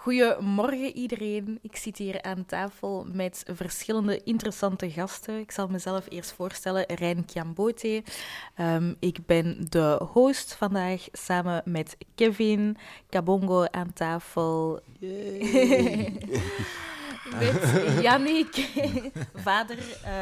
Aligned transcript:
Goedemorgen 0.00 0.96
iedereen. 0.96 1.58
Ik 1.62 1.76
zit 1.76 1.96
hier 1.96 2.22
aan 2.22 2.46
tafel 2.46 3.06
met 3.12 3.42
verschillende 3.46 4.22
interessante 4.22 4.90
gasten. 4.90 5.38
Ik 5.38 5.50
zal 5.50 5.68
mezelf 5.68 6.06
eerst 6.08 6.32
voorstellen, 6.32 6.84
Rijn 6.86 7.24
Kiambote. 7.24 8.02
Um, 8.60 8.96
ik 8.98 9.26
ben 9.26 9.66
de 9.68 10.00
host 10.12 10.54
vandaag 10.54 11.08
samen 11.12 11.62
met 11.64 11.96
Kevin 12.14 12.76
Kabongo 13.08 13.64
aan 13.64 13.92
tafel. 13.92 14.80
met 17.40 17.82
Yannick, 18.00 18.68
vader, 19.44 19.78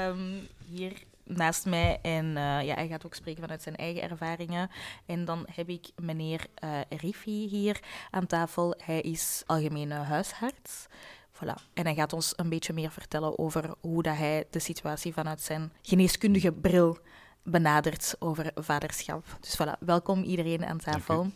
um, 0.08 0.48
hier 0.70 0.92
naast 1.28 1.66
mij. 1.66 1.98
En 2.02 2.26
uh, 2.26 2.62
ja, 2.62 2.74
hij 2.74 2.88
gaat 2.88 3.06
ook 3.06 3.14
spreken 3.14 3.42
vanuit 3.42 3.62
zijn 3.62 3.76
eigen 3.76 4.02
ervaringen. 4.02 4.70
En 5.06 5.24
dan 5.24 5.46
heb 5.52 5.68
ik 5.68 5.90
meneer 5.96 6.46
uh, 6.64 6.80
Rifi 6.88 7.48
hier 7.48 7.80
aan 8.10 8.26
tafel. 8.26 8.74
Hij 8.84 9.00
is 9.00 9.42
algemene 9.46 9.94
huisarts. 9.94 10.86
Voilà. 11.32 11.54
En 11.74 11.84
hij 11.84 11.94
gaat 11.94 12.12
ons 12.12 12.32
een 12.36 12.48
beetje 12.48 12.72
meer 12.72 12.90
vertellen 12.90 13.38
over 13.38 13.74
hoe 13.80 14.02
dat 14.02 14.16
hij 14.16 14.46
de 14.50 14.58
situatie 14.58 15.12
vanuit 15.12 15.40
zijn 15.40 15.72
geneeskundige 15.82 16.52
bril 16.52 16.98
benadert 17.42 18.16
over 18.18 18.50
vaderschap. 18.54 19.24
Dus 19.40 19.58
voilà, 19.60 19.78
welkom 19.78 20.22
iedereen 20.22 20.64
aan 20.64 20.78
tafel. 20.78 21.30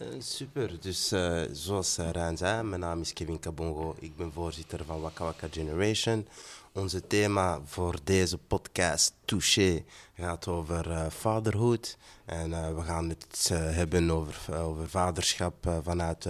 Uh, 0.00 0.08
super. 0.18 0.80
Dus 0.80 1.12
uh, 1.12 1.42
zoals 1.52 1.96
Rijn 1.96 2.36
zei, 2.36 2.62
mijn 2.62 2.80
naam 2.80 3.00
is 3.00 3.12
Kevin 3.12 3.38
Kabongo. 3.38 3.94
Ik 3.98 4.16
ben 4.16 4.32
voorzitter 4.32 4.84
van 4.84 5.00
Waka 5.00 5.24
Waka 5.24 5.46
Generation. 5.50 6.28
Onze 6.76 7.06
thema 7.06 7.60
voor 7.64 7.98
deze 8.04 8.38
podcast, 8.38 9.14
Touché, 9.24 9.84
gaat 10.14 10.48
over 10.48 10.90
uh, 10.90 11.10
vaderhood. 11.10 11.96
En 12.24 12.50
uh, 12.50 12.74
we 12.74 12.82
gaan 12.82 13.08
het 13.08 13.48
uh, 13.52 13.58
hebben 13.58 14.10
over, 14.10 14.62
over 14.62 14.88
vaderschap 14.88 15.80
vanuit 15.82 16.28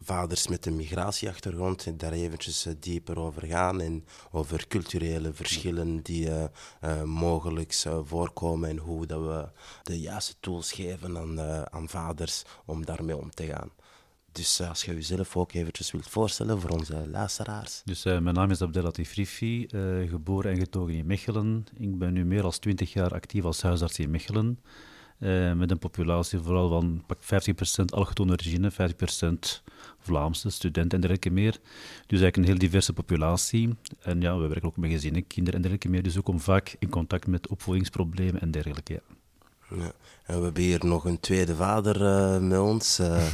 vaders 0.00 0.48
met 0.48 0.66
een 0.66 0.76
migratieachtergrond. 0.76 1.86
En 1.86 1.96
daar 1.96 2.12
eventjes 2.12 2.66
dieper 2.80 3.18
over 3.18 3.46
gaan. 3.46 3.80
En 3.80 4.04
over 4.30 4.66
culturele 4.68 5.32
verschillen 5.32 6.02
die 6.02 6.30
mogelijk 7.04 7.74
voorkomen. 8.04 8.68
En 8.68 8.78
hoe 8.78 9.06
dat 9.06 9.20
we 9.20 9.48
de 9.82 10.00
juiste 10.00 10.34
tools 10.40 10.72
geven 10.72 11.18
aan, 11.18 11.40
aan 11.72 11.88
vaders 11.88 12.42
om 12.64 12.84
daarmee 12.84 13.16
om 13.16 13.30
te 13.30 13.46
gaan. 13.46 13.70
Dus 14.36 14.60
uh, 14.60 14.68
als 14.68 14.84
je 14.84 14.94
jezelf 14.94 15.36
ook 15.36 15.52
eventjes 15.52 15.90
wilt 15.90 16.08
voorstellen 16.08 16.60
voor 16.60 16.70
onze 16.70 17.08
luisteraars. 17.08 17.82
Dus 17.84 18.06
uh, 18.06 18.18
mijn 18.18 18.34
naam 18.34 18.50
is 18.50 18.62
Abdelatif 18.62 19.14
Rifi, 19.14 19.66
uh, 19.70 20.08
geboren 20.10 20.50
en 20.50 20.58
getogen 20.58 20.94
in 20.94 21.06
Mechelen. 21.06 21.66
Ik 21.78 21.98
ben 21.98 22.12
nu 22.12 22.24
meer 22.24 22.42
dan 22.42 22.50
20 22.50 22.92
jaar 22.92 23.14
actief 23.14 23.44
als 23.44 23.62
huisarts 23.62 23.98
in 23.98 24.10
Mechelen. 24.10 24.58
met 25.56 25.70
een 25.70 25.78
populatie 25.78 26.38
vooral 26.38 26.68
van 26.68 27.04
50% 27.80 27.84
allochtone 27.84 28.32
origine, 28.32 28.72
50% 28.72 28.74
Vlaamse 29.98 30.50
studenten 30.50 30.90
en 30.90 31.00
dergelijke 31.00 31.30
meer. 31.30 31.52
Dus 32.06 32.20
eigenlijk 32.20 32.36
een 32.36 32.44
heel 32.44 32.58
diverse 32.58 32.92
populatie. 32.92 33.74
En 34.00 34.20
ja, 34.20 34.38
we 34.38 34.46
werken 34.46 34.68
ook 34.68 34.76
met 34.76 34.90
gezinnen, 34.90 35.26
kinderen 35.26 35.54
en 35.54 35.60
dergelijke 35.60 35.88
meer. 35.88 36.02
Dus 36.02 36.18
ook 36.18 36.28
om 36.28 36.40
vaak 36.40 36.76
in 36.78 36.88
contact 36.88 37.26
met 37.26 37.48
opvoedingsproblemen 37.48 38.40
en 38.40 38.50
dergelijke. 38.50 39.02
Ja. 39.70 39.92
En 40.26 40.38
we 40.38 40.44
hebben 40.44 40.62
hier 40.62 40.84
nog 40.84 41.04
een 41.04 41.20
tweede 41.20 41.56
vader 41.56 42.00
uh, 42.00 42.38
met 42.48 42.58
ons, 42.58 43.00
uh, 43.00 43.26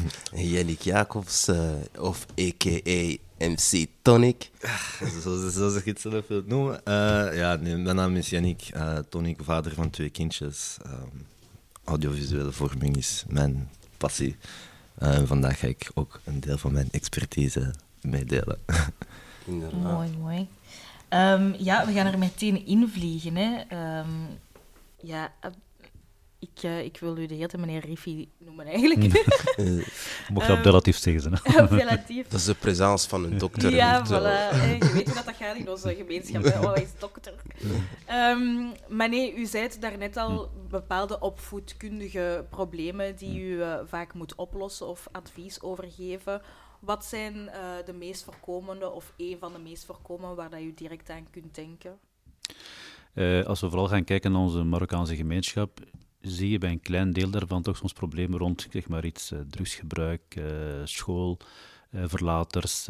Yannick 0.52 0.80
Jacobs, 0.80 1.48
uh, 1.48 1.70
of 1.98 2.26
a.k.a. 2.40 3.16
MC 3.38 3.86
Tonic. 4.02 4.50
Zo, 5.22 5.50
zoals 5.50 5.74
ik 5.74 5.84
het 5.84 6.00
zelf 6.00 6.26
wil 6.26 6.42
noemen. 6.46 6.80
ja, 7.34 7.54
nee, 7.56 7.76
mijn 7.76 7.96
naam 7.96 8.16
is 8.16 8.30
Yannick 8.30 8.70
Tonic, 9.08 9.38
vader 9.42 9.74
van 9.74 9.90
twee 9.90 10.10
kindjes. 10.10 10.76
Um, 10.86 11.26
audiovisuele 11.84 12.52
vorming 12.52 12.96
is 12.96 13.24
mijn 13.28 13.68
passie. 13.96 14.36
vandaag 15.24 15.58
ga 15.58 15.66
ik 15.66 15.90
ook 15.94 16.20
een 16.24 16.40
deel 16.40 16.58
van 16.58 16.72
mijn 16.72 16.88
expertise 16.90 17.74
meedelen. 18.00 18.58
Mooi, 19.82 20.10
mooi. 20.20 20.48
Um, 21.10 21.54
ja, 21.58 21.86
we 21.86 21.92
gaan 21.92 22.06
er 22.06 22.18
meteen 22.18 22.66
invliegen. 22.66 23.36
Hè. 23.36 23.60
Um, 23.98 24.38
ja, 25.02 25.32
ik, 26.42 26.62
uh, 26.62 26.84
ik 26.84 26.98
wil 26.98 27.16
u 27.16 27.26
de 27.26 27.34
hele 27.34 27.46
tijd 27.46 27.66
meneer 27.66 27.84
Riffi 27.86 28.28
noemen, 28.38 28.66
eigenlijk. 28.66 29.00
Mocht 30.32 30.46
je 30.46 30.52
appellatief 30.52 30.96
zeggen. 30.96 31.40
Appellatief. 31.56 32.28
Dat 32.28 32.40
is 32.40 32.46
de 32.46 32.54
presence 32.54 33.08
van 33.08 33.24
een 33.24 33.38
dokter. 33.38 33.74
Ja, 33.74 34.06
voilà. 34.06 34.56
Hey, 34.56 34.78
je 34.78 34.92
weet 34.92 35.06
hoe 35.06 35.14
dat, 35.14 35.24
dat 35.24 35.36
gaat 35.36 35.56
in 35.56 35.70
onze 35.70 35.94
gemeenschap. 35.94 36.44
Hè? 36.44 36.58
Oh, 36.58 36.72
hij 36.72 36.82
is 36.82 36.98
dokter. 36.98 37.34
Um, 38.10 38.72
maar 38.88 39.08
nee, 39.08 39.36
u 39.36 39.46
zei 39.46 39.68
daarnet 39.80 40.16
al 40.16 40.50
bepaalde 40.68 41.20
opvoedkundige 41.20 42.46
problemen 42.50 43.16
die 43.16 43.40
u 43.40 43.56
uh, 43.56 43.78
vaak 43.84 44.14
moet 44.14 44.34
oplossen 44.34 44.86
of 44.86 45.08
advies 45.12 45.62
overgeven. 45.62 46.42
Wat 46.80 47.04
zijn 47.04 47.34
uh, 47.34 47.52
de 47.84 47.92
meest 47.92 48.24
voorkomende 48.24 48.90
of 48.90 49.12
een 49.16 49.36
van 49.40 49.52
de 49.52 49.58
meest 49.58 49.84
voorkomende 49.84 50.34
waar 50.34 50.50
dat 50.50 50.60
u 50.60 50.74
direct 50.74 51.10
aan 51.10 51.26
kunt 51.30 51.54
denken? 51.54 51.98
Uh, 53.14 53.44
als 53.44 53.60
we 53.60 53.68
vooral 53.68 53.88
gaan 53.88 54.04
kijken 54.04 54.32
naar 54.32 54.40
onze 54.40 54.62
Marokkaanse 54.62 55.16
gemeenschap, 55.16 55.80
zie 56.22 56.50
je 56.50 56.58
bij 56.58 56.70
een 56.70 56.80
klein 56.80 57.12
deel 57.12 57.30
daarvan 57.30 57.62
toch 57.62 57.76
soms 57.76 57.92
problemen 57.92 58.38
rond, 58.38 58.66
zeg 58.70 58.88
maar 58.88 59.04
iets, 59.04 59.32
uh, 59.32 59.40
drugsgebruik, 59.50 60.36
uh, 60.38 60.44
school, 60.84 61.38
uh, 61.90 62.02
verlaters, 62.06 62.84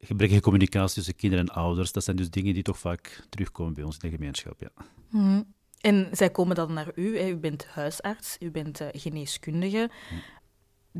gebrekkige 0.00 0.40
communicatie 0.40 0.94
tussen 0.94 1.16
kinderen 1.16 1.48
en 1.48 1.54
ouders. 1.54 1.92
Dat 1.92 2.04
zijn 2.04 2.16
dus 2.16 2.30
dingen 2.30 2.54
die 2.54 2.62
toch 2.62 2.78
vaak 2.78 3.26
terugkomen 3.28 3.74
bij 3.74 3.84
ons 3.84 3.96
in 4.00 4.10
de 4.10 4.16
gemeenschap. 4.16 4.60
Ja. 4.60 4.70
Mm. 5.10 5.54
En 5.80 6.08
zij 6.12 6.30
komen 6.30 6.56
dan 6.56 6.72
naar 6.72 6.92
u, 6.94 7.18
hè. 7.18 7.28
u 7.28 7.36
bent 7.36 7.66
huisarts, 7.66 8.36
u 8.40 8.50
bent 8.50 8.80
geneeskundige. 8.92 9.90
Mm. 10.10 10.20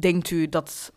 Denkt 0.01 0.31
u 0.31 0.49
dat 0.49 0.93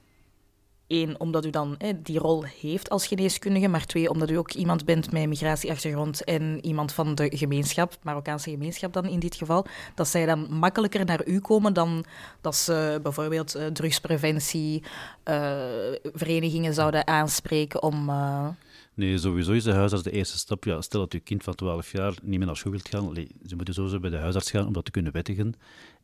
Eén, 0.87 1.19
omdat 1.19 1.45
u 1.45 1.49
dan 1.49 1.75
hè, 1.77 2.01
die 2.01 2.19
rol 2.19 2.43
heeft 2.61 2.89
als 2.89 3.07
geneeskundige, 3.07 3.67
maar 3.67 3.85
twee, 3.85 4.09
omdat 4.09 4.29
u 4.29 4.35
ook 4.35 4.51
iemand 4.51 4.85
bent 4.85 5.11
met 5.11 5.27
migratieachtergrond 5.27 6.23
en 6.23 6.65
iemand 6.65 6.93
van 6.93 7.15
de 7.15 7.37
gemeenschap, 7.37 7.97
Marokkaanse 8.01 8.49
gemeenschap 8.49 8.93
dan 8.93 9.05
in 9.05 9.19
dit 9.19 9.35
geval, 9.35 9.65
dat 9.95 10.07
zij 10.07 10.25
dan 10.25 10.47
makkelijker 10.49 11.05
naar 11.05 11.27
u 11.27 11.39
komen 11.39 11.73
dan 11.73 12.05
dat 12.41 12.55
ze 12.55 12.99
bijvoorbeeld 13.03 13.55
uh, 13.55 13.65
drugspreventie, 13.65 14.83
uh, 15.25 15.51
verenigingen 16.13 16.73
zouden 16.73 17.07
aanspreken 17.07 17.83
om... 17.83 18.09
Uh... 18.09 18.47
Nee, 18.95 19.17
sowieso 19.17 19.51
is 19.51 19.63
de 19.63 19.71
huisarts 19.71 20.03
de 20.03 20.11
eerste 20.11 20.37
stap. 20.37 20.63
Ja, 20.63 20.81
stel 20.81 20.99
dat 20.99 21.13
je 21.13 21.19
kind 21.19 21.43
van 21.43 21.55
12 21.55 21.91
jaar 21.91 22.13
niet 22.23 22.37
meer 22.37 22.47
naar 22.47 22.57
school 22.57 22.71
wilt 22.71 22.89
gaan, 22.89 23.15
ze 23.45 23.55
moeten 23.55 23.73
sowieso 23.73 23.99
bij 23.99 24.09
de 24.09 24.17
huisarts 24.17 24.51
gaan 24.51 24.67
om 24.67 24.73
dat 24.73 24.85
te 24.85 24.91
kunnen 24.91 25.11
wettigen. 25.11 25.53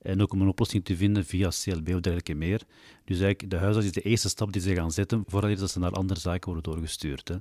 En 0.02 0.22
ook 0.22 0.34
om 0.34 0.41
een 0.41 0.47
oplossing 0.47 0.85
te 0.85 0.96
vinden 0.96 1.25
via 1.25 1.50
CLB 1.50 1.88
of 1.88 2.00
dergelijke 2.00 2.34
meer. 2.34 2.62
Dus 3.06 3.19
eigenlijk, 3.19 3.50
de 3.50 3.57
huisarts 3.57 3.88
is 3.88 3.94
de 3.94 4.01
eerste 4.01 4.30
stap 4.30 4.53
die 4.53 4.62
ze 4.62 4.75
gaan 4.75 4.91
zetten 4.91 5.24
voordat 5.28 5.72
ze 5.72 5.80
naar 5.80 5.91
andere 5.91 6.19
zaken 6.19 6.51
worden 6.51 6.72
doorgestuurd. 6.72 7.28
Hè. 7.28 7.35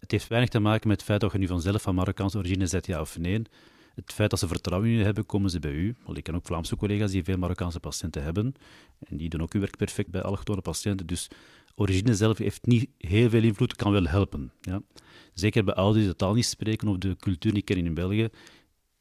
Het 0.00 0.10
heeft 0.10 0.28
weinig 0.28 0.50
te 0.50 0.58
maken 0.58 0.88
met 0.88 0.96
het 0.96 1.06
feit 1.06 1.20
dat 1.20 1.32
je 1.32 1.38
nu 1.38 1.46
vanzelf 1.46 1.82
van 1.82 1.94
Marokkaanse 1.94 2.38
origine 2.38 2.66
zet, 2.66 2.86
ja 2.86 3.00
of 3.00 3.18
nee. 3.18 3.42
Het 3.94 4.12
feit 4.12 4.30
dat 4.30 4.38
ze 4.38 4.46
vertrouwen 4.46 4.88
in 4.88 4.98
u 4.98 5.02
hebben, 5.02 5.26
komen 5.26 5.50
ze 5.50 5.58
bij 5.58 5.72
u. 5.72 5.96
Want 6.04 6.18
ik 6.18 6.24
ken 6.24 6.34
ook 6.34 6.46
Vlaamse 6.46 6.76
collega's 6.76 7.10
die 7.10 7.24
veel 7.24 7.36
Marokkaanse 7.36 7.80
patiënten 7.80 8.22
hebben. 8.22 8.54
En 9.08 9.16
die 9.16 9.28
doen 9.28 9.42
ook 9.42 9.52
uw 9.52 9.60
werk 9.60 9.76
perfect 9.76 10.10
bij 10.10 10.22
allochtone 10.22 10.60
patiënten. 10.60 11.06
Dus 11.06 11.28
origine 11.74 12.14
zelf 12.14 12.38
heeft 12.38 12.66
niet 12.66 12.88
heel 12.98 13.30
veel 13.30 13.42
invloed, 13.42 13.76
kan 13.76 13.92
wel 13.92 14.04
helpen. 14.04 14.52
Ja. 14.60 14.82
Zeker 15.34 15.64
bij 15.64 15.74
ouders 15.74 16.04
die 16.04 16.12
de 16.12 16.18
taal 16.18 16.34
niet 16.34 16.46
spreken 16.46 16.88
of 16.88 16.98
de 16.98 17.16
cultuur 17.16 17.52
niet 17.52 17.64
kennen 17.64 17.86
in 17.86 17.94
België, 17.94 18.28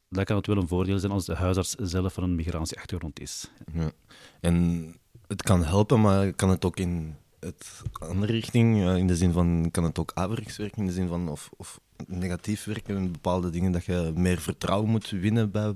dan 0.09 0.23
kan 0.23 0.35
het 0.35 0.47
wel 0.47 0.57
een 0.57 0.67
voordeel 0.67 0.99
zijn 0.99 1.11
als 1.11 1.25
de 1.25 1.35
huisarts 1.35 1.75
zelf 1.75 2.13
van 2.13 2.23
een 2.23 2.35
migratieachtergrond 2.35 3.19
is. 3.19 3.51
Ja. 3.73 3.91
En 4.39 4.85
het 5.27 5.41
kan 5.41 5.63
helpen, 5.63 6.01
maar 6.01 6.33
kan 6.33 6.49
het 6.49 6.65
ook 6.65 6.77
in 6.77 7.15
het 7.39 7.81
andere 7.99 8.31
richting, 8.31 8.85
in 8.97 9.07
de 9.07 9.15
zin 9.15 9.31
van, 9.31 9.69
kan 9.71 9.83
het 9.83 9.99
ook 9.99 10.11
averechts 10.13 10.57
werken, 10.57 10.77
in 10.77 10.87
de 10.87 10.93
zin 10.93 11.07
van, 11.07 11.29
of, 11.29 11.49
of 11.57 11.79
negatief 12.07 12.63
werken 12.63 12.97
in 12.97 13.11
bepaalde 13.11 13.49
dingen, 13.49 13.71
dat 13.71 13.85
je 13.85 14.11
meer 14.15 14.41
vertrouwen 14.41 14.89
moet 14.89 15.09
winnen 15.09 15.51
bij 15.51 15.73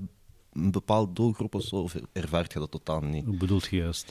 een 0.52 0.70
bepaalde 0.70 1.12
doelgroep 1.12 1.54
of 1.54 1.62
zo, 1.62 1.76
of 1.76 1.96
ervaart 2.12 2.52
je 2.52 2.58
dat 2.58 2.70
totaal 2.70 3.00
niet? 3.00 3.24
Hoe 3.24 3.36
bedoelt 3.36 3.66
je 3.66 3.76
juist? 3.76 4.10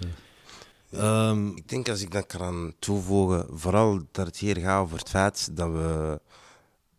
Um, 1.02 1.58
ik 1.58 1.70
denk 1.70 1.90
als 1.90 2.02
ik 2.02 2.12
dat 2.12 2.26
kan 2.26 2.74
toevoegen, 2.80 3.46
vooral 3.50 4.02
dat 4.12 4.26
het 4.26 4.38
hier 4.38 4.58
gaat 4.58 4.82
over 4.82 4.98
het 4.98 5.10
feit 5.10 5.56
dat 5.56 5.72
we 5.72 6.20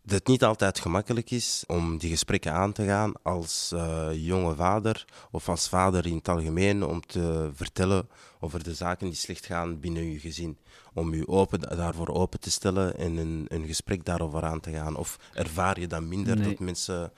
dat 0.07 0.17
het 0.17 0.27
niet 0.27 0.43
altijd 0.43 0.79
gemakkelijk 0.79 1.31
is 1.31 1.63
om 1.67 1.97
die 1.97 2.09
gesprekken 2.09 2.53
aan 2.53 2.71
te 2.71 2.85
gaan 2.85 3.13
als 3.21 3.71
uh, 3.73 4.07
jonge 4.13 4.55
vader 4.55 5.05
of 5.31 5.49
als 5.49 5.69
vader 5.69 6.05
in 6.05 6.15
het 6.15 6.27
algemeen 6.27 6.83
om 6.83 7.01
te 7.01 7.49
vertellen 7.53 8.09
over 8.39 8.63
de 8.63 8.73
zaken 8.73 9.07
die 9.07 9.15
slecht 9.15 9.45
gaan 9.45 9.79
binnen 9.79 10.11
je 10.11 10.19
gezin. 10.19 10.57
Om 10.93 11.13
je 11.13 11.27
open, 11.27 11.59
daarvoor 11.59 12.07
open 12.07 12.39
te 12.39 12.51
stellen 12.51 12.97
en 12.97 13.17
een, 13.17 13.45
een 13.47 13.65
gesprek 13.65 14.05
daarover 14.05 14.43
aan 14.43 14.59
te 14.59 14.71
gaan. 14.71 14.95
Of 14.95 15.19
ervaar 15.33 15.79
je 15.79 15.87
dan 15.87 16.07
minder 16.07 16.43
dat 16.43 16.59
mensen 16.59 17.11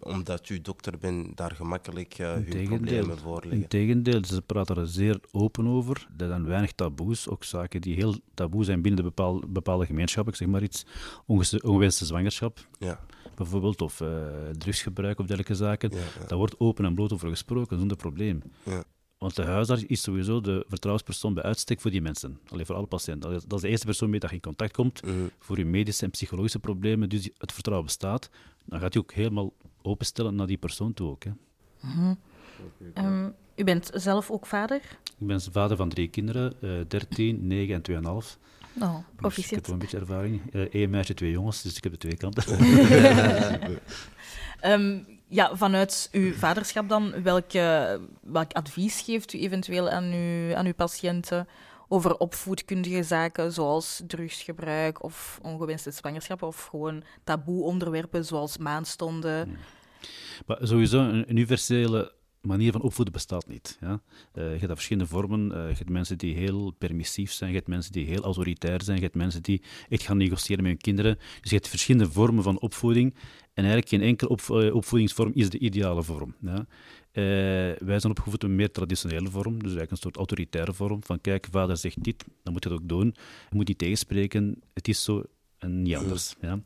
omdat 0.00 0.48
u 0.48 0.60
dokter 0.60 0.98
bent, 0.98 1.36
daar 1.36 1.50
gemakkelijk 1.50 2.18
uh, 2.18 2.32
hun 2.32 2.66
problemen 2.66 3.18
voor 3.18 3.40
liggen. 3.42 3.60
Integendeel, 3.62 4.24
ze 4.24 4.42
praten 4.42 4.76
er 4.76 4.86
zeer 4.88 5.20
open 5.32 5.66
over. 5.66 6.08
Er 6.16 6.26
zijn 6.26 6.46
weinig 6.46 6.72
taboes, 6.72 7.28
ook 7.28 7.44
zaken 7.44 7.80
die 7.80 7.94
heel 7.94 8.14
taboe 8.34 8.64
zijn 8.64 8.82
binnen 8.82 9.02
de 9.02 9.08
bepaalde, 9.08 9.46
bepaalde 9.46 9.86
gemeenschappen. 9.86 10.32
Ik 10.32 10.38
zeg 10.38 10.48
maar 10.48 10.62
iets, 10.62 10.86
ongewenste 11.62 12.04
zwangerschap, 12.04 12.68
ja. 12.78 13.00
bijvoorbeeld, 13.36 13.82
of 13.82 14.00
uh, 14.00 14.08
drugsgebruik 14.58 15.18
of 15.18 15.26
dergelijke 15.26 15.54
zaken. 15.64 15.90
Ja, 15.92 16.26
Daar 16.26 16.38
wordt 16.38 16.60
open 16.60 16.84
en 16.84 16.94
bloot 16.94 17.12
over 17.12 17.28
gesproken, 17.28 17.78
zonder 17.78 17.96
probleem. 17.96 18.42
Want 19.18 19.36
de 19.36 19.42
huisarts 19.44 19.84
is 19.84 20.02
sowieso 20.02 20.40
de 20.40 20.64
vertrouwenspersoon 20.68 21.34
bij 21.34 21.42
uitstek 21.42 21.80
voor 21.80 21.90
die 21.90 22.02
mensen. 22.02 22.38
Alleen 22.48 22.66
voor 22.66 22.74
alle 22.74 22.86
patiënten. 22.86 23.30
Dat 23.30 23.52
is 23.52 23.60
de 23.60 23.68
eerste 23.68 23.86
persoon 23.86 24.10
mee 24.10 24.20
dat 24.20 24.30
je 24.30 24.36
in 24.36 24.42
contact 24.42 24.72
komt 24.72 25.02
Mhm. 25.06 25.14
voor 25.38 25.58
je 25.58 25.64
medische 25.64 26.04
en 26.04 26.10
psychologische 26.10 26.58
problemen. 26.58 27.08
Dus 27.08 27.28
het 27.38 27.52
vertrouwen 27.52 27.86
bestaat. 27.86 28.30
Dan 28.64 28.80
gaat 28.80 28.92
hij 28.94 29.02
ook 29.02 29.12
helemaal 29.12 29.52
openstellen 29.84 30.34
naar 30.34 30.46
die 30.46 30.56
persoon 30.56 30.94
toe. 30.94 31.10
Ook, 31.10 31.24
hè. 31.24 31.30
Ehm, 32.94 33.28
u 33.56 33.64
bent 33.64 33.90
zelf 33.92 34.30
ook 34.30 34.46
vader? 34.46 34.76
Ik 35.18 35.26
ben 35.26 35.40
vader 35.40 35.76
van 35.76 35.88
drie 35.88 36.08
kinderen, 36.08 36.52
eh 36.60 36.70
13, 36.88 37.46
9 37.46 37.74
en 37.74 37.82
2,5. 37.82 38.38
Oh, 38.80 38.94
Dus 38.94 38.98
ik 38.98 39.04
heb 39.06 39.16
proficiat. 39.16 39.66
wel 39.66 39.74
een 39.74 39.78
beetje 39.78 39.98
ervaring. 39.98 40.40
Eén 40.52 40.90
meisje, 40.90 41.14
twee 41.14 41.30
jongens, 41.30 41.62
dus 41.62 41.76
ik 41.76 41.82
heb 41.82 41.92
de 41.92 41.98
twee 41.98 42.16
kanten. 42.16 42.44
Ehm, 44.60 44.98
ja, 45.28 45.56
vanuit 45.56 46.08
uw 46.12 46.32
vaderschap 46.32 46.88
dan, 46.88 47.22
welke, 47.22 48.00
welk 48.22 48.52
advies 48.52 49.00
geeft 49.00 49.32
u 49.32 49.38
eventueel 49.38 49.90
aan, 49.90 50.04
uw, 50.12 50.54
aan 50.54 50.66
uw 50.66 50.74
patiënten 50.74 51.48
over 51.88 52.16
opvoedkundige 52.16 53.02
zaken 53.02 53.52
zoals 53.52 54.02
drugsgebruik 54.06 55.02
of 55.02 55.38
ongewenste 55.42 55.90
zwangerschappen 55.90 56.46
of 56.46 56.64
gewoon 56.66 57.02
taboe 57.24 57.62
onderwerpen 57.62 58.24
zoals 58.24 58.58
maanstonden? 58.58 59.56
Maar 60.46 60.58
sowieso, 60.62 60.98
een 60.98 61.30
universele 61.30 62.12
manier 62.44 62.72
van 62.72 62.82
opvoeden 62.82 63.14
bestaat 63.14 63.46
niet. 63.46 63.78
Ja? 63.80 64.00
Eh, 64.32 64.52
je 64.52 64.58
hebt 64.58 64.72
verschillende 64.72 65.08
vormen. 65.08 65.52
Eh, 65.52 65.68
je 65.68 65.76
hebt 65.76 65.88
mensen 65.88 66.18
die 66.18 66.34
heel 66.34 66.70
permissief 66.78 67.32
zijn, 67.32 67.50
je 67.50 67.56
hebt 67.56 67.68
mensen 67.68 67.92
die 67.92 68.06
heel 68.06 68.22
autoritair 68.22 68.82
zijn, 68.82 68.96
je 68.96 69.02
hebt 69.02 69.14
mensen 69.14 69.42
die 69.42 69.62
echt 69.88 70.02
gaan 70.02 70.16
negociëren 70.16 70.62
met 70.62 70.72
hun 70.72 70.80
kinderen. 70.80 71.16
Dus 71.40 71.50
je 71.50 71.56
hebt 71.56 71.68
verschillende 71.68 72.10
vormen 72.10 72.42
van 72.42 72.60
opvoeding. 72.60 73.14
En 73.54 73.64
eigenlijk 73.64 73.88
geen 73.88 74.02
enkele 74.02 74.36
eh, 74.36 74.74
opvoedingsvorm 74.74 75.30
is 75.34 75.50
de 75.50 75.58
ideale 75.58 76.02
vorm. 76.02 76.34
Ja? 76.40 76.66
Wij 77.78 78.00
zijn 78.00 78.12
opgevoed 78.12 78.42
in 78.42 78.48
een 78.48 78.56
meer 78.56 78.70
traditionele 78.70 79.30
vorm, 79.30 79.52
dus 79.52 79.62
eigenlijk 79.62 79.90
een 79.90 79.96
soort 79.96 80.16
autoritaire 80.16 80.72
vorm. 80.72 81.04
Van 81.04 81.20
kijk, 81.20 81.46
vader 81.50 81.76
zegt 81.76 82.04
dit, 82.04 82.24
dan 82.42 82.52
moet 82.52 82.64
je 82.64 82.70
het 82.70 82.78
ook 82.78 82.88
doen. 82.88 83.06
Je 83.50 83.56
moet 83.56 83.68
niet 83.68 83.78
tegenspreken, 83.78 84.62
het 84.72 84.88
is 84.88 85.04
zo 85.04 85.24
en 85.64 85.82
niet 85.82 85.96
anders. 85.96 86.34
Ja. 86.40 86.58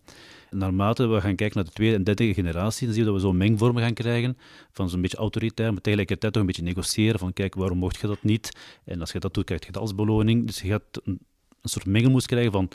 Naarmate 0.51 1.07
we 1.07 1.21
gaan 1.21 1.37
kijken 1.37 1.57
naar 1.57 1.65
de 1.65 1.71
tweede 1.71 1.97
en 1.97 2.05
derde 2.05 2.35
generatie, 2.35 2.87
dan 2.87 2.95
zien 2.95 3.05
we 3.05 3.11
dat 3.11 3.21
we 3.21 3.27
zo'n 3.27 3.37
mengvormen 3.37 3.83
gaan 3.83 3.95
krijgen 3.95 4.37
van 4.73 4.91
zo'n 4.91 5.01
beetje 5.01 5.17
autoritair, 5.17 5.73
maar 5.73 5.81
tegelijkertijd 5.81 6.33
toch 6.33 6.43
een 6.43 6.49
beetje 6.49 6.63
negociëren 6.63 7.19
van 7.19 7.33
kijk, 7.33 7.55
waarom 7.55 7.79
mocht 7.79 8.01
je 8.01 8.07
dat 8.07 8.23
niet? 8.23 8.59
En 8.85 9.01
als 9.01 9.13
je 9.13 9.19
dat 9.19 9.35
doet, 9.35 9.45
krijg 9.45 9.67
je 9.67 9.73
dat 9.73 9.83
als 9.83 9.95
beloning. 9.95 10.47
Dus 10.47 10.61
je 10.61 10.69
gaat 10.69 10.83
een, 11.05 11.19
een 11.63 11.69
soort 11.69 11.87
mengelmoes 11.87 12.27
krijgen 12.27 12.53
van 12.53 12.69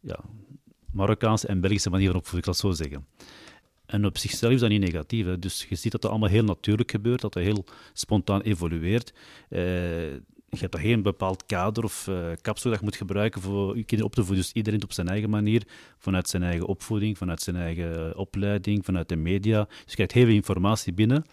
ja, 0.00 0.20
Marokkaanse 0.92 1.46
en 1.46 1.60
Belgische 1.60 1.90
manier 1.90 2.20
van 2.22 2.38
ik 2.38 2.44
het 2.44 2.56
zo 2.56 2.70
zeggen. 2.70 3.06
En 3.86 4.04
op 4.04 4.18
zichzelf 4.18 4.52
is 4.52 4.60
dat 4.60 4.68
niet 4.68 4.80
negatief. 4.80 5.26
Hè. 5.26 5.38
Dus 5.38 5.66
je 5.68 5.74
ziet 5.74 5.92
dat 5.92 6.02
dat 6.02 6.10
allemaal 6.10 6.28
heel 6.28 6.44
natuurlijk 6.44 6.90
gebeurt, 6.90 7.20
dat 7.20 7.32
dat 7.32 7.42
heel 7.42 7.64
spontaan 7.92 8.40
evolueert. 8.40 9.12
Eh, 9.48 9.62
je 10.50 10.58
hebt 10.58 10.72
daar 10.72 10.82
geen 10.82 11.02
bepaald 11.02 11.46
kader 11.46 11.84
of 11.84 12.06
uh, 12.06 12.26
kapsel 12.40 12.70
dat 12.70 12.78
je 12.78 12.84
moet 12.84 12.96
gebruiken 12.96 13.40
voor 13.40 13.76
je 13.76 13.84
kinderen 13.84 14.04
op 14.04 14.14
te 14.14 14.24
voeden. 14.24 14.44
Dus 14.44 14.52
iedereen 14.52 14.82
op 14.82 14.92
zijn 14.92 15.08
eigen 15.08 15.30
manier, 15.30 15.66
vanuit 15.98 16.28
zijn 16.28 16.42
eigen 16.42 16.66
opvoeding, 16.66 17.18
vanuit 17.18 17.42
zijn 17.42 17.56
eigen 17.56 18.16
opleiding, 18.16 18.84
vanuit 18.84 19.08
de 19.08 19.16
media. 19.16 19.64
Dus 19.64 19.84
je 19.86 19.94
krijgt 19.94 20.12
heel 20.12 20.24
veel 20.24 20.34
informatie 20.34 20.92
binnen 20.92 21.24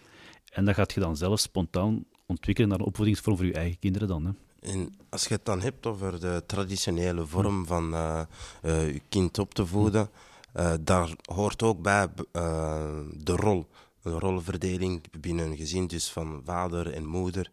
en 0.52 0.64
dat 0.64 0.74
gaat 0.74 0.92
je 0.92 1.00
dan 1.00 1.16
zelf 1.16 1.40
spontaan 1.40 2.04
ontwikkelen 2.26 2.70
naar 2.70 2.78
een 2.78 2.86
opvoedingsvorm 2.86 3.36
voor 3.36 3.46
je 3.46 3.52
eigen 3.52 3.78
kinderen 3.78 4.08
dan. 4.08 4.24
Hè. 4.24 4.32
En 4.70 4.94
als 5.08 5.26
je 5.26 5.34
het 5.34 5.44
dan 5.44 5.60
hebt 5.60 5.86
over 5.86 6.20
de 6.20 6.42
traditionele 6.46 7.26
vorm 7.26 7.66
van 7.66 7.92
uh, 7.92 8.20
uh, 8.62 8.92
je 8.92 9.00
kind 9.08 9.38
op 9.38 9.54
te 9.54 9.66
voeden, 9.66 10.10
daar 10.80 11.10
hoort 11.32 11.62
ook 11.62 11.82
bij 11.82 12.08
de 13.16 13.36
rol, 13.36 13.66
een 14.02 14.18
rolverdeling 14.18 15.02
binnen 15.20 15.46
een 15.46 15.56
gezin, 15.56 15.86
dus 15.86 16.10
van 16.10 16.42
vader 16.44 16.92
en 16.92 17.06
moeder. 17.06 17.50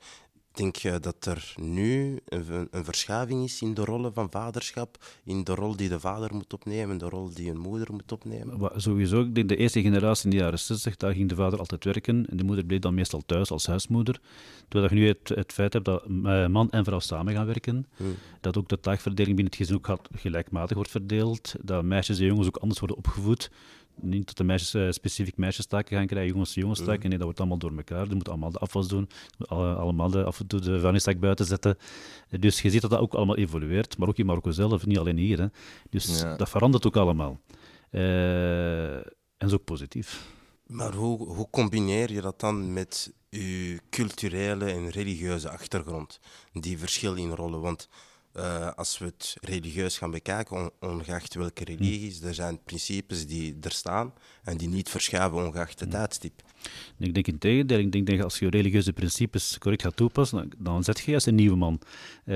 Denk 0.56 0.76
je 0.76 1.00
dat 1.00 1.26
er 1.26 1.54
nu 1.56 2.20
een, 2.26 2.68
een, 2.72 2.86
verschuiving 2.86 3.44
is 3.44 3.62
in 3.62 3.74
de 3.74 3.86
rollen 3.86 4.14
van 4.14 4.32
vaderschap, 4.32 4.98
in 5.24 5.44
de 5.44 5.56
rol 5.56 5.76
die 5.76 5.90
de 5.90 6.00
vader 6.00 6.34
moet 6.34 6.54
opnemen, 6.54 6.98
de 6.98 7.10
rol 7.10 7.34
die 7.34 7.50
een 7.50 7.58
moeder 7.58 7.92
moet 7.92 8.12
opnemen? 8.12 8.60
Maar 8.60 8.72
sowieso, 8.76 9.22
ik 9.22 9.36
denk 9.36 9.50
de 9.50 9.56
eerste 9.56 9.82
generatie 9.82 10.24
in 10.24 10.30
de 10.30 10.44
jaren 10.44 10.60
60, 10.60 10.96
daar 10.96 11.14
ging 11.14 11.30
de 11.30 11.36
vader 11.36 11.60
altijd 11.60 11.84
werken 11.84 12.26
en 12.30 12.38
de 12.38 12.44
moeder 12.44 12.66
bleef 12.66 12.80
dan 12.80 12.94
meestal 12.94 13.22
thuis 13.26 13.52
als 13.52 13.68
huismoeder. 13.68 14.20
Terwijl 14.68 14.94
je 14.94 15.00
nu 15.00 15.08
het, 15.08 15.30
het 15.30 15.54
feit 15.54 15.74
hebt 15.74 15.86
dat 15.86 16.08
man 16.50 16.72
en 16.72 16.84
vrouw 16.84 17.00
samen 17.00 17.34
gaan 17.34 17.46
werken, 17.46 17.88
hmm. 17.96 18.16
dat 18.42 18.58
ook 18.58 18.70
de 18.70 18.80
taakverdeling 18.80 19.36
binnen 19.36 19.54
het 19.54 19.62
gezin 19.62 19.76
ook 19.76 20.00
gelijkmatig 20.16 20.76
wordt 20.76 20.92
verdeeld, 20.92 21.56
dat 21.62 21.84
meisjes 21.84 22.20
en 22.20 22.26
jongens 22.26 22.48
ook 22.48 22.58
anders 22.58 22.80
worden 22.80 22.98
opgevoed 22.98 23.50
niet 24.02 24.26
dat 24.26 24.38
de 24.38 24.44
meisjes 24.44 24.76
uh, 24.76 24.92
specifiek 24.92 25.38
meisjestaken 25.38 25.98
gaan 25.98 26.08
krijgen, 26.08 26.32
jongens 26.32 26.54
jongenstaken. 26.54 27.10
Nee, 27.10 27.18
dat 27.18 27.24
wordt 27.24 27.40
allemaal 27.40 27.58
door 27.58 27.78
elkaar. 27.78 28.04
Die 28.04 28.14
moeten 28.14 28.32
allemaal 28.32 28.52
de 28.52 28.60
afwas 28.60 28.88
doen, 28.88 29.10
alle, 29.38 29.74
allemaal 29.74 30.10
de, 30.10 30.24
af 30.24 30.40
en 30.40 30.48
toe 30.48 30.60
de 30.60 30.80
vuilniszak 30.80 31.20
buiten 31.20 31.46
zetten. 31.46 31.78
Dus 32.40 32.62
je 32.62 32.70
ziet 32.70 32.82
dat 32.82 32.90
dat 32.90 33.00
ook 33.00 33.14
allemaal 33.14 33.38
evolueert, 33.38 33.98
maar 33.98 34.08
ook 34.08 34.18
in 34.18 34.26
Marokko 34.26 34.52
zelf, 34.52 34.86
niet 34.86 34.98
alleen 34.98 35.18
hier. 35.18 35.40
Hè. 35.40 35.48
Dus 35.90 36.22
ja. 36.22 36.36
dat 36.36 36.50
verandert 36.50 36.88
ook 36.88 36.96
allemaal. 36.98 37.40
Uh, 37.92 38.96
en 38.96 39.48
is 39.48 39.54
ook 39.54 39.64
positief. 39.64 40.28
Maar 40.66 40.94
hoe, 40.94 41.28
hoe 41.28 41.50
combineer 41.50 42.12
je 42.12 42.22
dat 42.22 42.40
dan 42.40 42.74
met 42.74 43.14
je 43.30 43.80
culturele 43.90 44.66
en 44.66 44.90
religieuze 44.90 45.50
achtergrond? 45.50 46.20
Die 46.52 46.78
verschil 46.78 47.16
in 47.16 47.32
rollen, 47.32 47.62
want... 47.62 47.90
Uh, 48.38 48.72
als 48.76 48.98
we 48.98 49.06
het 49.06 49.38
religieus 49.42 49.98
gaan 49.98 50.12
bekijken, 50.12 50.58
on, 50.58 50.90
ongeacht 50.90 51.34
welke 51.34 51.64
religies, 51.64 52.22
er 52.22 52.34
zijn 52.34 52.60
principes 52.64 53.28
die 53.28 53.58
er 53.62 53.72
staan 53.72 54.14
en 54.44 54.58
die 54.58 54.68
niet 54.68 54.90
verschuiven 54.90 55.46
ongeacht 55.46 55.80
het 55.80 55.92
tijdstip. 55.92 56.42
Ik 56.98 57.14
denk 57.14 57.28
in 57.28 57.38
tegendeel, 57.38 57.80
ik 57.80 57.92
denk 57.92 58.08
dat 58.08 58.24
als 58.24 58.40
je 58.40 58.50
religieuze 58.50 58.94
principes 58.94 59.58
correct 59.58 59.82
gaat 59.82 59.96
toepassen, 59.96 60.38
dan, 60.38 60.52
dan 60.58 60.84
zet 60.84 61.00
je 61.00 61.14
als 61.14 61.26
een 61.26 61.36
nieuwe 61.36 61.56
man. 61.56 61.82
Uh, 62.26 62.36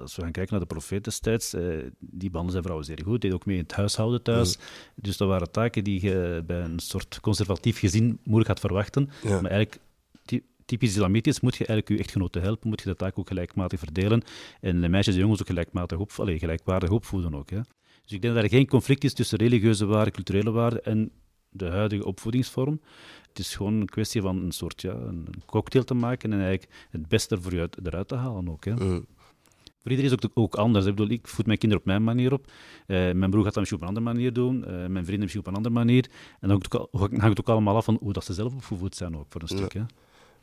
als 0.00 0.16
we 0.16 0.22
gaan 0.22 0.32
kijken 0.32 0.50
naar 0.50 0.60
de 0.60 0.66
profeet 0.66 1.04
destijds, 1.04 1.54
uh, 1.54 1.84
die 1.98 2.30
banden 2.30 2.50
zijn 2.50 2.62
vrouwen 2.62 2.86
zeer 2.86 3.02
goed, 3.04 3.20
deed 3.20 3.32
ook 3.32 3.46
mee 3.46 3.56
in 3.56 3.62
het 3.62 3.72
huishouden 3.72 4.22
thuis. 4.22 4.52
Ja. 4.52 4.58
Dus 4.94 5.16
dat 5.16 5.28
waren 5.28 5.50
taken 5.50 5.84
die 5.84 6.02
je 6.02 6.42
bij 6.46 6.60
een 6.60 6.78
soort 6.78 7.20
conservatief 7.20 7.78
gezin 7.78 8.18
moeilijk 8.22 8.48
had 8.48 8.60
verwachten, 8.60 9.10
ja. 9.22 9.40
maar 9.40 9.50
eigenlijk 9.50 9.80
typisch 10.70 10.90
islamitisch 10.90 11.40
moet 11.40 11.56
je 11.56 11.66
eigenlijk 11.66 11.88
je 11.88 12.04
echtgenoten 12.04 12.42
helpen, 12.42 12.68
moet 12.68 12.82
je 12.82 12.88
de 12.88 12.96
taak 12.96 13.18
ook 13.18 13.28
gelijkmatig 13.28 13.78
verdelen 13.78 14.22
en 14.60 14.80
de 14.80 14.88
meisjes 14.88 15.14
en 15.14 15.20
jongens 15.20 15.40
ook 15.40 15.46
gelijkmatig 15.46 15.98
op, 15.98 16.12
allez, 16.16 16.38
gelijkwaardig 16.38 16.90
opvoeden 16.90 17.34
ook. 17.34 17.50
Hè. 17.50 17.60
Dus 18.02 18.12
ik 18.12 18.22
denk 18.22 18.34
dat 18.34 18.42
er 18.42 18.48
geen 18.48 18.66
conflict 18.66 19.04
is 19.04 19.14
tussen 19.14 19.38
religieuze 19.38 19.86
waarden, 19.86 20.12
culturele 20.12 20.50
waarden 20.50 20.84
en 20.84 21.10
de 21.48 21.68
huidige 21.68 22.04
opvoedingsvorm. 22.04 22.80
Het 23.28 23.38
is 23.38 23.56
gewoon 23.56 23.74
een 23.74 23.88
kwestie 23.88 24.20
van 24.20 24.42
een 24.42 24.52
soort 24.52 24.82
ja, 24.82 24.92
een 24.92 25.26
cocktail 25.46 25.84
te 25.84 25.94
maken 25.94 26.32
en 26.32 26.40
eigenlijk 26.40 26.72
het 26.90 27.08
beste 27.08 27.40
voor 27.40 27.52
je 27.52 27.60
uit, 27.60 27.76
eruit 27.86 28.08
te 28.08 28.14
halen 28.14 28.48
ook. 28.48 28.64
Hè. 28.64 28.74
Mm. 28.74 29.06
Voor 29.82 29.90
iedereen 29.90 30.04
is 30.04 30.10
het 30.10 30.24
ook, 30.24 30.38
ook 30.38 30.54
anders. 30.54 30.86
Ik, 30.86 30.94
bedoel, 30.94 31.10
ik 31.10 31.28
voed 31.28 31.46
mijn 31.46 31.58
kinderen 31.58 31.84
op 31.84 31.90
mijn 31.90 32.04
manier 32.04 32.32
op. 32.32 32.46
Uh, 32.46 33.12
mijn 33.12 33.30
broer 33.30 33.44
gaat 33.44 33.54
dat 33.54 33.62
misschien 33.62 33.82
op 33.82 33.88
een 33.88 33.94
andere 33.96 34.14
manier 34.14 34.32
doen. 34.32 34.56
Uh, 34.56 34.66
mijn 34.68 35.04
vrienden 35.04 35.20
misschien 35.20 35.40
op 35.40 35.46
een 35.46 35.54
andere 35.54 35.74
manier. 35.74 36.10
En 36.40 36.48
dan 36.48 36.62
hangt 36.90 37.22
het 37.22 37.40
ook 37.40 37.48
allemaal 37.48 37.76
af 37.76 37.84
van 37.84 37.98
hoe 38.00 38.12
dat 38.12 38.24
ze 38.24 38.32
zelf 38.32 38.54
opgevoed 38.54 38.96
zijn 38.96 39.16
ook, 39.16 39.26
voor 39.28 39.40
een 39.40 39.48
stuk. 39.48 39.72
Hè. 39.72 39.82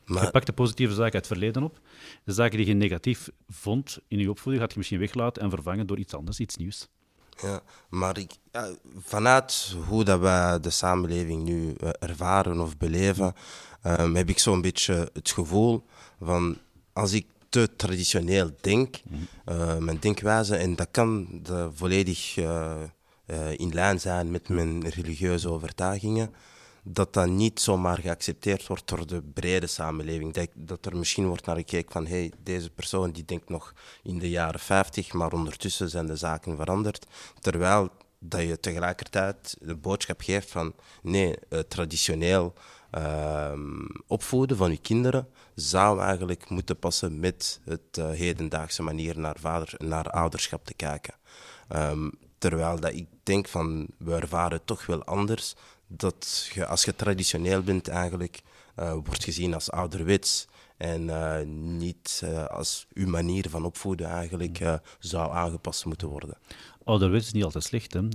Maar... 0.08 0.24
Je 0.24 0.32
pakt 0.32 0.46
de 0.46 0.54
positieve 0.54 0.94
zaken 0.94 1.14
uit 1.14 1.14
het 1.14 1.28
verleden 1.28 1.64
op. 1.64 1.80
De 2.24 2.34
zaken 2.34 2.58
die 2.58 2.68
je 2.68 2.74
negatief 2.74 3.30
vond 3.48 4.00
in 4.08 4.20
je 4.20 4.30
opvoeding, 4.30 4.64
gaat 4.64 4.72
je 4.72 4.78
misschien 4.78 5.00
weglaten 5.00 5.42
en 5.42 5.50
vervangen 5.50 5.88
door 5.88 5.98
iets 5.98 6.14
anders, 6.14 6.40
iets 6.40 6.56
nieuws. 6.56 6.88
Ja, 7.42 7.62
maar 7.90 8.18
ik, 8.18 8.32
vanuit 8.98 9.76
hoe 9.88 10.04
dat 10.04 10.20
wij 10.20 10.60
de 10.60 10.70
samenleving 10.70 11.44
nu 11.44 11.76
uh, 11.84 11.90
ervaren 12.00 12.60
of 12.60 12.78
beleven, 12.78 13.34
um, 13.84 14.16
heb 14.16 14.30
ik 14.30 14.40
zo'n 14.40 14.62
beetje 14.62 15.10
het 15.14 15.32
gevoel 15.32 15.86
van 16.22 16.58
als 16.94 17.14
ik 17.14 17.26
te 17.50 17.76
traditioneel 17.76 18.52
denk, 18.62 19.02
uh, 19.46 19.78
mijn 19.78 20.00
denkwijze, 20.00 20.56
en 20.56 20.76
dat 20.76 20.88
kan 20.92 21.40
de 21.44 21.70
volledig 21.74 22.38
uh, 22.38 22.76
in 23.56 23.74
lijn 23.74 24.00
zijn 24.00 24.32
met 24.32 24.50
mijn 24.50 24.90
religieuze 24.90 25.50
overtuigingen, 25.50 26.34
dat 26.90 27.14
dat 27.14 27.28
niet 27.28 27.60
zomaar 27.60 27.98
geaccepteerd 27.98 28.68
wordt 28.68 28.88
door 28.88 29.08
de 29.08 29.22
brede 29.22 29.68
samenleving. 29.68 30.34
Dat, 30.34 30.50
dat 30.54 30.86
er 30.86 30.98
misschien 30.98 31.28
wordt 31.28 31.46
naar 31.46 31.56
gekeken 31.56 31.92
van 31.92 32.08
hey, 32.08 32.32
deze 32.44 32.70
persoon 32.70 33.12
die 33.12 33.26
denkt 33.26 33.50
nog 33.50 33.74
in 34.04 34.20
de 34.20 34.30
jaren 34.30 34.60
50, 34.60 35.14
maar 35.14 35.34
ondertussen 35.34 35.90
zijn 35.90 36.06
de 36.06 36.16
zaken 36.16 36.56
veranderd. 36.56 37.08
Terwijl 37.40 37.90
dat 38.20 38.42
je 38.42 38.60
tegelijkertijd 38.60 39.58
de 39.62 39.76
boodschap 39.76 40.22
geeft 40.22 40.52
van 40.52 40.74
nee, 41.02 41.36
uh, 41.50 41.60
traditioneel 41.60 42.54
uh, 42.98 43.52
opvoeden 44.08 44.58
van 44.58 44.72
je 44.72 44.78
kinderen 44.78 45.28
zou 45.56 46.02
eigenlijk 46.02 46.50
moeten 46.50 46.80
passen 46.80 47.20
met 47.20 47.60
het 47.66 47.98
uh, 48.00 48.10
hedendaagse 48.10 48.84
manier 48.84 49.20
naar, 49.20 49.36
vader, 49.40 49.74
naar 49.78 50.10
ouderschap 50.10 50.66
te 50.66 50.74
kijken. 50.74 51.14
Um, 51.76 52.12
terwijl 52.38 52.80
dat 52.80 52.94
ik 52.94 53.08
denk 53.24 53.48
van 53.48 53.88
we 53.98 54.16
ervaren 54.16 54.66
toch 54.66 54.86
wel 54.86 55.04
anders 55.04 55.56
dat 55.88 56.50
je, 56.54 56.66
als 56.66 56.84
je 56.84 56.96
traditioneel 56.96 57.62
bent, 57.62 57.88
eigenlijk 57.88 58.42
uh, 58.80 58.92
wordt 58.92 59.24
gezien 59.24 59.54
als 59.54 59.72
ouderwets. 59.72 60.48
En 60.78 61.02
uh, 61.02 61.42
niet 61.78 62.22
uh, 62.24 62.46
als 62.46 62.88
uw 62.94 63.08
manier 63.08 63.50
van 63.50 63.66
opvoeden 63.66 64.08
eigenlijk 64.08 64.80
zou 65.00 65.32
aangepast 65.32 65.86
moeten 65.86 66.08
worden. 66.08 66.38
Ouderwets 66.84 67.26
is 67.26 67.34
niet 67.34 67.44
altijd 67.44 67.64
slecht. 67.64 67.94
Hè? 67.94 68.08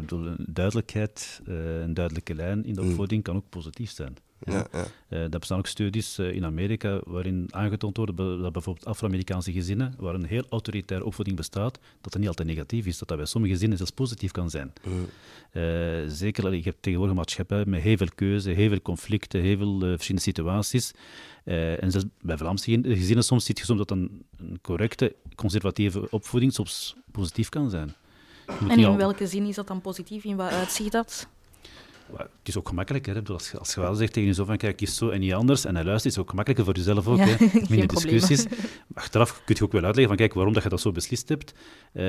bedoel, 0.00 0.34
duidelijkheid, 0.38 1.40
een 1.44 1.94
duidelijke 1.94 2.34
lijn 2.34 2.64
in 2.64 2.74
de 2.74 2.82
opvoeding 2.82 3.22
kan 3.22 3.36
ook 3.36 3.48
positief 3.48 3.90
zijn. 3.90 4.16
Ja, 4.40 4.66
ja. 4.72 4.86
Uh, 5.08 5.22
er 5.22 5.38
bestaan 5.38 5.58
ook 5.58 5.66
studies 5.66 6.18
uh, 6.18 6.34
in 6.34 6.44
Amerika 6.44 7.00
waarin 7.04 7.48
aangetoond 7.50 7.96
wordt 7.96 8.16
dat 8.16 8.52
bijvoorbeeld 8.52 8.86
Afro-Amerikaanse 8.86 9.52
gezinnen, 9.52 9.94
waar 9.98 10.14
een 10.14 10.24
heel 10.24 10.44
autoritaire 10.48 11.06
opvoeding 11.06 11.36
bestaat, 11.36 11.78
dat 12.00 12.12
dat 12.12 12.18
niet 12.18 12.28
altijd 12.28 12.48
negatief 12.48 12.86
is, 12.86 12.98
dat 12.98 13.08
dat 13.08 13.16
bij 13.16 13.26
sommige 13.26 13.52
gezinnen 13.52 13.76
zelfs 13.76 13.92
positief 13.92 14.30
kan 14.30 14.50
zijn. 14.50 14.72
Uh, 15.52 15.62
zeker, 16.06 16.54
je 16.54 16.62
hebt 16.62 16.82
tegenwoordig 16.82 17.10
een 17.10 17.20
maatschappij 17.20 17.64
met 17.66 17.82
heel 17.82 17.96
veel 17.96 18.08
keuze, 18.14 18.50
heel 18.50 18.68
veel 18.68 18.82
conflicten, 18.82 19.40
heel 19.40 19.56
veel 19.56 19.78
verschillende 19.78 20.22
situaties. 20.22 20.92
en 21.44 21.90
zelfs 21.90 22.06
bij 22.20 22.36
Vlaamse 22.36 22.80
gezinnen 22.82 23.24
soms 23.24 23.44
ziet 23.44 23.58
je 23.58 23.64
soms 23.64 23.78
dat 23.78 23.90
een, 23.90 24.24
een 24.36 24.58
correcte, 24.62 25.14
conservatieve 25.34 26.10
opvoeding 26.10 26.52
soms 26.52 26.96
positief 27.10 27.48
kan 27.48 27.70
zijn. 27.70 27.94
En 28.68 28.78
in 28.78 28.84
al... 28.84 28.96
welke 28.96 29.26
zin 29.26 29.46
is 29.46 29.54
dat 29.54 29.66
dan 29.66 29.80
positief? 29.80 30.24
In 30.24 30.36
wat 30.36 30.50
uitziet 30.50 30.92
dat? 30.92 31.28
Het 32.16 32.48
is 32.48 32.56
ook 32.56 32.68
gemakkelijker. 32.68 33.22
Als, 33.32 33.50
je, 33.50 33.58
als 33.58 33.74
je 33.74 33.80
wel 33.80 33.94
zegt 33.94 34.12
tegen 34.12 34.28
je 34.28 34.34
zo 34.34 34.44
van, 34.44 34.56
kijk, 34.56 34.76
kies 34.76 34.96
zo 34.96 35.08
en 35.08 35.20
niet 35.20 35.32
anders, 35.32 35.64
en 35.64 35.74
hij 35.74 35.84
luistert, 35.84 36.06
is 36.06 36.14
het 36.14 36.22
ook 36.22 36.30
gemakkelijker 36.30 36.64
voor 36.64 36.76
jezelf 36.76 37.06
ook. 37.06 37.18
Ja, 37.18 37.24
hè. 37.24 37.36
Minder 37.70 37.88
discussies. 37.88 38.46
Achteraf 38.94 39.42
kun 39.44 39.54
je 39.58 39.64
ook 39.64 39.72
wel 39.72 39.84
uitleggen 39.84 40.08
van, 40.08 40.16
kijk, 40.16 40.34
waarom 40.34 40.54
dat 40.54 40.62
je 40.62 40.68
dat 40.68 40.80
zo 40.80 40.92
beslist 40.92 41.28
hebt. 41.28 41.54
Uh, 41.92 42.02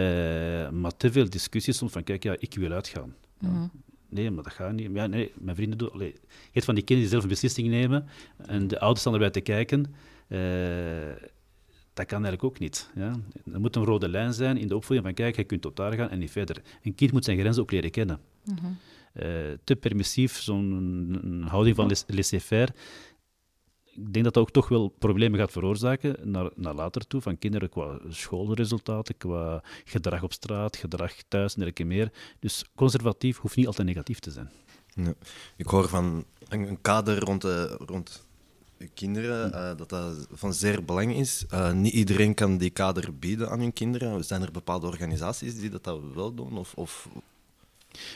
maar 0.69 0.97
te 0.97 1.11
veel 1.11 1.29
discussies 1.29 1.77
soms 1.77 1.91
van, 1.91 2.03
kijk, 2.03 2.23
ja, 2.23 2.35
ik 2.39 2.53
wil 2.53 2.71
uitgaan. 2.71 3.15
Mm. 3.39 3.71
Nee, 4.09 4.31
maar 4.31 4.43
dat 4.43 4.53
gaat 4.53 4.73
niet. 4.73 4.89
Ja, 4.93 5.07
nee, 5.07 5.31
mijn 5.35 5.55
vrienden 5.55 5.77
doen... 5.77 5.91
Allee, 5.91 6.11
je 6.27 6.51
hebt 6.51 6.65
van 6.65 6.75
die 6.75 6.83
kinderen 6.83 7.09
die 7.09 7.19
zelf 7.19 7.23
een 7.23 7.29
beslissing 7.29 7.67
nemen, 7.67 8.07
en 8.37 8.67
de 8.67 8.79
ouders 8.79 8.99
staan 8.99 9.13
erbij 9.13 9.29
te 9.29 9.41
kijken... 9.41 9.95
Uh, 10.27 10.39
dat 11.93 12.05
kan 12.05 12.23
eigenlijk 12.23 12.43
ook 12.43 12.59
niet. 12.59 12.89
Ja. 12.95 13.15
Er 13.53 13.59
moet 13.59 13.75
een 13.75 13.83
rode 13.83 14.09
lijn 14.09 14.33
zijn 14.33 14.57
in 14.57 14.67
de 14.67 14.75
opvoeding 14.75 15.05
van 15.05 15.15
kijk, 15.15 15.35
je 15.35 15.43
kunt 15.43 15.61
tot 15.61 15.75
daar 15.75 15.93
gaan 15.93 16.09
en 16.09 16.19
niet 16.19 16.31
verder. 16.31 16.61
Een 16.83 16.95
kind 16.95 17.11
moet 17.11 17.25
zijn 17.25 17.39
grenzen 17.39 17.63
ook 17.63 17.71
leren 17.71 17.91
kennen. 17.91 18.19
Mm 18.43 18.57
-hmm. 18.61 18.77
Uh, 19.13 19.23
te 19.63 19.75
permissief, 19.75 20.37
zo'n 20.37 21.45
houding 21.47 21.75
van 21.75 21.91
laissez-faire, 22.07 22.73
ik 23.93 24.13
denk 24.13 24.25
dat 24.25 24.33
dat 24.33 24.43
ook 24.43 24.51
toch 24.51 24.67
wel 24.67 24.87
problemen 24.87 25.39
gaat 25.39 25.51
veroorzaken 25.51 26.31
naar, 26.31 26.49
naar 26.55 26.73
later 26.73 27.07
toe, 27.07 27.21
van 27.21 27.37
kinderen 27.37 27.69
qua 27.69 27.99
schoolresultaten, 28.09 29.17
qua 29.17 29.63
gedrag 29.85 30.23
op 30.23 30.33
straat, 30.33 30.77
gedrag 30.77 31.13
thuis 31.27 31.53
en 31.53 31.59
dergelijke 31.61 31.83
meer. 31.83 32.11
Dus 32.39 32.65
conservatief 32.75 33.37
hoeft 33.37 33.55
niet 33.55 33.67
altijd 33.67 33.87
negatief 33.87 34.19
te 34.19 34.31
zijn. 34.31 34.49
Ja. 34.93 35.13
Ik 35.55 35.65
hoor 35.65 35.89
van 35.89 36.25
een, 36.47 36.67
een 36.67 36.81
kader 36.81 37.19
rond, 37.19 37.41
de, 37.41 37.79
rond 37.85 38.25
kinderen, 38.93 39.51
uh, 39.51 39.77
dat 39.77 39.89
dat 39.89 40.27
van 40.31 40.53
zeer 40.53 40.85
belang 40.85 41.15
is. 41.15 41.45
Uh, 41.53 41.71
niet 41.71 41.93
iedereen 41.93 42.33
kan 42.33 42.57
die 42.57 42.69
kader 42.69 43.17
bieden 43.17 43.49
aan 43.49 43.59
hun 43.59 43.73
kinderen. 43.73 44.23
Zijn 44.23 44.41
er 44.41 44.51
bepaalde 44.51 44.87
organisaties 44.87 45.59
die 45.59 45.69
dat, 45.69 45.83
dat 45.83 46.01
wel 46.13 46.33
doen? 46.33 46.57
Of, 46.57 46.73
of 46.73 47.09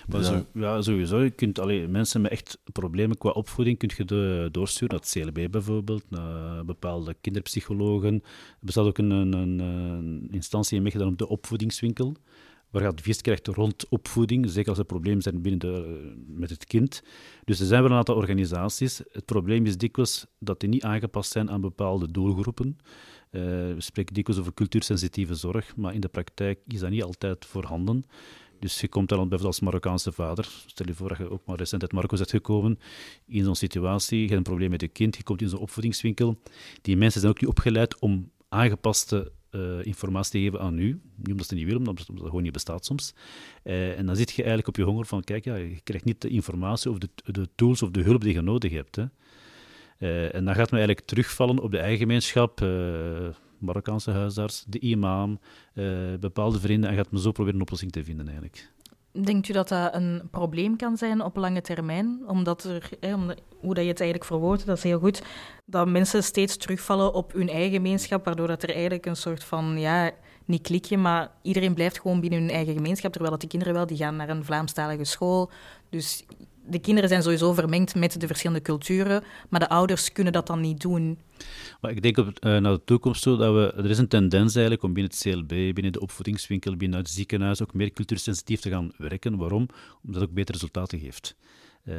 maar 0.08 0.24
zo, 0.24 0.46
ja, 0.54 0.82
sowieso. 0.82 1.20
Je 1.22 1.30
kunt 1.30 1.60
alleen 1.60 1.92
mensen 1.92 2.22
met 2.22 2.32
echt 2.32 2.60
problemen 2.72 3.18
qua 3.18 3.30
opvoeding 3.30 3.78
kunt 3.78 3.92
je 3.92 4.06
de, 4.06 4.50
doorsturen 4.52 4.96
naar 4.96 5.24
het 5.24 5.36
CLB 5.36 5.52
bijvoorbeeld, 5.52 6.04
naar 6.10 6.66
bepaalde 6.66 7.16
kinderpsychologen. 7.22 8.14
Er 8.14 8.66
bestaat 8.66 8.86
ook 8.86 8.98
een, 8.98 9.12
een, 9.12 9.60
een 9.60 10.28
instantie 10.32 10.78
in 10.78 10.84
Mechelen 10.84 11.08
op 11.08 11.18
de 11.18 11.28
opvoedingswinkel, 11.28 12.16
waar 12.70 12.82
je 12.82 12.88
advies 12.88 13.22
krijgt 13.22 13.48
rond 13.48 13.90
opvoeding, 13.90 14.50
zeker 14.50 14.70
als 14.70 14.80
er 14.80 14.86
problemen 14.86 15.22
zijn 15.22 15.42
binnen 15.42 15.60
de, 15.60 16.14
met 16.28 16.50
het 16.50 16.66
kind. 16.66 17.04
Dus 17.44 17.60
er 17.60 17.66
zijn 17.66 17.82
wel 17.82 17.92
een 17.92 17.98
aantal 17.98 18.16
organisaties. 18.16 19.02
Het 19.12 19.26
probleem 19.26 19.66
is 19.66 19.78
dikwijls 19.78 20.26
dat 20.40 20.60
die 20.60 20.70
niet 20.70 20.84
aangepast 20.84 21.32
zijn 21.32 21.52
aan 21.52 21.62
bepaalde 21.62 22.12
doelgroepen. 22.12 22.78
Uh, 23.32 23.42
we 23.74 23.76
spreken 23.78 24.14
dikwijls 24.14 24.42
over 24.42 24.54
cultuursensitieve 24.54 25.34
zorg, 25.34 25.76
maar 25.76 25.94
in 25.94 26.00
de 26.00 26.08
praktijk 26.08 26.60
is 26.68 26.80
dat 26.80 26.90
niet 26.90 27.04
altijd 27.04 27.46
voorhanden. 27.46 28.04
Dus 28.60 28.82
je 28.82 28.88
komt 28.88 29.10
dan 29.10 29.18
bijvoorbeeld 29.18 29.48
als 29.48 29.60
Marokkaanse 29.60 30.12
vader, 30.12 30.64
stel 30.66 30.88
je 30.88 30.94
voor 30.94 31.10
dat 31.10 31.18
je 31.18 31.30
ook 31.30 31.46
maar 31.46 31.58
recent 31.58 31.82
uit 31.82 31.92
Marokko 31.92 32.18
bent 32.18 32.30
gekomen, 32.30 32.80
in 33.26 33.44
zo'n 33.44 33.56
situatie, 33.56 34.18
je 34.18 34.26
hebt 34.26 34.38
een 34.38 34.44
probleem 34.44 34.70
met 34.70 34.82
je 34.82 34.88
kind, 34.88 35.18
je 35.18 35.24
komt 35.24 35.42
in 35.42 35.50
zo'n 35.50 35.60
opvoedingswinkel. 35.60 36.42
Die 36.82 36.98
mensen 36.98 37.20
zijn 37.20 37.34
ook 37.34 37.42
niet 37.42 37.50
opgeleid 37.50 38.00
om 38.00 38.32
aangepaste 38.50 39.32
uh, 39.52 39.86
informatie 39.86 40.32
te 40.32 40.40
geven 40.40 40.60
aan 40.60 40.80
u. 40.80 41.02
Niet 41.16 41.32
omdat 41.32 41.48
ze 41.48 41.56
niet 41.56 41.66
willen, 41.66 41.80
omdat 41.80 42.08
het 42.08 42.20
gewoon 42.20 42.44
niet 42.44 42.52
bestaat 42.52 42.86
soms. 42.86 43.14
Uh, 43.64 43.98
en 43.98 44.06
dan 44.06 44.16
zit 44.16 44.30
je 44.30 44.36
eigenlijk 44.36 44.68
op 44.68 44.76
je 44.76 44.84
honger 44.84 45.06
van, 45.06 45.24
kijk, 45.24 45.46
ja, 45.46 45.56
je 45.56 45.80
krijgt 45.84 46.06
niet 46.06 46.22
de 46.22 46.30
informatie 46.30 46.92
of 46.92 46.98
de, 46.98 47.10
de 47.26 47.50
tools 47.56 47.82
of 47.82 47.90
de 47.90 48.02
hulp 48.02 48.22
die 48.22 48.34
je 48.34 48.42
nodig 48.42 48.72
hebt. 48.72 48.96
Hè. 48.96 49.06
Uh, 50.00 50.36
en 50.36 50.46
dan 50.46 50.56
gaat 50.56 50.72
men 50.72 50.80
eigenlijk 50.80 51.08
terugvallen 51.08 51.60
op 51.60 51.72
de 51.72 51.78
eigen 51.78 52.00
gemeenschap, 52.00 52.60
Marokkaanse 53.66 54.12
huisarts, 54.12 54.64
de 54.68 54.80
imam, 54.80 55.40
bepaalde 56.20 56.60
vrienden, 56.60 56.90
en 56.90 56.96
gaat 56.96 57.12
men 57.12 57.22
zo 57.22 57.32
proberen 57.32 57.56
een 57.56 57.66
oplossing 57.66 57.92
te 57.92 58.04
vinden 58.04 58.26
eigenlijk. 58.26 58.74
Denkt 59.12 59.50
u 59.50 59.54
dat 59.54 59.68
dat 59.68 59.96
een 59.96 60.22
probleem 60.32 60.76
kan 60.76 60.98
zijn 60.98 61.24
op 61.24 61.36
lange 61.36 61.62
termijn? 61.62 62.24
Omdat 62.28 62.64
er, 62.64 62.90
hoe 63.60 63.74
dat 63.74 63.84
je 63.84 63.90
het 63.90 64.00
eigenlijk 64.00 64.26
verwoordt, 64.26 64.66
dat 64.66 64.78
is 64.78 64.84
heel 64.84 65.00
goed, 65.00 65.24
dat 65.66 65.88
mensen 65.88 66.24
steeds 66.24 66.58
terugvallen 66.58 67.14
op 67.14 67.34
hun 67.34 67.50
eigen 67.50 67.72
gemeenschap, 67.72 68.26
waardoor 68.26 68.48
dat 68.48 68.64
er 68.64 68.70
eigenlijk 68.70 69.06
een 69.06 69.16
soort 69.16 69.44
van, 69.44 69.80
ja, 69.80 70.12
niet 70.46 70.62
klikje, 70.62 70.98
maar 70.98 71.32
iedereen 71.42 71.74
blijft 71.74 72.00
gewoon 72.00 72.20
binnen 72.20 72.40
hun 72.40 72.50
eigen 72.50 72.74
gemeenschap, 72.74 73.12
terwijl 73.12 73.32
dat 73.32 73.40
die 73.42 73.50
kinderen 73.50 73.74
wel, 73.74 73.86
die 73.86 73.98
gaan 73.98 74.16
naar 74.16 74.30
een 74.30 74.46
Vlaamstalige 74.46 75.04
school. 75.04 75.52
Dus 75.90 76.26
de 76.68 76.80
kinderen 76.80 77.10
zijn 77.10 77.22
sowieso 77.22 77.54
vermengd 77.54 77.96
met 77.96 78.20
de 78.20 78.28
verschillende 78.28 78.62
culturen, 78.62 79.24
maar 79.50 79.60
de 79.60 79.70
ouders 79.70 80.12
kunnen 80.12 80.34
dat 80.34 80.48
dan 80.48 80.62
niet 80.62 80.82
doen. 80.82 81.20
Maar 81.82 81.92
ik 81.92 82.02
denk 82.02 82.18
op, 82.18 82.28
uh, 82.28 82.32
naar 82.58 82.74
de 82.74 82.84
toekomst 82.86 83.22
toe 83.22 83.38
dat 83.38 83.54
we, 83.54 83.74
er 83.84 83.90
is 83.90 83.98
een 83.98 84.08
tendens 84.08 84.54
eigenlijk 84.54 84.84
om 84.84 84.94
binnen 84.94 85.12
het 85.12 85.22
CLB, 85.22 85.48
binnen 85.48 85.92
de 85.92 86.00
opvoedingswinkel, 86.00 86.76
binnen 86.76 87.00
het 87.00 87.10
ziekenhuis 87.10 87.62
ook 87.62 87.74
meer 87.74 87.92
cultuursensitief 87.92 88.60
te 88.60 88.70
gaan 88.70 88.92
werken. 88.98 89.38
Waarom? 89.38 89.68
Omdat 90.04 90.22
het 90.22 90.30
ook 90.30 90.36
betere 90.36 90.58
resultaten 90.58 91.00
geeft. 91.00 91.36
Uh, 91.84 91.96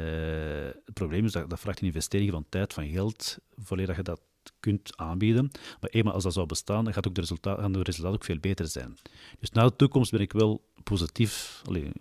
het 0.85 0.93
probleem 0.93 1.25
is 1.25 1.31
dat 1.31 1.49
dat 1.49 1.59
vraagt 1.59 1.79
een 1.79 1.87
investering 1.87 2.31
van 2.31 2.45
tijd, 2.49 2.73
van 2.73 2.87
geld, 2.87 3.37
voordat 3.57 3.95
je 3.95 4.01
dat 4.01 4.21
kunt 4.59 4.97
aanbieden. 4.97 5.51
Maar 5.81 5.89
eenmaal 5.89 6.13
als 6.13 6.23
dat 6.23 6.33
zou 6.33 6.45
bestaan, 6.45 6.83
dan 6.83 6.93
gaat 6.93 7.07
ook 7.07 7.15
de 7.15 7.21
resultaat, 7.21 7.59
gaan 7.59 7.71
de 7.71 7.83
resultaten 7.83 8.15
ook 8.15 8.23
veel 8.23 8.39
beter 8.39 8.67
zijn. 8.67 8.97
Dus 9.39 9.51
na 9.51 9.63
de 9.63 9.75
toekomst 9.75 10.11
ben 10.11 10.19
ik 10.19 10.33
wel 10.33 10.66
positief, 10.89 11.61
allee, 11.65 11.91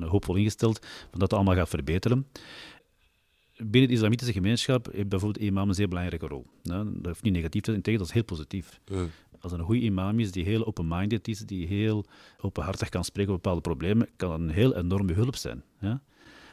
hoopvol 0.00 0.36
ingesteld, 0.36 0.86
dat 1.10 1.20
dat 1.20 1.32
allemaal 1.32 1.54
gaat 1.54 1.68
verbeteren. 1.68 2.26
Binnen 3.56 3.90
de 3.90 3.96
islamitische 3.96 4.32
gemeenschap 4.32 4.88
heeft 4.92 5.08
bijvoorbeeld 5.08 5.44
imam 5.44 5.68
een 5.68 5.74
zeer 5.74 5.88
belangrijke 5.88 6.26
rol. 6.26 6.46
dat 6.62 6.86
hoeft 7.02 7.22
niet 7.22 7.32
negatief 7.32 7.62
te 7.62 7.70
zijn, 7.70 7.82
tegen 7.82 7.98
dat 7.98 8.08
is 8.08 8.14
heel 8.14 8.24
positief. 8.24 8.80
Als 9.40 9.52
een 9.52 9.60
goede 9.60 9.80
imam 9.80 10.20
is 10.20 10.32
die 10.32 10.44
heel 10.44 10.66
open-minded 10.66 11.28
is, 11.28 11.38
die 11.38 11.66
heel 11.66 12.04
openhartig 12.40 12.88
kan 12.88 13.04
spreken 13.04 13.32
over 13.32 13.42
bepaalde 13.42 13.68
problemen, 13.68 14.08
kan 14.16 14.30
dat 14.30 14.40
een 14.40 14.50
heel 14.50 14.76
enorme 14.76 15.12
hulp 15.12 15.36
zijn. 15.36 15.62
Ja? 15.80 16.02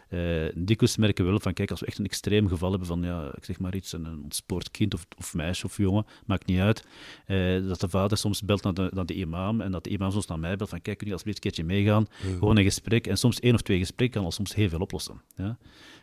Uh, 0.10 0.50
dikwijls 0.56 0.98
merken 0.98 1.24
we 1.24 1.30
wel 1.30 1.40
van, 1.40 1.54
kijk, 1.54 1.72
als 1.72 1.80
we 1.80 1.86
echt 1.86 1.98
een 1.98 2.06
extreem 2.06 2.48
geval 2.48 2.70
hebben 2.70 2.88
van, 2.88 3.02
ja, 3.02 3.32
ik 3.36 3.46
zeg 3.46 3.60
maar 3.60 3.76
iets, 3.76 3.94
een 3.94 4.22
ontspoord 4.24 4.72
kind 4.72 4.94
of, 4.94 5.06
of 5.18 5.34
meisje 5.34 5.66
of 5.66 5.78
jongen, 5.78 6.06
maakt 6.26 6.46
niet 6.46 6.60
uit, 6.60 6.86
uh, 7.28 7.68
dat 7.68 7.80
de 7.80 7.90
vader 7.90 8.18
soms 8.18 8.44
belt 8.44 8.64
naar 8.64 8.74
de, 8.74 8.90
naar 8.94 9.06
de 9.06 9.14
imam 9.14 9.62
en 9.62 9.72
dat 9.72 9.84
de 9.84 9.90
imam 9.90 10.12
soms 10.12 10.28
naar 10.28 10.40
mij 10.40 10.56
belt 10.56 10.70
van, 10.70 10.82
kijk, 10.82 10.98
kun 10.98 11.08
je 11.08 11.14
alsjeblieft 11.14 11.46
een 11.46 11.52
keertje 11.52 11.74
meegaan? 11.74 12.08
Gewoon 12.38 12.58
een 12.58 12.64
gesprek. 12.64 13.08
En 13.08 13.18
soms 13.18 13.40
één 13.40 13.54
of 13.54 13.62
twee 13.62 13.78
gesprekken 13.80 14.18
kan 14.18 14.26
al 14.26 14.32
soms 14.32 14.56
heel 14.56 14.70
veel 14.70 14.80
oplossen. 14.80 15.22
Ja? 15.36 15.58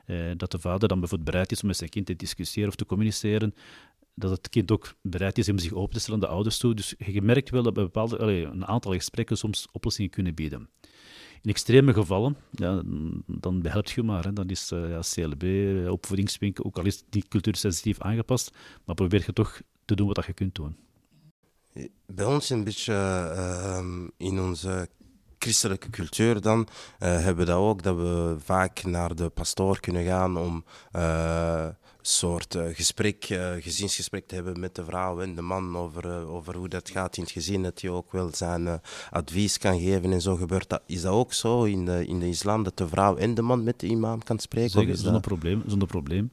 Uh, 0.07 0.31
dat 0.37 0.51
de 0.51 0.59
vader 0.59 0.89
dan 0.89 1.01
bijvoorbeeld 1.01 1.31
bereid 1.31 1.53
is 1.53 1.61
om 1.61 1.67
met 1.67 1.77
zijn 1.77 1.91
kind 1.91 2.07
te 2.07 2.17
discussiëren 2.17 2.69
of 2.69 2.77
te 2.77 2.87
communiceren, 2.87 3.55
dat 4.15 4.31
het 4.31 4.49
kind 4.49 4.71
ook 4.71 4.95
bereid 5.03 5.39
is 5.39 5.49
om 5.49 5.59
zich 5.59 5.73
open 5.73 5.95
te 5.95 6.01
stellen 6.01 6.21
aan 6.21 6.29
de 6.29 6.35
ouders 6.35 6.59
toe. 6.59 6.75
Dus 6.75 6.95
je 6.99 7.23
merkt 7.23 7.51
wel 7.51 7.63
dat 7.63 7.75
bij 7.75 7.83
bepaalde, 7.83 8.19
allee, 8.19 8.45
een 8.45 8.67
aantal 8.67 8.93
gesprekken 8.93 9.37
soms 9.37 9.67
oplossingen 9.73 10.11
kunnen 10.11 10.35
bieden. 10.35 10.69
In 11.43 11.51
extreme 11.51 11.93
gevallen, 11.93 12.37
ja, 12.51 12.83
dan 13.27 13.63
behelpt 13.63 13.91
je 13.91 14.03
maar. 14.03 14.25
Hè. 14.25 14.33
Dan 14.33 14.49
is 14.49 14.73
uh, 14.73 14.91
ja, 14.91 15.01
CLB, 15.01 15.43
eh, 15.43 15.93
opvoedingswinkel, 15.93 16.65
ook 16.65 16.79
al 16.79 16.85
is 16.85 17.05
die 17.09 17.25
cultuursensitief 17.29 18.01
aangepast, 18.01 18.51
maar 18.85 18.95
probeer 18.95 19.23
je 19.27 19.33
toch 19.33 19.61
te 19.85 19.95
doen 19.95 20.07
wat 20.07 20.25
je 20.25 20.33
kunt 20.33 20.55
doen. 20.55 20.77
Bij 22.07 22.25
ons 22.25 22.51
een 22.51 22.65
beetje 22.65 22.93
uh, 22.93 24.07
in 24.17 24.41
onze 24.41 24.89
christelijke 25.39 25.91
cultuur 25.91 26.41
dan 26.41 26.69
hebben 26.99 27.37
we 27.37 27.45
dat 27.45 27.57
ook, 27.57 27.83
dat 27.83 27.97
we 27.97 28.37
vaak 28.39 28.85
naar 28.85 29.15
de 29.15 29.29
pastoor 29.29 29.81
kunnen 29.81 30.05
gaan 30.05 30.37
om 30.37 30.65
soort 32.09 32.55
uh, 32.55 32.65
gesprek, 32.73 33.31
uh, 33.31 33.53
gezinsgesprek 33.61 34.27
te 34.27 34.35
hebben 34.35 34.61
met 34.61 34.75
de 34.75 34.85
vrouw 34.85 35.21
en 35.21 35.35
de 35.35 35.43
man 35.43 35.77
over, 35.77 36.05
uh, 36.05 36.35
over 36.35 36.57
hoe 36.57 36.69
dat 36.69 36.91
gaat 36.91 37.17
in 37.17 37.23
het 37.23 37.33
gezin. 37.33 37.63
Dat 37.63 37.81
je 37.81 37.91
ook 37.91 38.13
wel 38.13 38.31
zijn 38.33 38.81
advies 39.11 39.59
kan 39.59 39.81
geven 39.81 40.13
en 40.13 40.21
zo 40.21 40.37
gebeurt 40.37 40.69
dat. 40.69 40.83
Is 40.87 41.03
dat 41.03 41.13
ook 41.13 41.33
zo 41.33 41.65
in 41.65 41.85
de, 41.85 42.07
in 42.07 42.19
de 42.19 42.29
islam, 42.29 42.63
dat 42.63 42.77
de 42.77 42.89
vrouw 42.89 43.17
en 43.17 43.35
de 43.35 43.43
man 43.43 43.65
met 43.65 43.81
de 43.81 43.87
imam 43.87 44.23
kan 44.23 44.39
spreken? 44.39 44.71
Zeker, 44.71 44.97
zonder, 44.97 45.21
probleem, 45.21 45.63
zonder 45.67 45.89
probleem. 45.89 46.33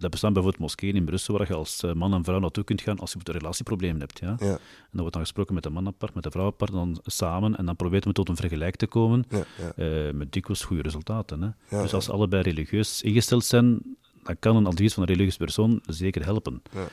Er 0.00 0.08
bestaan 0.08 0.32
bijvoorbeeld 0.32 0.62
moskeeën 0.62 0.96
in 0.96 1.04
Brussel 1.04 1.38
waar 1.38 1.48
je 1.48 1.54
als 1.54 1.82
man 1.94 2.14
en 2.14 2.24
vrouw 2.24 2.38
naartoe 2.38 2.64
kunt 2.64 2.80
gaan 2.80 2.98
als 2.98 3.12
je 3.12 3.18
een 3.22 3.32
relatieprobleem 3.32 4.00
hebt. 4.00 4.18
Ja? 4.18 4.36
ja? 4.38 4.46
En 4.46 4.58
dan 4.90 5.00
wordt 5.00 5.12
dan 5.12 5.22
gesproken 5.22 5.54
met 5.54 5.62
de 5.62 5.70
man 5.70 5.86
apart, 5.86 6.14
met 6.14 6.22
de 6.22 6.30
vrouw 6.30 6.46
apart, 6.46 6.72
dan 6.72 7.00
samen 7.02 7.56
en 7.56 7.66
dan 7.66 7.76
probeert 7.76 8.04
men 8.04 8.14
tot 8.14 8.28
een 8.28 8.36
vergelijk 8.36 8.76
te 8.76 8.86
komen 8.86 9.24
ja, 9.28 9.44
ja. 9.76 10.12
met 10.12 10.32
dikwijls 10.32 10.64
goede 10.64 10.82
resultaten. 10.82 11.56
Hè? 11.68 11.82
dus 11.82 11.94
als 11.94 12.10
allebei 12.10 12.42
religieus 12.42 13.02
ingesteld 13.02 13.44
zijn, 13.44 13.89
dan 14.22 14.36
kan 14.38 14.56
een 14.56 14.66
advies 14.66 14.94
van 14.94 15.02
een 15.02 15.08
religieuze 15.08 15.38
persoon 15.38 15.80
zeker 15.86 16.24
helpen. 16.24 16.62
Ja, 16.72 16.80
ja. 16.80 16.86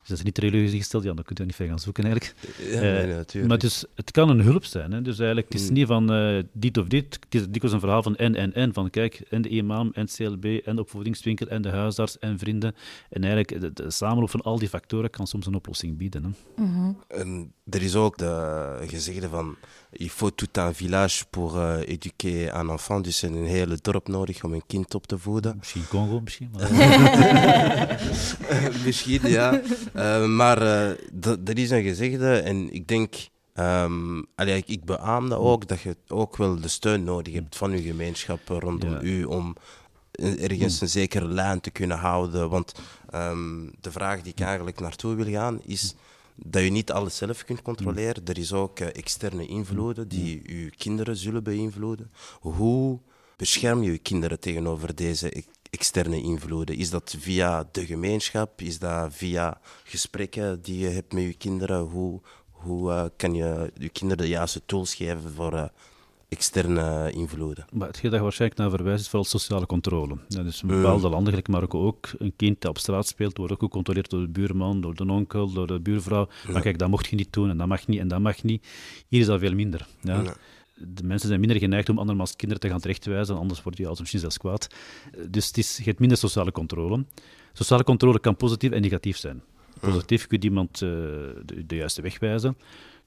Dus 0.00 0.10
dat 0.10 0.18
is 0.18 0.24
niet 0.24 0.38
religieus 0.38 0.72
ingesteld, 0.72 1.02
ja, 1.02 1.12
dan 1.12 1.24
kun 1.24 1.36
je 1.38 1.44
niet 1.44 1.54
ver 1.54 1.66
gaan 1.68 1.78
zoeken 1.78 2.04
eigenlijk. 2.04 2.34
Ja, 2.58 2.80
nee, 2.80 3.06
natuurlijk. 3.06 3.48
Maar 3.48 3.58
dus, 3.58 3.84
het 3.94 4.10
kan 4.10 4.28
een 4.28 4.40
hulp 4.40 4.64
zijn. 4.64 4.92
Hè? 4.92 5.02
Dus 5.02 5.18
eigenlijk, 5.18 5.52
het 5.52 5.60
is 5.60 5.68
Mm. 5.68 5.74
niet 5.74 5.86
van 5.86 6.12
eh, 6.12 6.42
dit 6.52 6.78
of 6.78 6.86
dit. 6.86 7.18
Het 7.24 7.34
is 7.34 7.42
dikwijls 7.48 7.72
een 7.72 7.80
verhaal 7.80 8.02
van 8.02 8.16
en 8.16 8.34
en 8.34 8.54
en. 8.54 8.72
Van 8.72 8.90
kijk, 8.90 9.22
en 9.30 9.42
de 9.42 9.48
imam, 9.48 9.90
en 9.94 10.00
het 10.02 10.14
CLB, 10.14 10.44
en 10.44 10.76
de 10.76 10.80
opvoedingswinkel, 10.82 11.46
en 11.48 11.62
de 11.62 11.68
huisarts, 11.68 12.18
en 12.18 12.38
vrienden. 12.38 12.74
En 13.10 13.24
eigenlijk, 13.24 13.60
de, 13.60 13.72
de 13.72 13.90
samenloop 13.90 14.30
van 14.30 14.40
al 14.42 14.58
die 14.58 14.68
factoren 14.68 15.10
kan 15.10 15.26
soms 15.26 15.46
een 15.46 15.54
oplossing 15.54 15.96
bieden. 15.96 16.24
Hè? 16.56 16.60
En 17.20 17.52
er 17.70 17.82
is 17.82 17.94
ook 17.94 18.18
de 18.18 18.84
gezegde 18.86 19.28
van 19.28 19.56
il 19.92 20.08
faut 20.08 20.36
tout 20.36 20.58
un 20.58 20.74
village 20.74 21.24
pour 21.30 21.56
euh, 21.56 21.88
éduquer 21.88 22.54
un 22.54 22.68
enfant. 22.68 23.04
Dus 23.04 23.22
een 23.22 23.44
hele 23.44 23.78
dorp 23.82 24.08
nodig 24.08 24.44
om 24.44 24.52
een 24.52 24.66
kind 24.66 24.94
op 24.94 25.06
te 25.06 25.18
voeden. 25.18 25.56
Misschien 25.58 25.88
Congo, 25.88 26.20
misschien. 26.20 26.50
Maar... 26.52 26.71
Misschien, 28.84 29.28
ja. 29.28 29.60
Eh, 29.92 30.24
maar 30.24 30.62
eh, 30.62 30.88
er 31.44 31.58
is 31.58 31.70
een 31.70 31.82
gezegde 31.82 32.34
en 32.36 32.72
ik 32.74 32.88
denk, 32.88 33.14
ehm, 33.54 34.22
allee, 34.34 34.56
ik, 34.56 34.68
ik 34.68 34.84
beaam 34.84 35.28
dat 35.28 35.38
ook, 35.38 35.68
dat 35.68 35.80
je 35.80 35.96
ook 36.08 36.36
wel 36.36 36.60
de 36.60 36.68
steun 36.68 37.04
nodig 37.04 37.34
hebt 37.34 37.56
van 37.56 37.70
je 37.70 37.82
gemeenschap 37.82 38.40
rondom 38.48 38.90
Ja. 38.90 39.02
u 39.02 39.24
om 39.24 39.56
ergens 40.40 40.80
een 40.80 40.88
zekere 40.88 41.26
lijn 41.26 41.60
te 41.60 41.70
kunnen 41.70 41.98
houden. 41.98 42.48
Want 42.48 42.72
ehm, 43.10 43.66
de 43.80 43.92
vraag 43.92 44.22
die 44.22 44.32
ik 44.32 44.40
eigenlijk 44.40 44.80
naartoe 44.80 45.14
wil 45.14 45.32
gaan 45.32 45.60
is 45.66 45.94
dat 46.36 46.62
je 46.62 46.70
niet 46.70 46.92
alles 46.92 47.16
zelf 47.16 47.44
kunt 47.44 47.62
controleren. 47.62 48.22
Er 48.26 48.38
is 48.38 48.52
ook 48.52 48.78
eh, 48.78 48.88
externe 48.92 49.46
invloeden 49.46 50.08
die 50.08 50.42
uw 50.46 50.68
kinderen 50.76 51.16
zullen 51.16 51.42
beïnvloeden. 51.42 52.10
Hoe 52.40 52.98
bescherm 53.36 53.82
je 53.82 53.90
je 53.92 53.98
kinderen 53.98 54.40
tegenover 54.40 54.94
deze 54.94 55.44
externe 55.76 56.20
invloeden? 56.22 56.76
Is 56.76 56.90
dat 56.90 57.16
via 57.18 57.68
de 57.72 57.86
gemeenschap? 57.86 58.60
Is 58.60 58.78
dat 58.78 59.14
via 59.14 59.60
gesprekken 59.84 60.62
die 60.62 60.78
je 60.78 60.88
hebt 60.88 61.12
met 61.12 61.22
je 61.22 61.34
kinderen? 61.34 61.78
Hoe, 61.80 62.20
hoe 62.50 62.90
eh, 62.92 63.04
kan 63.16 63.34
je 63.34 63.72
je 63.78 63.88
kinderen 63.88 64.24
de 64.24 64.30
juiste 64.30 64.62
tools 64.66 64.94
geven 64.94 65.32
voor 65.34 65.52
eh, 65.54 65.64
externe 66.28 67.12
invloeden? 67.12 67.64
Maar 67.72 67.86
hetgeen 67.86 68.10
dat 68.10 68.18
je 68.18 68.24
waarschijnlijk 68.24 68.60
naar 68.60 68.70
verwijst 68.70 69.00
is 69.00 69.08
vooral 69.08 69.28
sociale 69.28 69.66
controle. 69.66 70.16
Ja, 70.28 70.42
dus 70.42 70.62
in 70.62 70.68
Mm. 70.68 70.80
bepaalde 70.82 71.08
landen, 71.08 71.28
gelijk 71.28 71.48
Marokko 71.48 71.86
ook, 71.86 72.10
een 72.18 72.32
kind 72.36 72.60
dat 72.60 72.70
op 72.70 72.78
straat 72.78 73.06
speelt, 73.06 73.36
wordt 73.36 73.52
ook 73.52 73.60
gecontroleerd 73.60 74.10
door 74.10 74.20
de 74.20 74.28
buurman, 74.28 74.80
door 74.80 74.94
de 74.94 75.04
onkel, 75.06 75.52
door 75.52 75.66
de 75.66 75.80
buurvrouw. 75.80 76.28
Maar 76.52 76.62
kijk, 76.62 76.78
dat 76.78 76.88
mocht 76.88 77.06
je 77.06 77.16
niet 77.16 77.32
doen 77.32 77.50
en 77.50 77.56
dat 77.56 77.66
mag 77.66 77.86
niet 77.86 77.98
en 77.98 78.08
dat 78.08 78.20
mag 78.20 78.42
niet. 78.42 78.66
Hier 79.08 79.20
is 79.20 79.26
dat 79.26 79.40
veel 79.40 79.54
minder. 79.54 79.86
Ja. 80.00 80.20
Ja. 80.22 80.34
De 80.74 81.02
mensen 81.04 81.28
zijn 81.28 81.40
minder 81.40 81.58
geneigd 81.58 81.88
om 81.88 81.98
andermans 81.98 82.36
kinderen 82.36 82.62
te 82.62 82.68
gaan 82.68 82.80
terechtwijzen, 82.80 83.36
anders 83.36 83.62
wordt 83.62 83.78
je 83.78 83.86
als 83.86 83.98
misschien 83.98 84.20
zelfs 84.20 84.38
kwaad. 84.38 84.66
Dus 85.28 85.46
het 85.46 85.58
is, 85.58 85.76
je 85.76 85.82
hebt 85.84 85.98
minder 85.98 86.18
sociale 86.18 86.52
controle. 86.52 87.04
Sociale 87.52 87.84
controle 87.84 88.20
kan 88.20 88.36
positief 88.36 88.70
en 88.70 88.80
negatief 88.82 89.16
zijn. 89.16 89.42
Positief 89.80 90.26
kun 90.26 90.38
je 90.40 90.44
iemand 90.48 90.82
eh, 90.82 90.88
de, 91.66 91.76
juiste 91.76 92.02
weg 92.02 92.18
wijzen. 92.18 92.56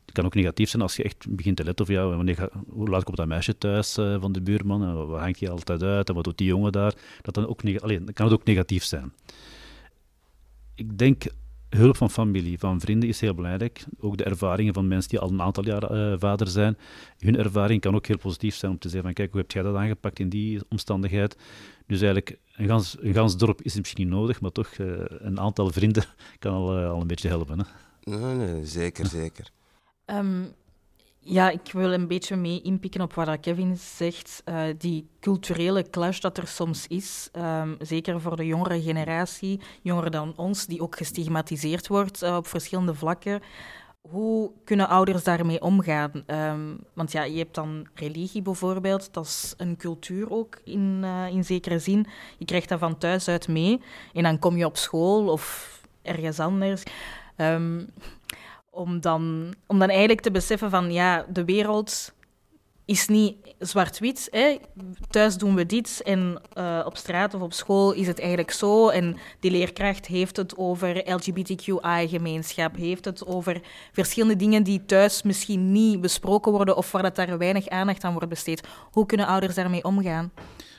Het 0.05 0.13
kan 0.13 0.25
ook 0.25 0.35
negatief 0.35 0.69
zijn 0.69 0.81
als 0.81 0.95
je 0.95 1.03
echt 1.03 1.25
begint 1.29 1.57
te 1.57 1.63
letten 1.63 1.85
of 1.85 1.91
ja, 1.91 2.07
wanneer 2.07 2.49
hoe 2.69 2.89
laat 2.89 3.03
komt 3.03 3.17
dat 3.17 3.27
meisje 3.27 3.57
thuis 3.57 3.97
eh, 3.97 4.21
van 4.21 4.31
de 4.31 4.41
buurman, 4.41 4.83
en 4.83 5.07
waar 5.07 5.21
hangt 5.21 5.39
je 5.39 5.49
altijd 5.49 5.83
uit 5.83 6.09
en 6.09 6.15
wat 6.15 6.23
doet 6.23 6.37
die 6.37 6.47
jongen 6.47 6.71
daar. 6.71 6.93
Dat 7.21 7.33
dan 7.33 7.47
ook 7.47 7.63
nega- 7.63 7.79
Allee, 7.83 8.03
dan 8.03 8.13
kan 8.13 8.25
het 8.25 8.35
ook 8.35 8.45
negatief 8.45 8.83
zijn. 8.83 9.13
Ik 10.75 10.97
denk, 10.97 11.23
hulp 11.69 11.97
van 11.97 12.09
familie, 12.09 12.59
van 12.59 12.79
vrienden 12.79 13.09
is 13.09 13.19
heel 13.19 13.33
belangrijk. 13.33 13.85
Ook 13.99 14.17
de 14.17 14.23
ervaringen 14.23 14.73
van 14.73 14.87
mensen 14.87 15.09
die 15.09 15.19
al 15.19 15.29
een 15.29 15.41
aantal 15.41 15.65
jaar 15.65 15.83
eh, 15.83 16.19
vader 16.19 16.47
zijn. 16.47 16.77
Hun 17.19 17.37
ervaring 17.37 17.81
kan 17.81 17.95
ook 17.95 18.05
heel 18.05 18.17
positief 18.17 18.55
zijn 18.55 18.71
om 18.71 18.77
te 18.77 18.87
zeggen 18.89 19.05
van 19.05 19.13
kijk, 19.13 19.31
hoe 19.31 19.41
heb 19.41 19.51
jij 19.51 19.63
dat 19.63 19.75
aangepakt 19.75 20.19
in 20.19 20.29
die 20.29 20.61
omstandigheid? 20.69 21.37
Dus 21.87 22.01
eigenlijk, 22.01 22.39
een 22.55 22.67
gans, 22.67 22.97
een 22.99 23.13
gans 23.13 23.37
dorp 23.37 23.61
is 23.61 23.75
misschien 23.75 24.03
niet 24.03 24.13
nodig, 24.13 24.41
maar 24.41 24.51
toch 24.51 24.67
eh, 24.67 24.87
een 25.07 25.39
aantal 25.39 25.71
vrienden 25.71 26.03
kan 26.39 26.53
al, 26.53 26.77
eh, 26.77 26.89
al 26.89 27.01
een 27.01 27.07
beetje 27.07 27.27
helpen. 27.27 27.59
Hè? 27.59 27.65
Nee, 28.11 28.35
nee, 28.35 28.65
zeker, 28.65 29.05
zeker. 29.05 29.49
Ehm, 30.05 30.43
ja, 31.27 31.49
ik 31.49 31.71
wil 31.71 31.93
een 31.93 32.07
beetje 32.07 32.35
mee 32.35 32.61
inpikken 32.61 33.01
op 33.01 33.13
wat 33.13 33.39
Kevin 33.39 33.77
zegt. 33.77 34.41
Eh, 34.45 34.63
die 34.77 35.07
culturele 35.19 35.89
clash 35.89 36.19
dat 36.19 36.37
er 36.37 36.47
soms 36.47 36.87
is, 36.87 37.29
ehm, 37.31 37.73
zeker 37.79 38.21
voor 38.21 38.35
de 38.35 38.45
jongere 38.45 38.81
generatie, 38.81 39.59
jonger 39.81 40.11
dan 40.11 40.33
ons, 40.35 40.65
die 40.65 40.81
ook 40.81 40.97
gestigmatiseerd 40.97 41.87
wordt 41.87 42.21
eh, 42.21 42.35
op 42.35 42.47
verschillende 42.47 42.93
vlakken. 42.93 43.41
Hoe 44.01 44.51
kunnen 44.63 44.87
ouders 44.87 45.23
daarmee 45.23 45.61
omgaan? 45.61 46.11
Ehm, 46.25 46.75
want 46.93 47.11
ja, 47.11 47.23
je 47.23 47.37
hebt 47.37 47.55
dan 47.55 47.87
religie 47.93 48.41
bijvoorbeeld, 48.41 49.13
dat 49.13 49.25
is 49.25 49.53
een 49.57 49.77
cultuur 49.77 50.31
ook 50.31 50.59
in, 50.63 50.99
eh, 51.03 51.27
in 51.27 51.43
zekere 51.43 51.79
zin. 51.79 52.05
Je 52.37 52.45
krijgt 52.45 52.69
dat 52.69 52.79
van 52.79 52.97
thuis 52.97 53.27
uit 53.27 53.47
mee 53.47 53.81
en 54.13 54.23
dan 54.23 54.39
kom 54.39 54.57
je 54.57 54.65
op 54.65 54.77
school 54.77 55.27
of 55.27 55.73
ergens 56.01 56.39
anders. 56.39 56.83
Ehm, 57.35 57.81
om, 58.75 59.01
dan, 59.01 59.53
om 59.67 59.79
dan 59.79 59.89
eigenlijk 59.89 60.21
te 60.21 60.31
beseffen 60.31 60.69
van 60.69 60.91
ja, 60.91 61.25
de 61.29 61.45
wereld 61.45 62.13
is 62.85 63.07
niet 63.07 63.35
zwart-wit. 63.59 64.29
Thuis 65.09 65.37
doen 65.37 65.55
we 65.55 65.65
dit 65.65 66.01
en 66.03 66.41
eh, 66.53 66.81
op 66.85 66.97
straat 66.97 67.33
of 67.33 67.41
op 67.41 67.53
school 67.53 67.91
is 67.91 68.07
het 68.07 68.19
eigenlijk 68.19 68.51
zo. 68.51 68.89
En 68.89 69.17
die 69.39 69.51
leerkracht 69.51 70.05
heeft 70.05 70.37
het 70.37 70.57
over 70.57 71.11
LGBTQI-gemeenschap, 71.13 72.75
heeft 72.75 73.05
het 73.05 73.25
over 73.25 73.61
verschillende 73.91 74.35
dingen 74.35 74.63
die 74.63 74.85
thuis 74.85 75.23
misschien 75.23 75.71
niet 75.71 76.01
besproken 76.01 76.51
worden 76.51 76.77
of 76.77 76.91
waar 76.91 77.01
dat 77.01 77.15
daar 77.15 77.37
weinig 77.37 77.67
aandacht 77.67 78.03
aan 78.03 78.13
wordt 78.13 78.29
besteed. 78.29 78.67
Hoe 78.91 79.05
kunnen 79.05 79.27
ouders 79.27 79.55
daarmee 79.55 79.83
omgaan? 79.83 80.31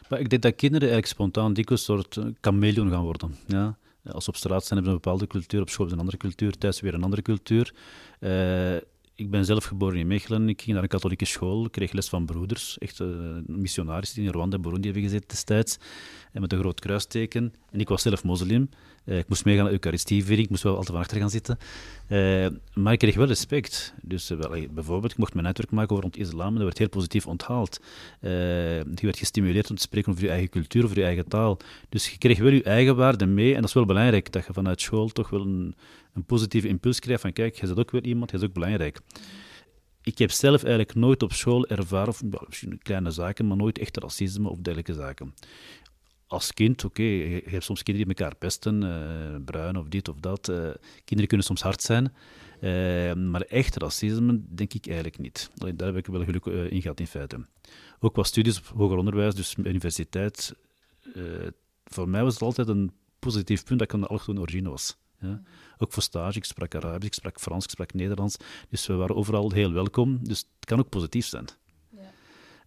Maar 0.09 0.21
ik 0.21 0.31
denk 0.31 0.43
dat 0.43 0.55
kinderen 0.55 0.89
eigenlijk 0.89 1.13
spontaan 1.13 1.53
dikwijls 1.53 1.89
een 1.89 1.95
soort 1.95 2.35
chameleon 2.41 2.91
gaan 2.91 3.05
worden. 3.05 3.37
Ja? 3.47 3.77
Als 4.13 4.25
ze 4.25 4.31
op 4.31 4.37
straat 4.37 4.65
zijn, 4.65 4.79
hebben 4.79 4.85
ze 4.85 4.91
een 4.91 5.03
bepaalde 5.03 5.27
cultuur, 5.27 5.61
op 5.61 5.69
school 5.71 5.87
hebben 5.87 6.05
ze 6.05 6.05
een 6.05 6.13
andere 6.13 6.37
cultuur, 6.37 6.59
thuis 6.59 6.81
weer 6.81 6.95
een 6.95 7.03
andere 7.03 7.23
cultuur. 7.23 7.75
Eh, 8.21 8.75
ik 9.15 9.31
ben 9.31 9.45
zelf 9.45 9.65
geboren 9.65 9.99
in 9.99 10.07
Mechelen, 10.07 10.49
ik 10.49 10.63
ging 10.63 10.73
naar 10.73 10.83
een 10.83 10.89
katholieke 10.89 11.25
school, 11.25 11.71
kreeg 11.71 11.93
les 11.93 12.09
van 12.09 12.27
broeders, 12.27 12.79
echt 12.79 13.01
uh, 13.01 13.09
missionarissen 13.47 14.17
die 14.19 14.27
in 14.27 14.35
Rwanda 14.35 14.57
en 14.57 14.63
Burundi 14.63 14.85
hebben 14.85 15.03
gezeten 15.03 15.29
destijds, 15.29 15.79
met 16.33 16.53
een 16.53 16.59
groot 16.59 16.81
kruisteken. 16.81 17.55
En 17.71 17.81
ik 17.81 17.89
was 17.89 18.03
zelf 18.03 18.25
moslim, 18.25 18.69
ik 19.07 19.29
moest 19.29 19.45
meegaan 19.45 19.63
naar 19.63 19.73
de 19.73 19.79
Eucharistieviering, 19.79 20.45
ik 20.45 20.51
moest 20.51 20.63
wel 20.63 20.73
altijd 20.73 20.93
van 20.93 21.01
achter 21.01 21.19
gaan 21.19 21.31
zitten. 21.31 21.59
Uh, 22.09 22.47
maar 22.75 22.93
ik 22.93 22.99
kreeg 22.99 23.15
wel 23.15 23.27
respect. 23.27 23.95
Dus 24.03 24.29
wel, 24.29 24.67
bijvoorbeeld, 24.71 25.13
ik 25.13 25.19
mocht 25.19 25.35
mijn 25.35 25.47
netwerk 25.47 25.71
maken 25.71 26.01
rond 26.01 26.17
islam 26.17 26.47
en 26.49 26.55
dat 26.55 26.63
werd 26.63 26.79
heel 26.79 26.89
positief 26.89 27.27
onthaald. 27.27 27.81
Je 28.21 28.85
werd 29.01 29.19
gestimuleerd 29.19 29.71
om 29.71 29.77
te 29.77 29.83
spreken 29.83 30.13
over 30.13 30.25
je 30.25 30.31
eigen 30.31 30.49
cultuur, 30.49 30.85
over 30.85 30.99
je 30.99 31.05
eigen 31.05 31.29
taal. 31.29 31.59
Dus 31.89 32.11
je 32.11 32.19
kreeg 32.19 32.39
wel 32.39 32.53
je 32.53 32.63
eigen 32.63 32.97
waarde 32.97 33.27
mee 33.27 33.51
en 33.51 33.61
dat 33.61 33.69
is 33.69 33.75
wel 33.75 33.85
belangrijk, 33.85 34.33
dat 34.33 34.47
je 34.47 34.53
vanuit 34.53 34.81
school 34.81 35.09
toch 35.09 35.31
wel 35.31 35.41
een, 35.41 35.75
een 36.15 36.25
positieve 36.25 36.69
impuls 36.69 37.01
krijgt 37.01 37.21
van 37.21 37.33
kijk, 37.33 37.55
je 37.55 37.67
bent 37.67 37.79
ook 37.79 37.91
wel 37.91 38.01
iemand, 38.01 38.31
je 38.31 38.37
is 38.37 38.43
ook 38.43 38.53
belangrijk. 38.53 39.01
Ik 40.03 40.19
heb 40.19 40.31
zelf 40.31 40.63
eigenlijk 40.63 40.95
nooit 40.95 41.23
op 41.23 41.33
school 41.33 41.67
ervaren, 41.67 42.09
of 42.09 42.23
misschien 42.47 42.79
kleine 42.83 43.11
zaken, 43.11 43.47
maar 43.47 43.57
nooit 43.57 43.79
echt 43.79 43.97
racisme 43.97 44.49
of 44.49 44.59
dergelijke 44.59 44.95
zaken 44.95 45.35
als 46.27 46.53
kind, 46.53 46.85
oké, 46.85 47.03
je 47.03 47.43
hebt 47.45 47.65
soms 47.65 47.83
kinderen 47.83 48.09
die 48.09 48.19
elkaar 48.19 48.39
pesten, 48.39 48.83
uh, 48.83 49.45
bruin 49.45 49.77
of 49.77 49.89
dit 49.89 50.09
of 50.09 50.17
dat. 50.21 50.49
Uh, 50.49 50.57
kinderen 50.95 51.27
kunnen 51.27 51.47
soms 51.47 51.63
hard 51.63 51.83
zijn, 51.83 52.13
uh, 52.61 53.13
maar 53.31 53.41
echt 53.41 53.77
racisme 53.77 54.41
denk 54.49 54.75
ik 54.75 54.87
eigenlijk 54.87 55.19
niet. 55.19 55.51
Daar 55.55 55.87
heb 55.87 55.97
ik 55.97 56.07
wel 56.07 56.25
geluk 56.25 56.47
in 56.47 56.83
gehad 56.83 57.01
in 57.01 57.07
feite. 57.07 57.47
Ook 57.99 58.13
qua 58.13 58.23
studies 58.23 58.59
op 58.59 58.67
hoger 58.67 58.97
onderwijs, 58.97 59.35
dus 59.35 59.55
universiteit, 59.57 60.55
voor 61.85 62.09
mij 62.09 62.23
was 62.23 62.33
het 62.33 62.43
altijd 62.43 62.69
een 62.69 62.93
positief 63.19 63.65
punt 63.65 63.79
dat 63.79 63.89
ik 63.89 63.95
een 63.95 64.07
allochtone 64.07 64.41
origine 64.41 64.71
was. 64.71 64.97
Ja. 65.21 65.43
Ook 65.79 65.93
voor 65.93 66.03
stage, 66.03 66.39
ik 66.39 66.45
sprak 66.45 66.75
Arabisch, 66.75 67.07
ik 67.07 67.15
sprak 67.15 67.41
Frans, 67.41 67.65
ik 67.65 67.71
sprak 67.71 67.93
Nederlands, 67.95 68.37
dus 68.69 68.87
we 68.87 68.95
waren 68.95 69.17
overal 69.17 69.51
heel 69.51 69.73
welkom, 69.73 70.19
dus 70.23 70.39
het 70.39 70.67
kan 70.67 70.79
ook 70.79 70.89
positief 70.89 71.27
zijn. 71.27 71.47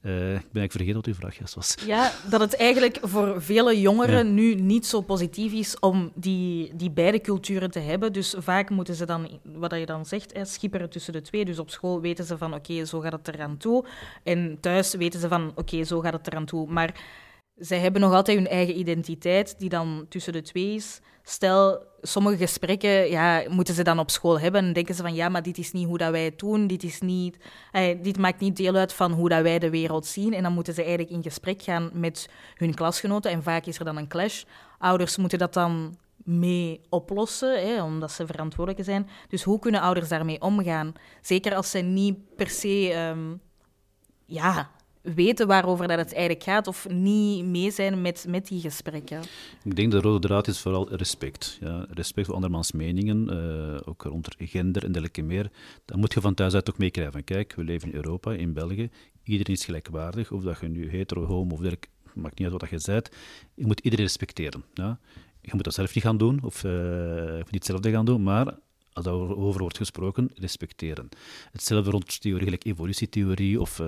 Uh, 0.02 0.34
ik 0.34 0.52
ben 0.52 0.62
eigenlijk 0.62 0.72
vergeten 0.72 0.96
wat 0.96 1.06
uw 1.06 1.14
vraag 1.14 1.54
was. 1.56 1.76
Ja, 1.86 2.12
dat 2.30 2.40
het 2.40 2.56
eigenlijk 2.56 2.98
voor 3.02 3.42
vele 3.42 3.80
jongeren 3.80 4.26
ja. 4.26 4.32
nu 4.34 4.56
niet 4.56 4.86
zo 4.86 5.02
positief 5.02 5.54
is 5.54 5.80
om 5.80 6.12
die, 6.16 6.76
die 6.76 6.92
beide 6.92 7.22
culturen 7.22 7.72
te 7.72 7.80
hebben. 7.80 8.14
Dus 8.14 8.36
vaak 8.38 8.70
moeten 8.70 8.96
ze 8.96 9.06
dan, 9.06 9.40
wat 9.44 9.74
je 9.74 9.86
dan 9.86 10.06
zegt, 10.06 10.34
schipperen 10.44 10.90
tussen 10.90 11.14
de 11.14 11.22
twee. 11.22 11.46
Dus 11.46 11.60
op 11.60 11.70
school 11.70 12.02
weten 12.02 12.26
ze 12.26 12.38
van, 12.38 12.54
oké, 12.54 12.72
okay, 12.72 12.86
zo 12.86 13.00
gaat 13.00 13.12
het 13.12 13.28
eraan 13.28 13.58
toe. 13.58 13.86
En 14.24 14.58
thuis 14.60 14.94
weten 14.94 15.20
ze 15.20 15.28
van, 15.28 15.50
oké, 15.50 15.60
okay, 15.60 15.84
zo 15.84 16.00
gaat 16.00 16.14
het 16.14 16.28
eraan 16.28 16.46
toe. 16.46 16.72
Maar 16.72 16.94
zij 17.60 17.80
hebben 17.80 18.02
nog 18.02 18.14
altijd 18.14 18.38
hun 18.38 18.48
eigen 18.48 18.80
identiteit, 18.80 19.60
die 19.60 19.70
dan 19.70 20.06
tussen 20.10 20.34
de 20.34 20.42
twee 20.42 20.74
is. 20.76 21.00
Stel, 21.24 21.84
sommige 22.02 22.38
gesprekken 22.38 23.10
ja, 23.10 23.44
moeten 23.50 23.74
ze 23.74 23.84
dan 23.84 24.00
op 24.00 24.10
school 24.10 24.40
hebben 24.40 24.66
en 24.66 24.74
denken 24.74 24.96
ze 24.96 25.02
van 25.02 25.14
ja, 25.14 25.30
maar 25.30 25.44
dit 25.44 25.58
is 25.58 25.72
niet 25.72 25.88
hoe 25.88 25.98
dat 25.98 26.12
wij 26.12 26.24
het 26.24 26.40
doen, 26.40 26.68
dit, 26.68 26.84
is 26.84 27.02
niet, 27.02 27.38
eh, 27.72 27.98
dit 28.02 28.18
maakt 28.18 28.40
niet 28.40 28.58
deel 28.58 28.76
uit 28.76 28.94
van 28.94 29.12
hoe 29.12 29.30
dat 29.30 29.42
wij 29.42 29.60
de 29.60 29.70
wereld 29.70 30.06
zien. 30.06 30.34
En 30.34 30.44
dan 30.44 30.54
moeten 30.54 30.74
ze 30.74 30.82
eigenlijk 30.82 31.12
in 31.12 31.24
gesprek 31.24 31.62
gaan 31.62 31.90
met 31.94 32.30
hun 32.56 32.74
klasgenoten 32.74 33.32
en 33.32 33.44
vaak 33.44 33.66
is 33.66 33.80
er 33.80 33.86
dan 33.86 33.98
een 33.98 34.08
clash. 34.08 34.44
Ouders 34.78 35.18
moeten 35.18 35.40
dat 35.40 35.54
dan 35.54 35.98
mee 36.16 36.82
oplossen, 36.90 37.68
hè, 37.68 37.84
omdat 37.84 38.12
ze 38.12 38.26
verantwoordelijk 38.26 38.86
zijn. 38.86 39.10
Dus 39.28 39.44
hoe 39.44 39.60
kunnen 39.60 39.82
ouders 39.82 40.10
daarmee 40.10 40.42
omgaan? 40.42 40.94
Zeker 41.22 41.56
als 41.56 41.72
ze 41.72 41.80
niet 41.80 42.36
per 42.36 42.50
se... 42.50 43.08
Um, 43.12 43.42
ja, 44.26 44.70
weten 45.16 45.48
waarover 45.48 45.88
dat 45.88 45.98
het 45.98 46.14
eigenlijk 46.14 46.44
gaat 46.44 46.68
of 46.68 46.90
niet 46.90 47.46
mee 47.46 47.72
zijn 47.72 48.02
met, 48.02 48.26
met 48.28 48.48
die 48.48 48.62
gesprekken? 48.62 49.22
Ik 49.64 49.76
denk 49.76 49.92
de 49.92 50.02
rode 50.02 50.28
draad 50.28 50.48
is 50.48 50.60
vooral 50.60 50.96
respect. 50.96 51.58
Ja. 51.62 51.86
Respect 51.90 52.26
voor 52.26 52.36
andermans 52.36 52.72
meningen, 52.72 53.34
uh, 53.34 53.80
ook 53.86 54.04
rond 54.04 54.28
gender 54.38 54.84
en 54.84 54.92
dergelijke 54.92 55.22
meer. 55.22 55.52
Dan 55.86 56.00
moet 56.00 56.14
je 56.14 56.22
van 56.22 56.34
thuis 56.34 56.54
uit 56.54 56.70
ook 56.70 56.78
meekrijgen 56.78 57.24
kijk, 57.24 57.54
we 57.56 57.64
leven 57.64 57.90
in 57.90 57.96
Europa, 57.96 58.34
in 58.34 58.54
België, 58.54 58.90
iedereen 59.24 59.56
is 59.56 59.66
gelijkwaardig, 59.66 60.32
of 60.32 60.44
dat 60.44 60.60
je 60.60 60.68
nu 60.68 60.90
hetero, 60.90 61.26
homo 61.26 61.54
of 61.54 61.60
dergelijke, 61.60 61.88
maakt 62.14 62.40
niet 62.40 62.52
uit 62.52 62.62
wat 62.62 62.70
je 62.70 62.92
bent, 62.92 63.10
je 63.54 63.66
moet 63.66 63.80
iedereen 63.80 64.06
respecteren. 64.06 64.64
Ja. 64.74 65.00
Je 65.42 65.52
moet 65.54 65.64
dat 65.64 65.74
zelf 65.74 65.96
niet 65.96 66.04
gaan 66.04 66.18
doen, 66.18 66.40
of, 66.44 66.64
of 66.64 67.52
niet 67.52 67.64
hetzelfde 67.64 67.92
gaan 67.92 68.06
doen, 68.06 68.24
maar 68.24 68.58
als 69.06 69.08
over 69.36 69.62
wordt 69.62 69.78
gesproken, 69.78 70.32
respecteren. 70.36 71.10
Hetzelfde 71.52 71.92
rond 71.92 72.22
theorie, 72.22 72.44
gelijk 72.44 72.66
evolutietheorie 72.66 73.62
of 73.62 73.80
uh, 73.80 73.88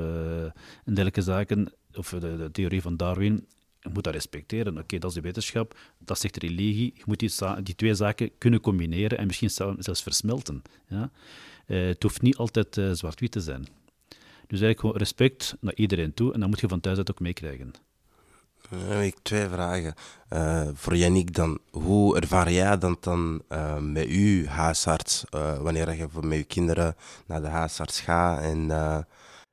dergelijke 0.84 1.22
zaken, 1.22 1.74
of 1.94 2.10
de, 2.10 2.50
theorie 2.52 2.82
van 2.82 2.98
Darwin. 2.98 3.48
Je 3.80 3.90
moet 3.94 4.04
dat 4.04 4.14
respecteren. 4.14 4.78
Oké, 4.78 4.98
dat 4.98 5.10
is 5.10 5.16
de 5.16 5.22
wetenschap, 5.22 5.80
dat 6.00 6.20
zegt 6.20 6.34
de 6.34 6.48
religie. 6.48 6.94
Je 6.96 7.04
moet 7.06 7.20
die, 7.20 7.32
die 7.64 7.76
twee 7.76 7.94
zaken 7.94 8.32
kunnen 8.38 8.62
combineren 8.62 9.18
en 9.18 9.28
misschien 9.28 9.50
zelfs 9.50 10.04
versmelten. 10.04 10.62
Ja? 10.88 11.12
Uh, 11.68 11.86
het 11.86 12.04
hoeft 12.04 12.22
niet 12.22 12.38
altijd 12.38 12.78
uh, 12.78 12.92
zwart-wit 12.92 13.32
te 13.32 13.40
zijn. 13.40 13.68
Dus 14.48 14.60
eigenlijk 14.62 14.80
gewoon 14.80 14.98
respect 14.98 15.56
naar 15.60 15.76
iedereen 15.76 16.14
toe 16.14 16.34
en 16.34 16.40
dat 16.40 16.50
moet 16.50 16.60
je 16.60 16.68
van 16.68 16.80
thuis 16.80 16.98
uit 16.98 17.12
ook 17.12 17.20
meekrijgen. 17.20 17.72
Dan 18.70 18.80
heb 18.80 19.02
ik 19.02 19.16
twee 19.22 19.48
vragen. 19.48 19.94
Uh, 20.30 20.68
voor 20.74 20.96
Yannick 20.96 21.34
dan, 21.34 21.60
hoe 21.72 22.20
ervaar 22.20 22.52
jij 22.52 22.78
dat 22.78 23.04
dan 23.04 23.42
uh, 23.50 23.78
met 23.78 24.08
uw 24.08 24.46
huisarts, 24.46 25.24
wanneer 25.60 25.96
je 25.96 26.08
met 26.22 26.38
je 26.38 26.44
kinderen 26.44 26.96
naar 27.26 27.42
de 27.42 27.48
huisarts 27.48 28.00
gaat? 28.00 28.42
En 28.42 28.70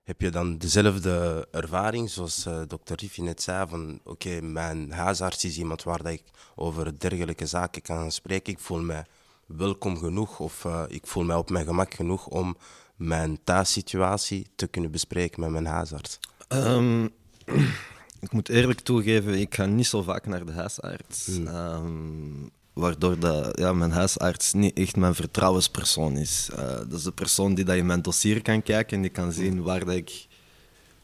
heb 0.05 0.21
je 0.21 0.31
dan 0.31 0.59
dezelfde 0.59 1.49
ervaring, 1.51 2.11
zoals 2.11 2.49
dokter 2.67 2.97
Riffi 3.01 3.23
net 3.23 3.43
zei, 3.43 3.69
van 3.69 4.01
oké, 4.05 4.41
mijn 4.41 4.93
huisarts 4.93 5.45
is 5.45 5.59
iemand 5.59 5.83
waar 5.83 6.03
dat 6.03 6.13
ik 6.13 6.25
over 6.55 6.99
dergelijke 6.99 7.47
zaken 7.47 7.83
kan 7.83 8.11
spreken. 8.11 8.53
Ik 8.53 8.59
voel 8.59 8.81
me 8.81 9.05
welkom 9.47 9.99
genoeg 9.99 10.39
of 10.39 10.67
ik 10.89 11.07
voel 11.07 11.25
me 11.25 11.37
op 11.37 11.51
mijn 11.51 11.67
gemak 11.67 11.95
genoeg 11.95 12.27
om 12.27 12.57
mijn 12.97 13.39
thuissituatie 13.45 14.47
te 14.55 14.67
kunnen 14.67 14.91
bespreken 14.91 15.41
met 15.41 15.51
mijn 15.51 15.67
huisarts? 15.67 16.19
Um 16.49 17.11
ik 18.21 18.33
moet 18.33 18.49
eerlijk 18.49 18.81
toegeven, 18.81 19.41
ik 19.41 19.55
ga 19.55 19.65
niet 19.65 19.87
zo 19.87 20.03
vaak 20.03 20.27
naar 20.27 20.47
de 20.47 20.53
huisarts. 20.53 21.27
Hmm. 21.27 21.47
Ehm, 21.47 22.49
waardoor 22.73 23.19
dat, 23.19 23.59
ja, 23.59 23.73
mijn 23.73 23.91
huisarts 23.91 24.53
niet 24.53 24.79
echt 24.79 24.97
mijn 24.97 25.15
vertrouwenspersoon 25.15 26.17
is. 26.17 26.49
Uh, 26.53 26.59
dat 26.59 26.93
is 26.93 27.03
de 27.03 27.13
persoon 27.13 27.55
die 27.55 27.65
dat 27.65 27.77
in 27.77 27.87
mijn 27.87 28.03
dossier 28.03 28.43
kan 28.43 28.63
kijken 28.63 28.97
en 28.97 29.03
die 29.03 29.11
kan 29.11 29.33
zien 29.33 29.53
hmm. 29.53 29.63
waar 29.63 29.85
dat 29.85 29.95
ik 29.95 30.27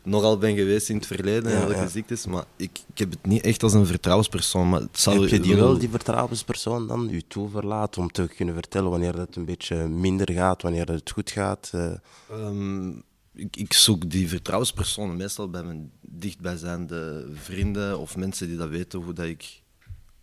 nogal 0.05 0.39
ben 0.39 0.57
geweest 0.57 0.89
in 0.89 0.97
het 0.97 1.07
verleden 1.07 1.53
en 1.53 1.59
welke 1.59 1.75
ja. 1.75 1.89
ziektes. 1.89 2.27
Maar 2.27 2.45
ik, 2.57 2.81
ik 2.93 2.99
heb 2.99 3.11
het 3.11 3.27
niet 3.27 3.43
echt 3.43 3.63
als 3.63 3.73
een 3.73 3.87
vertrouwenspersoon. 3.87 4.69
Maar 4.69 4.81
het 4.81 5.01
zou 5.01 5.21
heb 5.21 5.31
je 5.31 5.41
die 5.41 5.57
wel, 5.57 5.79
die 5.79 5.89
vertrouwenspersoon 5.89 6.87
dan, 6.87 7.11
u 7.11 7.23
toeverlaat 7.29 7.99
om 7.99 8.11
te 8.11 8.29
kunnen 8.37 8.55
vertellen 8.55 8.91
wanneer 8.91 9.19
het 9.19 9.37
een 9.37 9.45
beetje 9.45 9.77
minder 9.77 10.33
gaat, 10.33 10.63
wanneer 10.63 10.87
het 10.87 11.11
goed 11.11 11.31
gaat? 11.31 11.71
Uh... 11.75 11.93
Um, 12.31 13.03
ik, 13.35 13.73
zoek 13.73 14.11
die 14.11 14.29
vertrouwenspersonen 14.29 15.17
meestal 15.17 15.51
bij 15.51 15.63
mijn 15.63 15.93
dichtbijzijnde 16.01 17.29
vrienden 17.35 17.99
of 17.99 18.17
mensen 18.17 18.49
die 18.49 18.57
dat 18.57 18.69
weten 18.69 19.01
hoe 19.03 19.13
dat 19.13 19.27
ik 19.27 19.63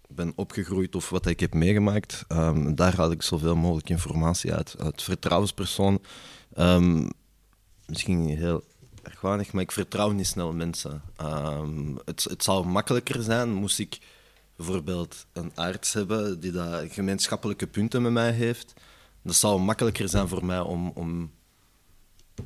ben 0.08 0.34
opgegroeid 0.36 0.96
of 0.96 1.10
wat 1.10 1.26
ik 1.26 1.40
heb 1.40 1.54
meegemaakt. 1.54 2.26
Um, 2.28 2.76
daar 2.76 2.96
haal 2.96 3.12
ik 3.12 3.22
zoveel 3.22 3.56
mogelijk 3.56 3.90
informatie 3.90 4.54
uit. 4.54 4.76
Het 4.78 5.02
vertrouwenspersoon, 5.02 6.02
um, 6.58 7.10
misschien 7.86 8.26
heel 8.28 8.64
erg 9.04 9.22
weinig, 9.22 9.52
maar 9.52 9.64
ik 9.64 9.72
vertrouw 9.72 10.12
niet 10.12 10.28
snel 10.28 10.54
mensen. 10.54 11.02
Um, 11.22 12.00
het, 12.06 12.24
het 12.24 12.44
zou 12.44 12.66
makkelijker 12.66 13.24
zijn 13.24 13.54
moest 13.54 13.80
ik 13.80 14.00
bijvoorbeeld 14.56 15.26
een 15.34 15.52
arts 15.56 15.94
hebben 15.94 16.40
die 16.40 16.52
dat 16.52 16.92
gemeenschappelijke 16.92 17.68
punten 17.68 18.02
met 18.02 18.12
mij 18.12 18.32
heeft. 18.32 18.74
Dat 19.24 19.36
zou 19.36 19.62
makkelijker 19.62 20.10
zijn 20.10 20.28
voor 20.28 20.46
mij 20.46 20.60
om, 20.60 20.90
om 20.90 21.32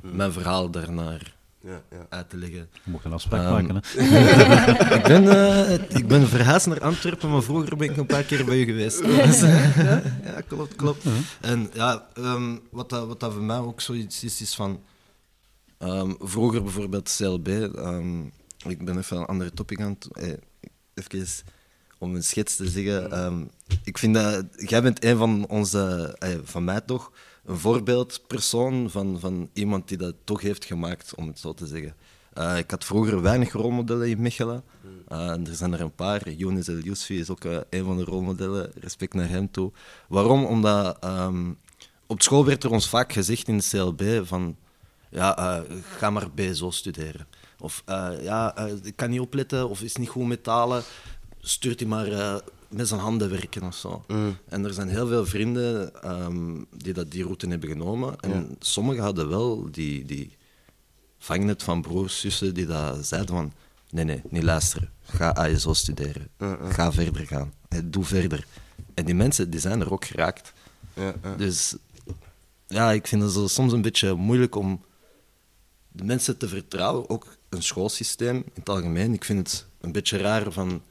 mijn 0.01 0.31
verhaal 0.31 0.69
daarnaar 0.69 1.36
ja, 1.65 1.81
ja. 1.91 2.05
uit 2.10 2.29
te 2.29 2.38
leggen. 2.38 2.69
Je 2.84 2.91
moet 2.91 3.03
een 3.03 3.13
afspraak 3.13 3.49
maken, 3.49 3.75
hè? 3.75 4.95
ik, 4.95 5.03
ben, 5.03 5.23
uh, 5.23 5.73
ik 5.73 6.08
ben 6.08 6.27
verhuisd 6.27 6.67
naar 6.67 6.81
Antwerpen, 6.81 7.31
maar 7.31 7.43
vroeger 7.43 7.77
ben 7.77 7.89
ik 7.89 7.97
een 7.97 8.05
paar 8.05 8.23
keer 8.23 8.45
bij 8.45 8.58
u 8.58 8.65
geweest. 8.65 9.03
ja, 10.23 10.41
klopt, 10.47 10.75
klopt. 10.75 11.05
En 11.41 11.69
ja, 11.73 12.08
um, 12.17 12.62
wat, 12.71 12.89
dat, 12.89 13.08
wat 13.08 13.19
dat 13.19 13.34
voor 13.34 13.41
mij 13.41 13.58
ook 13.58 13.81
zoiets 13.81 14.23
is, 14.23 14.41
is 14.41 14.55
van... 14.55 14.81
Um, 15.79 16.15
vroeger 16.19 16.63
bijvoorbeeld 16.63 17.15
CLB, 17.17 17.47
um, 17.47 18.31
ik 18.65 18.86
ben 18.86 18.97
even 18.97 19.17
een 19.17 19.25
andere 19.25 19.51
topic 19.51 19.81
aan 19.81 19.97
het... 19.99 20.08
Eh, 20.12 20.34
even 20.93 21.27
om 21.97 22.15
een 22.15 22.23
schets 22.23 22.55
te 22.55 22.67
zeggen. 22.69 23.49
ik 23.84 23.97
vind 23.97 24.13
dat... 24.13 24.45
Jij 24.55 24.81
bent 24.81 25.03
een 25.03 25.17
van 25.17 25.47
onze... 25.47 26.15
Eh, 26.19 26.29
van 26.43 26.63
mij 26.63 26.81
toch 26.81 27.12
een 27.45 27.58
voorbeeldpersoon 27.58 28.89
van, 28.89 29.19
van 29.19 29.49
iemand 29.53 29.88
die 29.88 29.97
dat 29.97 30.15
toch 30.23 30.41
heeft 30.41 30.65
gemaakt, 30.65 31.15
om 31.15 31.27
het 31.27 31.39
zo 31.39 31.53
te 31.53 31.67
zeggen. 31.67 31.95
Uh, 32.38 32.58
ik 32.58 32.71
had 32.71 32.86
vroeger 32.86 33.21
weinig 33.21 33.51
rolmodellen 33.51 34.10
in 34.10 34.21
Mechelen. 34.21 34.63
Uh, 35.12 35.29
er 35.29 35.55
zijn 35.55 35.73
er 35.73 35.81
een 35.81 35.95
paar. 35.95 36.29
Younes 36.29 36.67
El 36.67 36.77
Yousfi 36.77 37.19
is 37.19 37.29
ook 37.29 37.43
uh, 37.43 37.58
een 37.69 37.84
van 37.84 37.97
de 37.97 38.03
rolmodellen. 38.03 38.71
Respect 38.79 39.13
naar 39.13 39.29
hem 39.29 39.51
toe. 39.51 39.71
Waarom? 40.08 40.45
Omdat 40.45 41.05
um, 41.05 41.58
op 42.08 42.21
school 42.21 42.45
werd 42.45 42.63
er 42.63 42.71
ons 42.71 42.89
vaak 42.89 43.13
gezegd 43.13 43.47
in 43.47 43.58
de 43.58 43.67
CLB 43.69 44.25
van 44.25 44.55
ja, 45.10 45.63
ga 45.97 46.10
maar 46.10 46.31
BSO 46.31 46.71
studeren. 46.71 47.27
Of 47.60 47.84
ja, 48.21 48.58
ik 48.84 48.95
kan 48.95 49.10
niet 49.10 49.19
opletten 49.19 49.69
of 49.69 49.81
is 49.81 49.95
niet 49.95 50.10
goed 50.10 50.27
met 50.27 50.43
talen. 50.43 50.84
Stuurt 51.39 51.79
hij 51.79 51.89
maar 51.89 52.41
met 52.76 52.88
zijn 52.88 53.00
handen 53.00 53.30
werken 53.30 53.64
of 53.64 53.76
zo. 53.76 54.04
Mm. 54.08 54.38
En 54.50 54.66
er 54.66 54.74
zijn 54.74 54.90
heel 54.90 55.08
veel 55.08 55.26
vrienden 55.26 56.02
ehm, 56.04 56.64
die 56.78 56.94
dat, 56.94 57.12
die 57.12 57.24
route 57.24 57.48
hebben 57.48 57.70
genomen. 57.70 58.20
En 58.20 58.56
sommigen 58.60 59.04
hadden 59.04 59.30
wel 59.30 59.68
die, 59.72 60.06
die 60.06 60.32
vangnet 61.18 61.64
van 61.64 61.82
broers, 61.82 62.20
zussen, 62.20 62.54
die 62.54 62.66
dat 62.66 63.06
zeiden 63.06 63.36
van... 63.36 63.54
Nee, 63.90 64.04
nee, 64.04 64.22
niet 64.30 64.44
luisteren. 64.44 64.90
Ga 65.04 65.30
ASO 65.30 65.74
studeren. 65.74 66.28
Ga 66.70 66.92
verder 66.92 67.28
gaan. 67.28 67.54
doe 67.86 68.04
verder. 68.04 68.46
En 68.94 69.06
die 69.06 69.16
mensen 69.16 69.50
die 69.50 69.60
zijn 69.60 69.82
er 69.82 69.92
ook 69.92 70.06
geraakt. 70.06 70.54
Dus 71.38 71.76
ja, 72.68 72.92
ik 72.92 73.08
vind 73.08 73.22
het 73.22 73.50
soms 73.52 73.74
een 73.74 73.82
beetje 73.82 74.14
moeilijk 74.14 74.56
om 74.56 74.82
de 75.92 76.04
mensen 76.04 76.38
te 76.38 76.48
vertrouwen. 76.48 77.10
Ook 77.10 77.38
een 77.50 77.64
schoolsysteem 77.64 78.36
in 78.36 78.52
het 78.54 78.70
algemeen. 78.70 79.14
Ik 79.14 79.24
vind 79.24 79.40
het 79.40 79.66
een 79.82 79.92
beetje 79.92 80.18
raar 80.18 80.52
van 80.52 80.82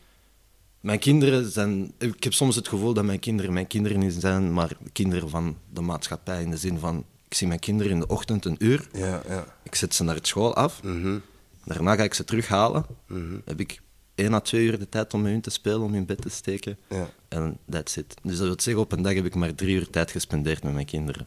mijn 0.85 0.99
kinderen 0.99 1.51
zijn. 1.51 1.93
Ik 1.99 2.25
heb 2.25 2.33
soms 2.33 2.57
het 2.57 2.69
gevoel 2.69 2.95
dat 2.95 3.05
mijn 3.05 3.19
kinderen 3.19 3.53
mijn 3.53 3.67
kinderen 3.67 3.99
niet 3.99 4.17
zijn, 4.19 4.53
maar 4.53 4.77
kinderen 4.93 5.29
van 5.29 5.57
de 5.73 5.81
maatschappij. 5.81 6.43
In 6.43 6.51
de 6.51 6.57
zin 6.57 6.79
van: 6.79 7.05
ik 7.29 7.35
zie 7.35 7.47
mijn 7.47 7.61
kinderen 7.61 7.93
in 7.93 8.01
de 8.01 8.07
ochtend 8.07 8.45
een 8.45 8.57
uur. 8.59 8.89
Ja, 8.93 9.23
ja. 9.29 9.47
Ik 9.63 9.75
zet 9.75 9.95
ze 9.95 10.05
naar 10.05 10.15
het 10.15 10.27
school 10.27 10.55
af. 10.55 10.83
Mhm. 10.83 11.19
Daarna 11.65 11.95
ga 11.95 12.03
ik 12.03 12.15
ze 12.15 12.25
terughalen. 12.25 12.87
Mm 13.07 13.43
Heb 13.45 13.61
ik 13.61 13.81
één 14.15 14.35
à 14.35 14.41
twee 14.41 14.65
uur 14.65 14.79
de 14.79 14.89
tijd 14.89 15.15
om 15.15 15.23
met 15.23 15.33
hun 15.33 15.41
te 15.41 15.51
spelen, 15.51 15.81
om 15.81 15.95
in 15.95 16.07
bed 16.07 16.21
te 16.21 16.29
steken. 16.29 16.79
Ja. 16.89 17.11
En 17.29 17.59
that's 17.71 17.97
it. 17.97 18.15
Dus 18.23 18.37
dat 18.37 18.47
wil 18.47 18.57
zeggen, 18.61 18.83
op 18.83 18.93
een 18.93 19.03
dag 19.03 19.15
heb 19.15 19.25
ik 19.25 19.35
maar 19.35 19.55
drie 19.55 19.75
uur 19.75 19.91
tijd 19.91 20.11
gespendeerd 20.11 20.63
met 20.63 20.73
mijn 20.73 20.87
kinderen. 20.87 21.27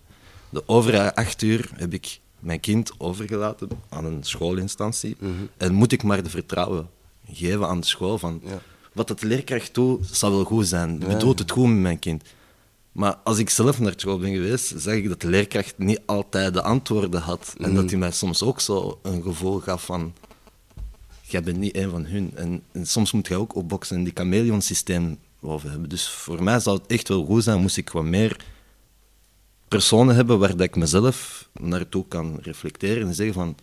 De 0.49 0.63
overige 0.67 1.15
acht 1.15 1.41
uur 1.41 1.69
heb 1.75 1.93
ik 1.93 2.19
mijn 2.39 2.59
kind 2.59 2.91
overgelaten 2.97 3.69
aan 3.89 4.05
een 4.05 4.23
schoolinstantie. 4.23 5.15
Mhm. 5.19 5.31
En 5.57 5.73
moet 5.73 5.91
ik 5.91 6.03
maar 6.03 6.23
de 6.23 6.29
vertrouwen 6.29 6.89
geven 7.31 7.67
aan 7.67 7.79
de 7.79 7.85
school 7.85 8.17
van... 8.17 8.41
Ja 8.43 8.61
wat 8.97 9.09
het 9.09 9.23
leerkracht 9.23 9.73
doet, 9.73 10.07
zal 10.11 10.31
wel 10.31 10.43
goed 10.43 10.67
zijn. 10.67 10.99
Ja. 11.07 11.17
doet 11.17 11.39
het 11.39 11.51
goed 11.51 11.67
met 11.67 11.77
mijn 11.77 11.99
kind. 11.99 12.23
Maar 12.91 13.15
als 13.23 13.37
ik 13.37 13.49
zelf 13.49 13.79
naar 13.79 13.93
school 13.95 14.19
ben 14.19 14.33
geweest, 14.33 14.73
zag 14.77 14.93
ik 14.93 15.07
dat 15.07 15.21
de 15.21 15.27
leerkracht 15.27 15.77
niet 15.77 16.01
altijd 16.05 16.53
de 16.53 16.61
antwoorden 16.61 17.21
had. 17.21 17.53
En 17.57 17.73
dat 17.73 17.83
mm. 17.83 17.89
hij 17.89 17.97
mij 17.97 18.11
soms 18.11 18.43
ook 18.43 18.59
zo 18.59 18.99
een 19.01 19.21
gevoel 19.21 19.59
gaf 19.59 19.85
van... 19.85 20.13
Jij 21.21 21.43
bent 21.43 21.57
niet 21.57 21.75
een 21.75 21.89
van 21.89 22.05
hun. 22.05 22.31
En, 22.35 22.63
soms 22.85 23.11
moet 23.11 23.27
je 23.27 23.35
ook 23.35 23.55
opboksen 23.55 23.97
en 23.97 24.03
die 24.03 24.13
chameleon-systeem 24.15 25.17
over 25.41 25.69
hebben. 25.69 25.89
Dus 25.89 26.09
voor 26.09 26.43
mij 26.43 26.59
zou 26.59 26.77
het 26.77 26.87
echt 26.87 27.07
wel 27.07 27.25
goed 27.25 27.43
zijn, 27.43 27.61
moest 27.61 27.77
ik 27.77 27.89
wat 27.89 28.03
meer 28.03 28.45
personen 29.67 30.15
hebben 30.15 30.39
waar 30.39 30.51
dat 30.51 30.61
ik 30.61 30.75
mezelf 30.75 31.49
naartoe 31.59 32.05
kan 32.07 32.39
reflecteren 32.41 33.07
en 33.07 33.15
zeggen 33.15 33.35
van... 33.35 33.55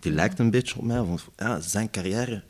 Die 0.00 0.12
lijkt 0.12 0.38
een 0.38 0.50
beetje 0.50 0.78
op 0.78 0.84
mij. 0.84 0.96
Van, 0.96 1.18
ja, 1.36 1.60
zijn 1.60 1.90
carrière... 1.90 2.42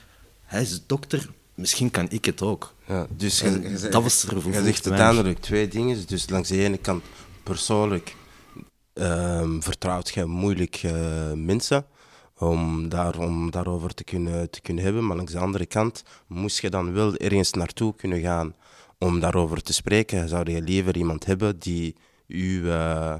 Hij 0.44 0.62
is 0.62 0.86
dokter, 0.86 1.30
misschien 1.60 1.90
kan 1.90 2.06
ik 2.10 2.24
het 2.24 2.42
ook. 2.42 2.74
Ja, 2.86 3.06
dus 3.16 3.40
je, 3.40 3.88
dat 3.90 4.02
was 4.02 4.22
er 4.22 4.36
Je 4.46 4.62
zegt 4.62 4.88
uiteindelijk 4.88 5.38
twee 5.38 5.68
dingen. 5.68 6.06
Dus 6.06 6.28
langs 6.28 6.48
de 6.48 6.64
ene 6.64 6.78
kant 6.78 7.04
persoonlijk 7.42 8.14
um, 8.94 9.62
vertrouwt 9.62 10.08
je 10.08 10.24
moeilijk 10.24 10.82
uh, 10.82 10.92
mensen 11.34 11.86
om, 12.38 12.88
daar, 12.88 13.18
om 13.18 13.50
daarover 13.50 13.94
te 13.94 14.04
kunnen, 14.04 14.50
te 14.50 14.60
kunnen 14.60 14.84
hebben. 14.84 15.06
Maar 15.06 15.16
langs 15.16 15.32
de 15.32 15.38
andere 15.38 15.66
kant 15.66 16.02
moest 16.26 16.60
je 16.60 16.70
dan 16.70 16.92
wel 16.92 17.16
ergens 17.16 17.50
naartoe 17.50 17.94
kunnen 17.94 18.20
gaan 18.20 18.54
om 18.98 19.20
daarover 19.20 19.62
te 19.62 19.72
spreken. 19.72 20.28
Zou 20.28 20.50
je 20.50 20.62
liever 20.62 20.96
iemand 20.96 21.26
hebben 21.26 21.58
die 21.58 21.96
je 22.26 22.60
uh, 22.60 23.14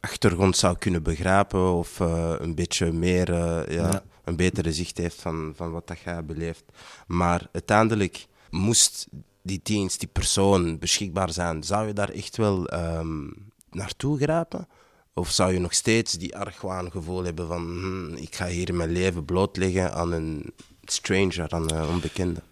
achtergrond 0.00 0.56
zou 0.56 0.78
kunnen 0.78 1.02
begrijpen 1.02 1.72
of 1.72 2.00
uh, 2.00 2.34
een 2.38 2.54
beetje 2.54 2.92
meer 2.92 3.32
ja, 3.72 4.02
een 4.28 4.36
betere 4.36 4.72
zicht 4.72 4.98
heeft 4.98 5.20
van, 5.20 5.52
van 5.56 5.70
wat 5.70 5.86
dat 5.86 5.98
jij 5.98 6.24
beleeft. 6.24 6.64
Maar 7.06 7.48
uiteindelijk 7.52 8.26
moest 8.50 9.06
die 9.42 9.60
dienst, 9.62 10.00
die 10.00 10.08
persoon 10.08 10.78
beschikbaar 10.78 11.32
zijn, 11.32 11.62
zou 11.62 11.86
je 11.86 11.92
daar 11.92 12.10
echt 12.10 12.36
wel 12.36 12.72
um, 12.74 13.34
naartoe 13.70 14.18
grijpen? 14.18 14.68
Of 15.14 15.30
zou 15.30 15.52
je 15.52 15.58
nog 15.58 15.74
steeds 15.74 16.12
die 16.12 16.36
argwaangevoel 16.36 17.24
hebben 17.24 17.46
van 17.46 17.62
hm, 17.62 18.14
ik 18.14 18.34
ga 18.34 18.46
hier 18.46 18.74
mijn 18.74 18.92
leven 18.92 19.24
blootleggen 19.24 19.92
aan 19.92 20.12
een 20.12 20.52
stranger, 20.84 21.50
aan 21.50 21.72
een 21.72 21.88
onbekende? 21.88 22.42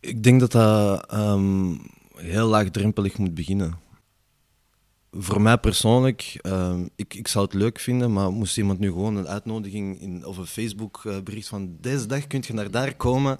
Ik 0.00 0.22
denk 0.22 0.40
dat 0.40 0.52
dat 0.52 1.14
um, 1.14 1.80
heel 2.14 2.46
laagdrempelig 2.46 3.18
moet 3.18 3.34
beginnen. 3.34 3.78
Voor 5.16 5.40
mij 5.40 5.58
persoonlijk, 5.58 6.38
um, 6.42 6.90
ik, 6.96 7.14
ik 7.14 7.28
zou 7.28 7.44
het 7.44 7.54
leuk 7.54 7.78
vinden, 7.78 8.12
maar 8.12 8.32
moest 8.32 8.58
iemand 8.58 8.78
nu 8.78 8.88
gewoon 8.88 9.16
een 9.16 9.28
uitnodiging 9.28 10.00
in, 10.00 10.26
of 10.26 10.36
een 10.36 10.46
Facebook-bericht 10.46 11.48
van 11.48 11.76
deze 11.80 12.06
dag 12.06 12.26
kun 12.26 12.42
je 12.46 12.52
naar 12.52 12.70
daar 12.70 12.94
komen, 12.94 13.38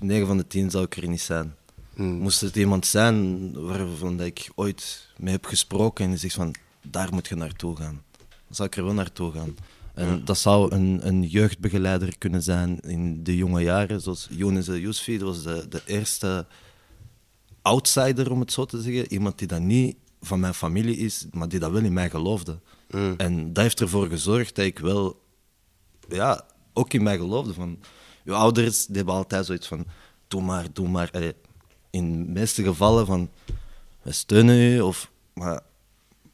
9 0.00 0.26
van 0.26 0.36
de 0.36 0.46
10 0.46 0.70
zou 0.70 0.84
ik 0.84 0.96
er 0.96 1.08
niet 1.08 1.20
zijn. 1.20 1.54
Hmm. 1.94 2.18
Moest 2.18 2.40
het 2.40 2.56
iemand 2.56 2.86
zijn 2.86 3.52
waarvan 3.66 4.20
ik 4.20 4.50
ooit 4.54 5.08
mee 5.16 5.32
heb 5.32 5.44
gesproken 5.44 6.04
en 6.04 6.10
die 6.10 6.18
zegt 6.18 6.34
van 6.34 6.54
daar 6.82 7.08
moet 7.12 7.28
je 7.28 7.34
naartoe 7.34 7.76
gaan, 7.76 8.02
dan 8.18 8.56
zou 8.56 8.68
ik 8.68 8.76
er 8.76 8.84
wel 8.84 8.94
naartoe 8.94 9.32
gaan. 9.32 9.56
En 9.94 10.24
dat 10.24 10.38
zou 10.38 10.74
een, 10.74 11.06
een 11.06 11.22
jeugdbegeleider 11.22 12.18
kunnen 12.18 12.42
zijn 12.42 12.80
in 12.80 13.24
de 13.24 13.36
jonge 13.36 13.62
jaren, 13.62 14.00
zoals 14.00 14.28
Younes 14.30 14.66
Yousfi, 14.66 15.18
dat 15.18 15.28
was 15.28 15.42
de, 15.42 15.66
de 15.68 15.82
eerste 15.86 16.46
outsider, 17.62 18.30
om 18.30 18.40
het 18.40 18.52
zo 18.52 18.64
te 18.64 18.80
zeggen. 18.80 19.12
Iemand 19.12 19.38
die 19.38 19.48
dat 19.48 19.60
niet 19.60 19.96
van 20.22 20.40
mijn 20.40 20.54
familie 20.54 20.96
is, 20.96 21.26
maar 21.30 21.48
die 21.48 21.58
dat 21.58 21.70
wel 21.70 21.82
in 21.82 21.92
mij 21.92 22.10
geloofde. 22.10 22.58
Mm. 22.90 23.14
En 23.16 23.52
dat 23.52 23.62
heeft 23.62 23.80
ervoor 23.80 24.06
gezorgd 24.06 24.54
dat 24.54 24.64
ik 24.64 24.78
wel, 24.78 25.22
ja, 26.08 26.44
ook 26.72 26.92
in 26.92 27.02
mij 27.02 27.16
geloofde. 27.16 27.54
Van, 27.54 27.78
je 28.24 28.32
ouders 28.32 28.86
die 28.86 28.96
hebben 28.96 29.14
altijd 29.14 29.46
zoiets 29.46 29.66
van, 29.66 29.86
doe 30.28 30.42
maar, 30.42 30.66
doe 30.72 30.88
maar. 30.88 31.10
in 31.90 32.24
de 32.24 32.30
meeste 32.30 32.62
gevallen 32.62 33.06
van, 33.06 33.30
we 34.02 34.12
steunen 34.12 34.56
u, 34.56 34.80
of, 34.80 35.10
maar 35.34 35.60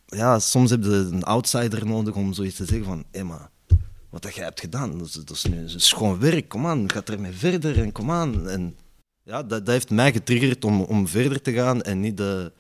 ja, 0.07 0.39
soms 0.39 0.71
heb 0.71 0.85
je 0.85 0.91
een 0.91 1.25
outsider 1.25 1.87
nodig 1.87 2.15
om 2.15 2.33
zoiets 2.33 2.57
te 2.57 2.65
zeggen 2.65 2.87
van, 2.87 3.05
hé 3.11 3.25
maar, 3.25 3.51
wat 4.11 4.23
dat 4.23 4.35
jij 4.35 4.45
hebt 4.45 4.61
gedaan, 4.61 4.99
dat 4.99 5.07
is, 5.07 5.13
dat 5.13 5.31
is 5.31 5.45
nu 5.45 5.65
schoon 5.67 6.19
werk, 6.19 6.49
kom 6.49 6.67
aan, 6.67 6.91
ga 6.91 7.03
ermee 7.05 7.33
verder 7.33 7.79
en 7.79 7.93
kom 7.93 8.11
aan. 8.11 8.49
En 8.49 8.77
ja, 9.23 9.43
dat, 9.43 9.49
dat 9.67 9.75
heeft 9.75 9.91
mij 9.91 10.13
getriggerd 10.13 10.65
om, 10.65 10.81
om 10.81 11.09
verder 11.09 11.43
te 11.43 11.53
gaan 11.53 11.83
en 11.83 12.01
niet 12.01 12.17
de, 12.17 12.53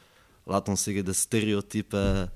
laat 0.48 0.68
ons 0.68 0.82
zeggen, 0.82 1.04
de 1.04 1.12
stereotype 1.12 2.30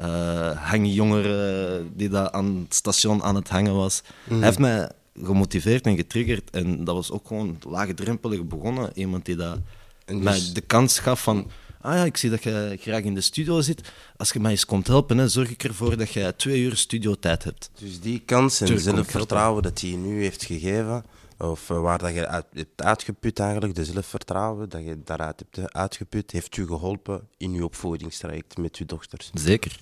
uh, 0.00 0.50
hangjongere 0.70 1.84
die 1.94 2.08
daar 2.08 2.30
aan 2.30 2.56
het 2.56 2.74
station 2.74 3.22
aan 3.22 3.34
het 3.34 3.48
hangen 3.48 3.74
was. 3.74 4.02
Hij 4.24 4.36
mhm. 4.36 4.44
heeft 4.44 4.58
mij 4.58 4.90
gemotiveerd 5.22 5.86
en 5.86 5.96
getriggerd 5.96 6.50
en 6.50 6.84
dat 6.84 6.94
was 6.94 7.10
ook 7.10 7.26
gewoon 7.26 7.58
laagdrempelig 7.68 8.44
begonnen. 8.44 8.90
Iemand 8.94 9.24
die 9.24 9.36
dat 9.36 9.58
dus... 10.04 10.22
mij 10.22 10.40
de 10.52 10.60
kans 10.60 10.98
gaf 10.98 11.22
van 11.22 11.50
ah 11.80 11.94
ja, 11.94 12.04
ik 12.04 12.16
zie 12.16 12.30
dat 12.30 12.42
je 12.42 12.76
graag 12.80 13.02
in 13.02 13.14
de 13.14 13.20
studio 13.20 13.60
zit. 13.60 13.92
Als 14.16 14.30
je 14.30 14.40
mij 14.40 14.50
eens 14.50 14.66
komt 14.66 14.86
helpen, 14.86 15.18
hè, 15.18 15.28
zorg 15.28 15.50
ik 15.50 15.64
ervoor 15.64 15.96
dat 15.96 16.10
je 16.10 16.34
twee 16.36 16.60
uur 16.60 16.76
studiotijd 16.76 17.44
hebt. 17.44 17.70
Dus 17.78 18.00
die 18.00 18.22
kans 18.24 18.60
en 18.60 18.80
zelfvertrouwen 18.80 19.62
dat 19.62 19.80
hij 19.80 19.90
nu 19.90 20.22
heeft 20.22 20.44
gegeven, 20.44 21.04
of 21.38 21.70
eh, 21.70 21.80
waar 21.80 21.98
dat 21.98 22.14
je 22.14 22.26
uit, 22.26 22.46
hebt 22.52 22.82
uitgeput 22.82 23.38
eigenlijk, 23.38 23.74
de 23.74 23.84
zelfvertrouwen 23.84 24.68
dat 24.68 24.84
je 24.84 25.02
daaruit 25.04 25.44
hebt 25.50 25.72
uitgeput, 25.72 26.30
heeft 26.30 26.56
u 26.56 26.66
geholpen 26.66 27.28
in 27.36 27.52
uw 27.52 27.64
opvoedingstraject 27.64 28.56
met 28.56 28.76
uw 28.76 28.86
dochters? 28.86 29.30
Zeker, 29.34 29.80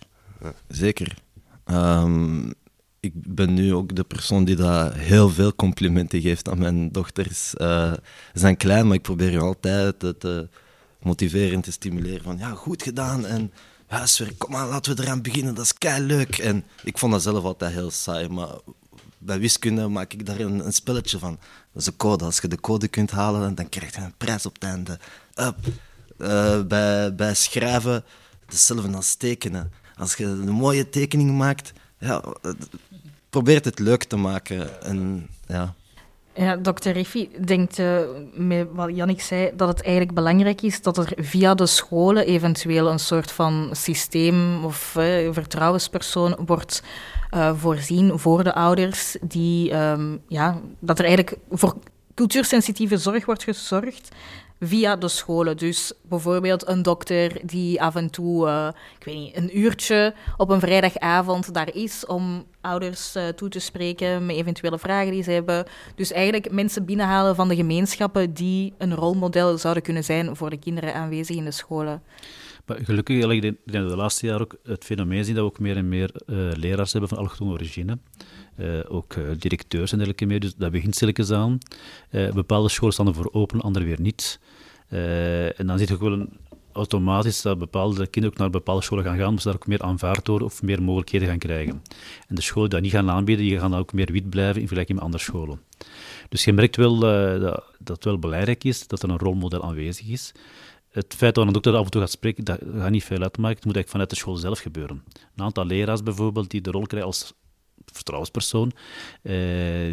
zeker. 0.69 1.17
Um, 1.65 2.55
ik 3.01 3.13
ben 3.15 3.55
nu 3.55 3.75
ook 3.75 3.97
de 3.97 4.05
persoon 4.05 4.45
die 4.45 4.57
daar 4.57 4.95
heel 4.95 5.29
veel 5.29 5.55
complimenten 5.55 6.21
geeft 6.21 6.49
aan 6.49 6.59
mijn 6.59 6.93
dochters. 6.93 7.55
Uh, 7.55 7.93
ze 7.93 8.01
zijn 8.33 8.57
klein, 8.57 8.87
maar 8.87 8.97
ik 8.97 9.03
probeer 9.03 9.31
je 9.31 9.39
altijd 9.39 9.99
te 9.99 10.49
motiverend 11.01 11.65
te 11.65 11.73
stimuleren. 11.73 12.23
Van 12.23 12.39
ja, 12.39 12.51
goed 12.51 12.83
gedaan 12.83 13.27
en 13.27 13.53
huiswerk, 13.87 14.39
kom 14.39 14.53
maar, 14.53 14.67
laten 14.67 14.97
we 14.97 15.03
eraan 15.03 15.23
beginnen, 15.23 15.55
dat 15.55 15.65
is 15.65 15.75
kei 15.75 16.03
leuk. 16.03 16.39
En 16.39 16.65
ik 16.85 16.99
vond 16.99 17.13
dat 17.13 17.23
zelf 17.23 17.45
altijd 17.45 17.73
heel 17.73 17.91
saai, 17.91 18.29
maar 18.29 18.55
bij 19.27 19.39
wiskunde 19.39 19.89
maak 19.89 20.13
ik 20.13 20.27
daar 20.27 20.41
een, 20.41 20.67
een 20.67 20.73
spelletje 20.73 21.19
van. 21.19 21.39
Dat 21.73 21.83
is 21.83 21.87
een 21.87 21.97
code. 21.97 22.25
Als 22.25 22.39
je 22.39 22.49
de 22.49 22.61
code 22.61 22.89
kunt 22.89 23.11
halen, 23.11 23.55
dan 23.55 23.69
krijg 23.69 23.95
je 23.95 24.01
een 24.01 24.15
prijs 24.17 24.47
op 24.47 24.55
het 24.55 24.63
einde. 24.63 24.99
Uh, 26.19 26.63
bij, 26.63 27.15
bij 27.15 27.35
schrijven, 27.35 28.05
hetzelfde 28.47 28.97
als 28.97 29.15
tekenen. 29.15 29.73
Als 29.97 30.15
je 30.15 30.25
een 30.25 30.49
mooie 30.49 30.89
tekening 30.89 31.31
maakt, 31.39 31.73
ja, 31.99 32.23
probeer 33.31 33.65
het 33.65 33.79
leuk 33.79 34.05
te 34.05 34.17
maken. 34.17 34.83
En, 34.83 35.29
ja. 35.47 35.75
Ja, 36.35 36.57
dokter 36.57 36.93
Riffi 36.93 37.31
denkt 37.45 37.79
uh, 37.79 37.99
met 38.35 38.67
wat 38.73 38.97
Jannik 38.97 39.21
zei 39.21 39.51
dat 39.57 39.69
het 39.69 39.83
eigenlijk 39.83 40.15
belangrijk 40.15 40.63
is 40.63 40.83
dat 40.83 40.99
er 40.99 41.13
via 41.17 41.55
de 41.55 41.67
scholen 41.67 42.27
eventueel 42.27 42.91
een 42.91 42.99
soort 42.99 43.33
van 43.33 43.71
systeem 43.73 44.65
of 44.65 44.95
uh, 44.99 45.33
vertrouwenspersoon 45.33 46.37
wordt 46.47 46.83
uh, 47.35 47.53
voorzien 47.57 48.19
voor 48.19 48.45
de 48.45 48.55
ouders, 48.55 49.17
die, 49.21 49.75
um, 49.75 50.23
ja, 50.29 50.61
dat 50.79 50.99
er 50.99 51.05
eigenlijk 51.05 51.39
voor 51.51 51.77
cultuursensitieve 52.15 52.97
zorg 52.97 53.27
wordt 53.27 53.43
gezorgd 53.43 54.09
via 54.61 54.97
de 54.97 55.09
scholen. 55.09 55.57
Dus 55.57 55.93
bijvoorbeeld 56.03 56.69
een 56.69 56.83
dokter 56.83 57.41
die 57.43 57.83
af 57.83 57.95
en 57.95 58.11
toe, 58.11 58.47
uh, 58.47 58.69
ik 58.99 59.05
weet 59.05 59.15
niet, 59.15 59.37
een 59.37 59.59
uurtje 59.59 60.15
op 60.37 60.51
een 60.51 60.61
vrijdagavond 60.61 61.55
daar 61.55 61.75
is 61.75 62.07
om 62.07 62.45
ouders 62.61 63.17
uh, 63.17 63.29
toe 63.29 63.49
te 63.49 63.59
spreken 63.59 64.27
met 64.27 64.37
eventuele 64.37 64.79
vragen 64.79 65.13
die 65.13 65.23
ze 65.23 65.31
hebben. 65.31 65.67
Dus 65.95 66.13
eigenlijk 66.13 66.51
mensen 66.51 66.85
binnenhalen 66.85 67.35
van 67.35 67.49
de 67.49 67.57
gemeenschappen 67.57 68.35
die 68.35 68.75
een 68.79 68.95
rolmodel 68.95 69.59
zouden 69.59 69.83
kunnen 69.83 70.05
zijn 70.05 70.37
voor 70.37 70.51
de 70.51 70.59
kinderen 70.59 70.95
aanwezig 70.95 71.37
in 71.37 71.45
de 71.45 71.51
scholen. 71.51 72.03
Maar 72.67 72.79
gelukkig, 72.83 73.17
ik 73.17 73.55
we 73.65 73.71
de 73.89 73.97
laatste 73.97 74.27
jaar 74.27 74.41
ook 74.41 74.57
het 74.63 74.85
fenomeen 74.85 75.25
zien 75.25 75.35
dat 75.35 75.45
we 75.45 75.51
ook 75.51 75.59
meer 75.59 75.77
en 75.77 75.89
meer 75.89 76.11
uh, 76.27 76.37
leraars 76.53 76.93
hebben 76.93 77.09
van 77.09 77.19
allochtone 77.19 77.53
origine. 77.53 77.99
Uh, 78.59 78.79
ook 78.89 79.15
uh, 79.15 79.25
directeurs 79.39 79.91
en 79.91 79.97
dergelijke 79.97 80.27
meer. 80.27 80.41
Dus 80.41 80.55
dat 80.55 80.71
begint 80.71 80.95
stilletjes 80.95 81.31
aan. 81.31 81.59
bepaalde 82.11 82.69
scholen 82.69 82.95
staan 82.95 83.07
ervoor 83.07 83.29
open, 83.33 83.61
andere 83.61 83.85
weer 83.85 84.01
niet. 84.01 84.41
en 85.57 85.67
dan 85.67 85.79
zit 85.79 85.89
je 85.89 85.95
ook 85.95 86.01
wel 86.01 86.13
een, 86.13 86.29
automatisch 86.77 87.43
dat 87.43 87.59
bepaalde 87.59 88.07
kinderen 88.07 88.31
ook 88.31 88.39
naar 88.39 88.51
bepaalde 88.51 88.83
scholen 88.83 89.05
gaan 89.05 89.17
gaan, 89.17 89.27
omdat 89.27 89.43
ze 89.43 89.49
daar 89.49 89.57
ook 89.57 89.67
meer 89.67 89.83
aanvaard 89.83 90.27
worden 90.27 90.49
of 90.49 90.63
meer 90.63 90.83
mogelijkheden 90.83 91.29
gaan 91.29 91.39
krijgen. 91.39 91.83
En 92.29 92.35
de 92.35 92.41
scholen 92.41 92.71
die 92.71 92.81
dat 92.81 92.89
niet 92.89 92.97
gaan 92.97 93.11
aanbieden, 93.11 93.45
die 93.45 93.59
gaan 93.59 93.71
dan 93.71 93.81
ook 93.81 93.93
meer 93.93 94.13
wit 94.13 94.31
blijven 94.31 94.61
in 94.61 94.67
vergelijking 94.67 94.99
met 94.99 95.07
andere 95.07 95.25
scholen. 95.25 95.61
Dus 96.29 96.45
je 96.45 96.53
merkt 96.53 96.77
wel 96.77 96.99
dat, 96.99 97.65
dat 97.79 97.97
het 97.97 98.05
wel 98.05 98.19
belangrijk 98.19 98.65
is 98.65 98.87
dat 98.87 99.03
er 99.03 99.11
een 99.11 99.19
rolmodel 99.19 99.63
aanwezig 99.63 100.07
is 100.07 100.33
het 100.97 101.15
feit 101.17 101.35
dat 101.35 101.47
een 101.47 101.53
dokter 101.53 101.77
af 101.77 101.85
en 101.85 101.91
toe 101.91 102.01
gaat 102.01 102.11
spreken, 102.11 102.45
dat 102.45 102.59
gaat 102.79 102.91
niet 102.91 103.05
veel 103.05 103.23
uitmaken. 103.23 103.57
Het 103.57 103.65
moet 103.65 103.75
eigenlijk 103.75 103.89
vanuit 103.89 104.11
de 104.11 104.17
school 104.17 104.37
zelf 104.37 104.59
gebeuren. 104.59 105.03
Een 105.37 105.45
aantal 105.45 105.67
leraars 105.67 106.03
bijvoorbeeld, 106.03 106.51
die 106.51 106.61
de 106.61 106.71
rol 106.71 106.87
krijgen 106.87 107.09
als 107.09 107.35
vertrouwenspersoon, 107.93 108.73
eh, 109.23 109.35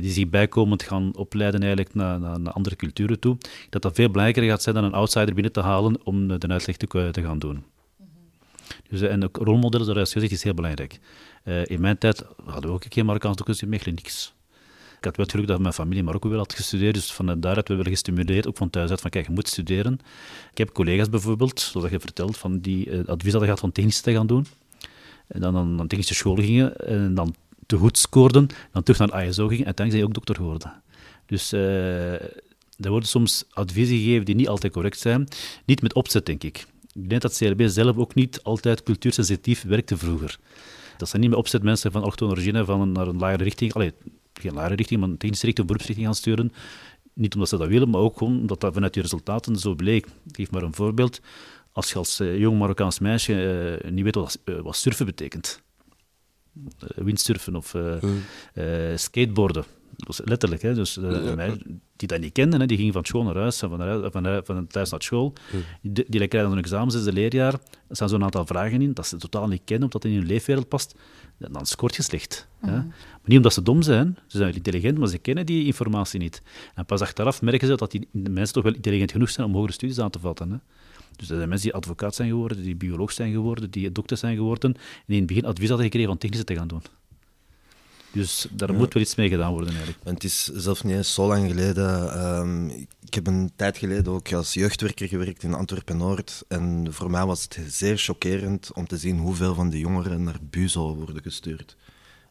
die 0.01 0.11
zich 0.11 0.29
bijkomend 0.29 0.83
gaan 0.83 1.15
opleiden 1.15 1.61
eigenlijk 1.61 1.93
naar, 1.93 2.19
naar, 2.19 2.39
naar, 2.39 2.53
andere 2.53 2.75
culturen 2.75 3.19
toe, 3.19 3.37
dat 3.69 3.81
dat 3.81 3.95
veel 3.95 4.09
belangrijker 4.09 4.51
gaat 4.51 4.63
zijn 4.63 4.75
dan 4.75 4.83
een 4.83 4.93
outsider 4.93 5.33
binnen 5.33 5.51
te 5.51 5.61
halen 5.61 6.05
om 6.05 6.27
de 6.27 6.47
uitleg 6.47 6.77
te, 6.77 7.09
te 7.11 7.21
gaan 7.21 7.39
doen. 7.39 7.63
Dus, 8.89 9.01
eh, 9.01 9.11
en 9.11 9.23
ook 9.23 9.37
rolmodellen, 9.37 9.85
zoals 9.85 10.13
je 10.13 10.19
zegt, 10.19 10.31
is 10.31 10.43
heel 10.43 10.53
belangrijk. 10.53 10.99
Uh, 11.45 11.65
in 11.65 11.81
mijn 11.81 11.97
tijd 11.97 12.23
hadden 12.45 12.69
we 12.69 12.75
ook 12.75 12.83
een 12.83 12.89
keer 12.89 13.05
Marokkaans 13.05 13.35
dokters 13.35 13.61
in 13.61 13.69
Mechelen, 13.69 13.95
niks. 13.95 14.33
Ik 15.03 15.09
had 15.09 15.17
wel 15.17 15.25
het 15.25 15.35
geluk 15.35 15.49
dat 15.49 15.59
mijn 15.59 15.73
familie 15.73 16.03
Marokko 16.03 16.29
wel 16.29 16.37
had 16.37 16.53
gestudeerd, 16.53 16.93
dus 16.93 17.13
van 17.13 17.39
daaruit 17.39 17.67
we 17.67 17.75
wel 17.75 17.83
gestimuleerd, 17.83 18.47
ook 18.47 18.57
van 18.57 18.69
thuis 18.69 18.89
uit, 18.89 19.01
van 19.01 19.09
kijk, 19.09 19.25
je 19.27 19.31
moet 19.31 19.47
studeren. 19.47 19.99
Ik 20.51 20.57
heb 20.57 20.71
collega's 20.71 21.09
bijvoorbeeld, 21.09 21.59
zoals 21.59 21.89
je 21.89 21.99
vertelt, 21.99 22.37
van 22.37 22.59
die 22.59 22.85
uh, 22.85 22.97
advies 23.05 23.31
hadden 23.31 23.41
gehad 23.41 23.59
van 23.59 23.71
technisch 23.71 24.01
te 24.01 24.11
gaan 24.11 24.27
doen. 24.27 24.45
En 25.27 25.41
dan 25.41 25.55
aan 25.55 25.87
technische 25.87 26.13
school 26.13 26.35
gingen 26.35 26.77
en 26.77 27.13
dan 27.13 27.35
te 27.65 27.77
goed 27.77 27.97
scoorden, 27.97 28.47
dan 28.71 28.83
terug 28.83 28.99
naar 28.99 29.25
ISO 29.27 29.47
gingen 29.47 29.65
en 29.65 29.65
uiteindelijk 29.65 29.89
zijn 29.89 29.99
je 29.99 30.05
ook 30.05 30.13
dokter 30.13 30.35
geworden. 30.35 30.73
Dus 31.25 31.53
uh, 31.53 32.13
er 32.77 32.89
worden 32.89 33.09
soms 33.09 33.43
adviezen 33.49 33.97
gegeven 33.97 34.25
die 34.25 34.35
niet 34.35 34.47
altijd 34.47 34.73
correct 34.73 34.99
zijn. 34.99 35.27
Niet 35.65 35.81
met 35.81 35.93
opzet, 35.93 36.25
denk 36.25 36.43
ik. 36.43 36.65
Ik 36.93 37.09
denk 37.09 37.21
dat 37.21 37.37
CLB 37.37 37.61
zelf 37.65 37.97
ook 37.97 38.15
niet 38.15 38.43
altijd 38.43 38.83
cultuursensitief 38.83 39.63
werkte 39.63 39.97
vroeger. 39.97 40.39
Dat 40.97 41.09
zijn 41.09 41.21
niet 41.21 41.29
met 41.29 41.39
opzet 41.39 41.63
mensen 41.63 41.91
van 41.91 42.01
allochtone 42.01 42.31
origine 42.31 42.65
van 42.65 42.91
naar 42.91 43.07
een 43.07 43.17
lagere 43.17 43.43
richting. 43.43 43.91
Geen 44.33 44.53
lagere 44.53 44.75
richting, 44.75 44.99
maar 44.99 45.09
een 45.09 45.17
technische 45.17 45.45
richting 45.45 45.67
of 45.67 45.71
beroepsrichting 45.73 46.07
gaan 46.07 46.15
sturen. 46.15 46.51
Niet 47.13 47.33
omdat 47.33 47.49
ze 47.49 47.57
dat 47.57 47.67
willen, 47.67 47.89
maar 47.89 48.01
ook 48.01 48.17
gewoon 48.17 48.39
omdat 48.39 48.59
dat 48.61 48.73
vanuit 48.73 48.93
die 48.93 49.01
resultaten 49.01 49.55
zo 49.55 49.75
bleek. 49.75 50.05
Ik 50.05 50.35
geef 50.35 50.51
maar 50.51 50.63
een 50.63 50.75
voorbeeld. 50.75 51.21
Als 51.71 51.91
je 51.91 51.97
als 51.97 52.19
uh, 52.19 52.37
jong 52.37 52.59
Marokkaans 52.59 52.99
meisje 52.99 53.79
uh, 53.83 53.91
niet 53.91 54.03
weet 54.03 54.15
wat, 54.15 54.39
wat 54.63 54.75
surfen 54.75 55.05
betekent, 55.05 55.61
windsurfen 56.95 57.55
of 57.55 57.71
hmm. 57.71 58.21
skateboarden, 58.95 59.63
dat 59.95 60.07
was 60.07 60.21
letterlijk. 60.25 60.61
Hè. 60.61 60.73
Dus 60.73 60.97
uh, 60.97 61.35
ja. 61.35 61.55
die 61.95 62.07
dat 62.07 62.19
niet 62.19 62.31
kenden, 62.31 62.59
hè, 62.59 62.65
die 62.65 62.77
gingen 62.77 62.93
van 62.93 63.05
school 63.05 63.23
naar 63.23 63.35
huis, 63.35 63.57
van, 63.57 63.69
van, 63.69 64.11
van, 64.11 64.41
van 64.45 64.67
thuis 64.67 64.89
naar 64.89 65.01
school. 65.01 65.33
Hmm. 65.49 65.61
Die, 65.81 66.05
die 66.07 66.27
krijgen 66.27 66.49
dan 66.49 66.51
een 66.51 66.63
examen, 66.63 66.91
zesde 66.91 67.13
leerjaar. 67.13 67.53
Er 67.87 67.95
staan 67.95 68.09
zo'n 68.09 68.23
aantal 68.23 68.45
vragen 68.45 68.81
in 68.81 68.93
dat 68.93 69.07
ze 69.07 69.17
totaal 69.17 69.47
niet 69.47 69.61
kennen, 69.65 69.83
omdat 69.85 70.03
het 70.03 70.11
in 70.11 70.17
hun 70.17 70.27
leefwereld 70.27 70.67
past. 70.67 70.95
Dan 71.51 71.65
scoort 71.65 71.95
je 71.95 72.01
slecht. 72.01 72.47
Maar 72.59 72.85
niet 73.25 73.37
omdat 73.37 73.53
ze 73.53 73.61
dom 73.61 73.81
zijn, 73.81 74.17
ze 74.27 74.37
zijn 74.37 74.55
intelligent, 74.55 74.97
maar 74.97 75.07
ze 75.07 75.17
kennen 75.17 75.45
die 75.45 75.65
informatie 75.65 76.19
niet. 76.19 76.41
En 76.75 76.85
pas 76.85 77.01
achteraf 77.01 77.41
merken 77.41 77.67
ze 77.67 77.75
dat 77.75 77.91
die 77.91 78.07
mensen 78.11 78.53
toch 78.53 78.63
wel 78.63 78.73
intelligent 78.73 79.11
genoeg 79.11 79.29
zijn 79.29 79.47
om 79.47 79.53
hogere 79.53 79.73
studies 79.73 79.99
aan 79.99 80.09
te 80.09 80.19
vatten. 80.19 80.51
Hè? 80.51 80.57
Dus 81.15 81.29
er 81.29 81.35
zijn 81.35 81.49
mensen 81.49 81.67
die 81.67 81.77
advocaat 81.77 82.15
zijn 82.15 82.29
geworden, 82.29 82.63
die 82.63 82.75
bioloog 82.75 83.11
zijn 83.11 83.31
geworden, 83.31 83.71
die 83.71 83.91
dokter 83.91 84.17
zijn 84.17 84.35
geworden, 84.35 84.73
en 84.73 84.79
die 85.05 85.15
in 85.15 85.21
het 85.21 85.27
begin 85.27 85.45
advies 85.45 85.67
hadden 85.67 85.85
gekregen 85.85 86.09
van 86.09 86.17
technische 86.17 86.45
te 86.45 86.55
gaan 86.55 86.67
doen. 86.67 86.81
Dus 88.13 88.47
daar 88.51 88.73
moet 88.73 88.93
wel 88.93 89.03
iets 89.03 89.15
mee 89.15 89.29
gedaan 89.29 89.51
worden 89.51 89.69
eigenlijk. 89.69 89.99
het 90.03 90.23
is 90.23 90.43
zelfs 90.43 90.81
niet 90.81 90.95
eens 90.95 91.13
zo 91.13 91.27
lang 91.27 91.49
geleden. 91.49 92.13
Ehm, 92.13 92.67
ik 93.05 93.13
heb 93.13 93.27
een 93.27 93.51
tijd 93.55 93.77
geleden 93.77 94.13
ook 94.13 94.33
als 94.33 94.53
jeugdwerker 94.53 95.07
gewerkt 95.07 95.43
in 95.43 95.53
Antwerpen-Noord. 95.53 96.43
En 96.47 96.87
voor 96.89 97.09
mij 97.09 97.25
was 97.25 97.43
het 97.43 97.59
zeer 97.67 97.97
chockerend 97.97 98.73
om 98.73 98.87
te 98.87 98.97
zien 98.97 99.17
hoeveel 99.17 99.53
van 99.53 99.69
de 99.69 99.79
jongeren 99.79 100.23
naar 100.23 100.39
Buzo 100.49 100.95
worden 100.95 101.21
gestuurd. 101.21 101.75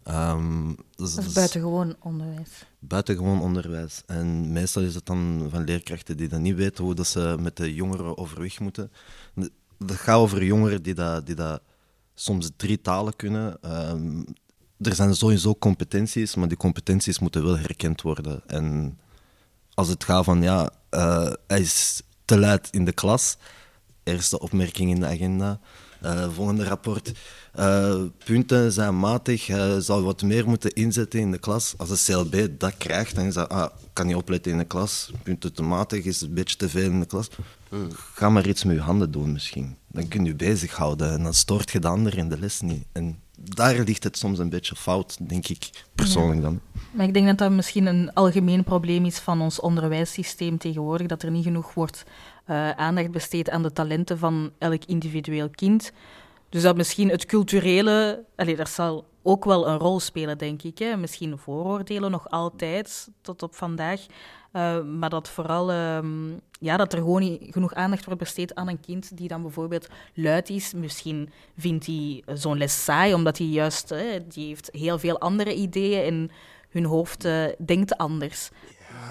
Um, 0.09 0.77
dat 0.95 1.19
is 1.19 1.33
buitengewoon 1.33 1.97
onderwijs. 1.99 2.67
Buitengewoon 2.79 3.41
onderwijs. 3.41 4.03
En 4.07 4.53
meestal 4.53 4.83
is 4.83 4.95
het 4.95 5.07
dan 5.07 5.47
van 5.51 5.65
leerkrachten 5.65 6.17
die 6.17 6.29
dan 6.29 6.43
niet 6.43 6.57
weten 6.57 6.85
hoe 6.85 6.95
dat 6.95 7.07
ze 7.07 7.37
met 7.41 7.57
de 7.57 7.75
jongeren 7.75 8.19
overweg 8.19 8.61
moeten. 8.61 8.91
Het 9.79 9.91
gaat 9.91 10.19
over 10.19 10.45
jongeren 10.45 10.83
die 10.83 10.95
dat, 10.95 11.27
die 11.27 11.35
dat 11.35 11.63
soms 12.15 12.51
drie 12.57 12.81
talen 12.81 13.17
kunnen. 13.17 13.59
Um, 13.91 14.25
er 14.83 14.95
zijn 14.95 15.15
sowieso 15.15 15.55
competenties, 15.55 16.35
maar 16.35 16.49
die 16.49 16.57
competenties 16.57 17.19
moeten 17.19 17.45
wel 17.45 17.59
herkend 17.59 18.03
worden. 18.03 18.43
En 18.47 18.99
als 19.75 19.89
het 19.89 20.05
gaat 20.05 20.25
van, 20.25 20.43
ja, 20.43 20.71
uh, 20.91 21.33
hij 21.47 21.61
is 21.61 22.03
te 22.25 22.39
luid 22.39 22.69
in 22.71 22.85
de 22.85 22.93
klas, 22.93 23.37
eerste 24.03 24.41
opmerking 24.41 24.91
in 24.91 25.01
de 25.01 25.07
agenda, 25.07 25.61
uh, 26.05 26.29
volgende 26.35 26.65
rapport, 26.65 27.13
uh, 27.59 28.03
punten 28.25 28.73
zijn 28.73 28.99
matig, 28.99 29.47
hij 29.47 29.81
zou 29.81 30.05
wat 30.05 30.23
meer 30.23 30.49
moeten 30.49 30.73
inzetten 30.73 31.21
in 31.21 31.31
de 31.31 31.39
klas. 31.39 31.75
Als 31.77 31.89
de 31.89 32.13
CLB 32.13 32.49
dat 32.59 32.77
krijgt, 32.77 33.15
dan 33.15 33.25
is 33.25 33.35
dat, 33.35 33.49
ah, 33.49 33.71
kan 33.93 34.09
je 34.09 34.17
opletten 34.17 34.53
in 34.53 34.59
de 34.59 34.65
klas, 34.65 35.13
punten 35.23 35.53
te 35.53 35.63
matig, 35.63 36.05
is 36.05 36.21
een 36.21 36.35
beetje 36.35 36.57
te 36.57 36.69
veel 36.69 36.91
in 36.91 37.01
de 37.01 37.07
klas. 37.07 37.29
Ga 38.15 38.31
maar 38.31 38.49
iets 38.49 38.65
met 38.65 38.77
je 38.77 38.83
handen 38.83 39.11
doen 39.11 39.33
misschien. 39.33 39.77
Dan 39.89 40.09
kun 40.09 40.25
je 40.25 40.35
bezighouden 40.35 41.13
en 41.13 41.23
dan 41.23 41.35
stoort 41.35 41.71
je 41.71 41.79
de 41.79 41.89
ander 41.89 42.19
in 42.19 42.29
de 42.29 42.39
les 42.39 42.61
niet. 42.61 42.85
En 42.93 43.19
daar 43.45 43.79
ligt 43.79 44.05
het 44.05 44.19
soms 44.19 44.39
een 44.39 44.49
beetje 44.49 44.77
fout, 44.77 45.29
denk 45.29 45.49
ik 45.49 45.71
persoonlijk 45.95 46.43
dan. 46.43 46.61
Maar 46.91 47.07
ik 47.07 47.15
denk 47.15 47.27
dat 47.27 47.39
dat 47.39 47.51
misschien 47.51 47.87
een 47.87 48.13
algemeen 48.13 48.65
probleem 48.65 49.05
is 49.05 49.19
van 49.19 49.41
ons 49.41 49.61
onderwijssysteem 49.61 50.59
tegenwoordig, 50.59 51.07
dat 51.07 51.23
er 51.23 51.31
niet 51.31 51.45
genoeg 51.45 51.75
wordt 51.75 52.05
uh, 52.47 52.71
aandacht 52.71 53.11
besteed 53.11 53.51
aan 53.51 53.63
de 53.63 53.73
talenten 53.73 54.19
van 54.19 54.53
elk 54.59 54.85
individueel 54.85 55.51
kind. 55.51 55.93
Dus 56.49 56.63
dat 56.63 56.77
misschien 56.77 57.09
het 57.09 57.27
culturele, 57.27 58.25
allez, 58.37 58.57
dat 58.57 58.69
zal 58.69 59.05
ook 59.23 59.45
wel 59.45 59.69
een 59.69 59.79
rol 59.79 60.01
spelen, 60.01 60.39
denk 60.39 60.63
ik. 60.63 60.79
Hè. 60.79 60.97
Misschien 60.97 61.39
vooroordelen 61.39 62.11
nog 62.11 62.31
altijd, 62.31 63.09
tot 63.21 63.43
op 63.43 63.55
vandaag. 63.55 64.01
Uh, 64.53 64.83
maar 64.83 65.11
dat 65.11 65.29
vooral 65.29 65.73
um, 65.73 66.41
ja, 66.61 66.77
dat 66.77 66.93
er 66.93 66.99
gewoon 66.99 67.21
niet 67.21 67.43
genoeg 67.51 67.75
aandacht 67.75 68.05
wordt 68.05 68.21
besteed 68.21 68.55
aan 68.55 68.69
een 68.69 68.81
kind 68.81 69.17
die 69.17 69.29
dan 69.29 69.43
bijvoorbeeld 69.43 69.89
luid 70.15 70.51
is. 70.51 70.73
Misschien 70.73 71.31
vindt 71.59 71.87
hij 71.87 72.23
zo'n 72.27 72.59
les 72.59 72.85
saai, 72.85 73.15
omdat 73.15 73.39
hij 73.39 73.47
juist 73.47 73.93
uh, 73.93 74.01
die 74.29 74.47
heeft 74.47 74.69
heel 74.73 74.99
veel 74.99 75.19
andere 75.19 75.55
ideeën 75.55 76.05
en 76.05 76.31
hun 76.71 76.85
hoofd 76.85 77.25
uh, 77.25 77.45
denkt 77.65 77.97
anders. 77.97 78.51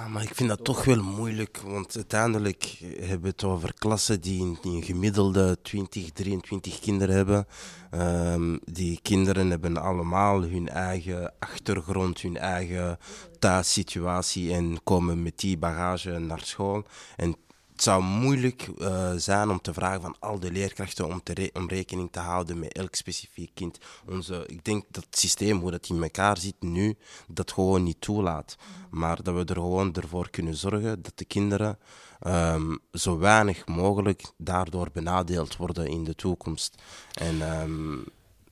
Maar 0.09 0.23
ik 0.23 0.35
vind 0.35 0.49
dat 0.49 0.63
toch 0.63 0.83
wel 0.83 1.03
moeilijk, 1.03 1.61
want 1.65 1.95
uiteindelijk 1.95 2.77
hebben 2.99 3.21
we 3.21 3.27
het 3.27 3.43
over 3.43 3.73
klassen 3.73 4.21
die 4.21 4.57
een, 4.61 4.83
gemiddelde 4.83 5.57
20, 5.61 6.11
23 6.11 6.79
kinderen 6.79 7.15
hebben. 7.15 7.47
Um, 7.91 8.59
die 8.65 8.99
kinderen 9.01 9.49
hebben 9.49 9.77
allemaal 9.77 10.41
hun 10.41 10.69
eigen 10.69 11.33
achtergrond, 11.39 12.21
hun 12.21 12.37
eigen 12.37 12.97
thuissituatie 13.39 14.53
en 14.53 14.83
komen 14.83 15.23
met 15.23 15.39
die 15.39 15.57
bagage 15.57 16.19
naar 16.19 16.41
school. 16.43 16.83
En 17.15 17.35
het 17.81 17.89
zou 17.89 18.03
moeilijk 18.03 18.69
uh, 18.77 19.11
zijn 19.15 19.49
om 19.49 19.61
te 19.61 19.73
vragen 19.73 20.01
van 20.01 20.15
al 20.19 20.39
de 20.39 20.51
leerkrachten 20.51 21.07
om, 21.07 21.23
te 21.23 21.49
om 21.53 21.69
rekening 21.69 22.11
te 22.11 22.19
houden 22.19 22.59
met 22.59 22.73
elk 22.73 22.95
specifiek 22.95 23.51
kind. 23.53 23.77
Onze, 24.09 24.43
ik 24.47 24.65
denk 24.65 24.83
dat 24.89 25.03
het 25.03 25.19
systeem, 25.19 25.59
hoe 25.59 25.71
dat 25.71 25.89
in 25.89 26.03
elkaar 26.03 26.37
zit 26.37 26.55
nu, 26.59 26.97
dat 27.27 27.51
gewoon 27.51 27.83
niet 27.83 28.01
toelaat. 28.01 28.57
Maar 28.89 29.23
dat 29.23 29.35
we 29.35 29.45
er 29.45 29.55
gewoon 29.55 29.93
ervoor 29.93 30.29
kunnen 30.29 30.55
zorgen 30.55 31.01
dat 31.01 31.11
de 31.15 31.25
kinderen 31.25 31.77
um, 32.27 32.79
zo 32.91 33.17
weinig 33.17 33.67
mogelijk 33.67 34.23
daardoor 34.37 34.89
benadeeld 34.93 35.57
worden 35.57 35.87
in 35.87 36.03
de 36.03 36.15
toekomst. 36.15 36.81
En, 37.13 37.61
um, 37.61 38.05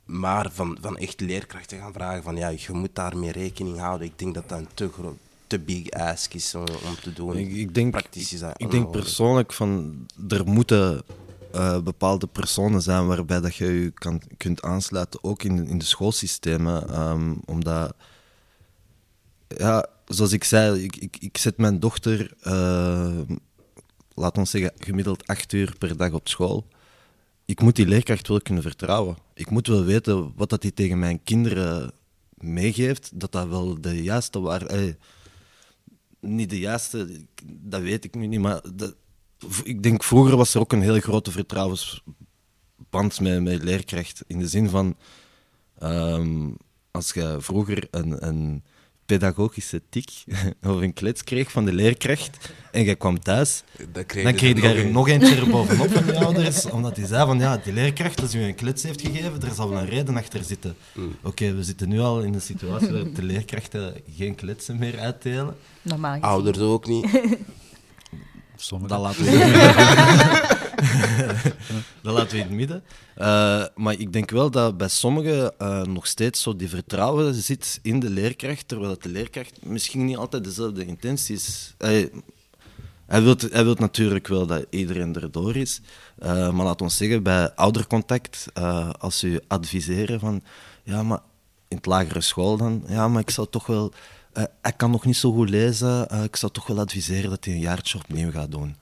maar 0.06 0.52
van, 0.52 0.78
van 0.82 0.98
echt 0.98 1.20
leerkrachten 1.20 1.80
gaan 1.80 1.94
vragen 1.94 2.24
van 2.24 2.36
ja, 2.36 2.48
je 2.48 2.72
moet 2.72 2.96
daarmee 2.96 3.32
rekening 3.32 3.80
houden. 3.80 4.08
Ik 4.08 4.20
denk 4.20 4.34
dat 4.34 4.50
dat 4.50 4.60
een 4.60 4.68
te 4.74 4.90
groot 4.90 5.29
te 5.50 5.60
big 5.60 5.92
ask 5.92 6.34
is 6.34 6.56
om, 6.56 6.66
te 7.02 7.14
doen. 7.14 7.38
Ik, 7.38 7.52
ik 7.52 7.74
denk, 7.74 7.92
Praktisch 7.92 8.34
is 8.34 8.40
dat 8.40 8.54
ik 8.58 8.72
denk 8.72 8.92
persoonlijk 8.92 9.54
van 9.54 10.06
er 10.30 10.48
moeten 10.48 11.04
uh, 11.56 11.80
bepaalde 11.80 12.28
personen 12.28 12.82
zijn 12.82 13.08
waarbij 13.08 13.40
dat 13.40 13.56
je 13.56 13.66
je 13.66 13.92
kan, 13.92 14.22
kunt 14.38 14.62
aansluiten, 14.62 15.24
ook 15.24 15.44
in, 15.44 15.68
in 15.68 15.78
de 15.78 15.86
schoolsystemen. 15.86 17.00
Um, 17.00 17.42
omdat, 17.46 17.94
ja, 19.48 19.86
zoals 20.06 20.32
ik 20.32 20.44
zei, 20.44 20.84
ik, 20.84 20.96
ik, 20.96 21.18
ik 21.20 21.38
zet 21.38 21.58
mijn 21.58 21.80
dochter, 21.80 22.34
uh, 22.44 23.20
laat 24.14 24.38
ons 24.38 24.50
zeggen, 24.50 24.72
gemiddeld 24.78 25.28
acht 25.28 25.54
uur 25.54 25.76
per 25.78 25.98
dag 25.98 26.12
op 26.12 26.28
school. 26.28 26.68
Ik 27.46 27.62
moet 27.62 27.76
die 27.76 27.88
leerkracht 27.88 28.28
wel 28.28 28.42
kunnen 28.42 28.64
vertrouwen. 28.64 29.18
Ik 29.34 29.50
moet 29.50 29.68
wel 29.68 29.84
weten 29.84 30.34
wat 30.36 30.50
dat 30.50 30.62
hij 30.62 30.72
tegen 30.72 31.00
mijn 31.00 31.24
kinderen 31.24 31.92
meegeeft, 32.34 33.12
dat 33.14 33.32
dat 33.32 33.48
wel 33.48 33.82
de 33.82 34.04
juiste 34.04 34.40
waarde 34.40 34.98
niet 36.20 36.50
de 36.50 36.60
juiste, 36.60 37.26
dat 37.46 37.82
weet 37.82 38.04
ik 38.04 38.16
nu 38.16 38.28
niet. 38.28 38.40
Maar 38.40 38.62
ik 39.64 39.84
denk 39.84 40.04
vroeger 40.04 40.38
was 40.38 40.54
er 40.54 40.60
ook 40.60 40.72
een 40.72 40.82
hele 40.82 41.00
grote 41.00 41.32
vertrouwensband 41.32 43.20
met, 43.20 43.42
met 43.42 43.64
leerkracht. 43.64 44.24
In 44.28 44.40
de 44.40 44.48
zin 44.48 44.70
van, 44.70 44.98
um, 45.84 46.58
als 46.92 47.14
je 47.14 47.38
vroeger 47.40 47.88
een, 47.92 48.28
een 48.28 48.64
pedagogische 49.10 49.82
tik 49.90 50.10
of 50.70 50.82
een 50.82 50.94
klets 50.94 51.24
kreeg 51.24 51.52
van 51.52 51.66
de 51.66 51.74
leerkracht 51.74 52.54
en 52.72 52.84
jij 52.84 52.96
kwam 52.96 53.20
thuis, 53.20 53.64
dan 53.92 54.06
kreeg 54.06 54.40
je 54.40 54.62
er 54.62 54.92
nog 54.92 55.08
eentje 55.08 55.36
er 55.36 55.50
bovenop 55.56 55.92
van 55.92 56.06
je 56.06 56.20
ouders, 56.20 56.66
omdat 56.66 56.98
hij 56.98 57.06
zei 57.06 57.26
van 57.26 57.40
ja, 57.40 57.58
die 57.58 57.74
leerkracht, 57.74 58.22
als 58.22 58.36
u 58.36 58.42
een 58.42 58.56
klets 58.56 58.84
heeft 58.84 59.02
gegeven, 59.02 59.42
er 59.42 59.54
zal 59.54 59.70
wel 59.70 59.80
een 59.80 59.90
reden 59.90 60.18
achter 60.18 60.44
zitten. 60.44 60.76
Mm. 60.94 61.16
Oké, 61.24 61.54
we 61.54 61.64
zitten 61.64 61.90
nu 61.90 62.00
al 62.00 62.22
in 62.22 62.34
een 62.34 62.42
situatie 62.42 62.92
waar 62.92 63.14
de 63.14 63.24
leerkrachten 63.24 63.94
geen 64.16 64.36
kletsen 64.36 64.78
meer 64.78 65.00
uitdelen. 65.00 65.56
Normaal 65.82 66.20
Ouders 66.20 66.60
ook 66.60 66.88
niet. 66.88 67.06
Sommige. 68.62 68.94
Dat 68.94 69.02
laten 69.02 69.24
we 69.24 70.58
dat 72.02 72.14
laten 72.14 72.32
we 72.32 72.38
in 72.38 72.48
het 72.48 72.52
midden. 72.52 72.84
Uh, 73.18 73.66
maar 73.76 73.94
ik 73.98 74.14
denk 74.14 74.32
wel 74.32 74.52
dat 74.52 74.78
bij 74.78 74.88
sommigen 74.88 75.54
uh, 75.62 75.82
nog 75.84 76.08
steeds 76.08 76.42
zo 76.42 76.56
die 76.56 76.70
vertrouwen 76.70 77.34
zit 77.34 77.80
in 77.82 78.00
de 78.00 78.10
leerkracht, 78.10 78.68
terwijl 78.68 78.98
de 79.00 79.10
leerkracht 79.10 79.66
misschien 79.66 80.06
niet 80.06 80.18
altijd 80.18 80.44
dezelfde 80.44 80.86
intenties. 80.86 81.74
Hij, 81.78 82.12
hij 83.06 83.22
wil 83.22 83.36
hij 83.50 83.64
wilt 83.64 83.80
natuurlijk 83.80 84.28
wel 84.28 84.46
dat 84.46 84.66
iedereen 84.70 85.16
erdoor 85.16 85.56
is, 85.56 85.82
uh, 86.20 86.52
maar 86.52 86.66
laat 86.66 86.82
ons 86.82 86.98
zeggen, 86.98 87.24
bij 87.24 87.56
oudercontact, 87.56 88.46
als 89.00 89.20
ze 89.20 89.44
adviseren 89.48 90.20
van 90.20 90.42
ja, 90.84 91.04
maar 91.04 91.20
in 91.68 91.78
het 91.78 91.86
lagere 91.86 92.22
school 92.22 92.58
dan, 92.58 92.84
ja, 92.88 93.08
maar 93.08 93.22
ik 93.22 93.30
zou 93.30 93.48
toch 93.50 93.66
wel 93.66 93.94
uh, 94.40 94.46
hij 94.62 94.74
kan 94.74 94.92
nog 94.92 95.06
niet 95.06 95.18
zo 95.18 95.32
goed 95.32 95.50
lezen. 95.50 96.08
Uh, 96.12 96.24
ik 96.24 96.36
zou 96.36 96.52
toch 96.52 96.68
wel 96.68 96.80
adviseren 96.80 97.30
dat 97.30 97.46
hij 97.46 97.54
een 97.54 97.60
jaartje 97.60 97.98
opnieuw 97.98 98.32
gaat 98.32 98.52
doen. 98.52 98.76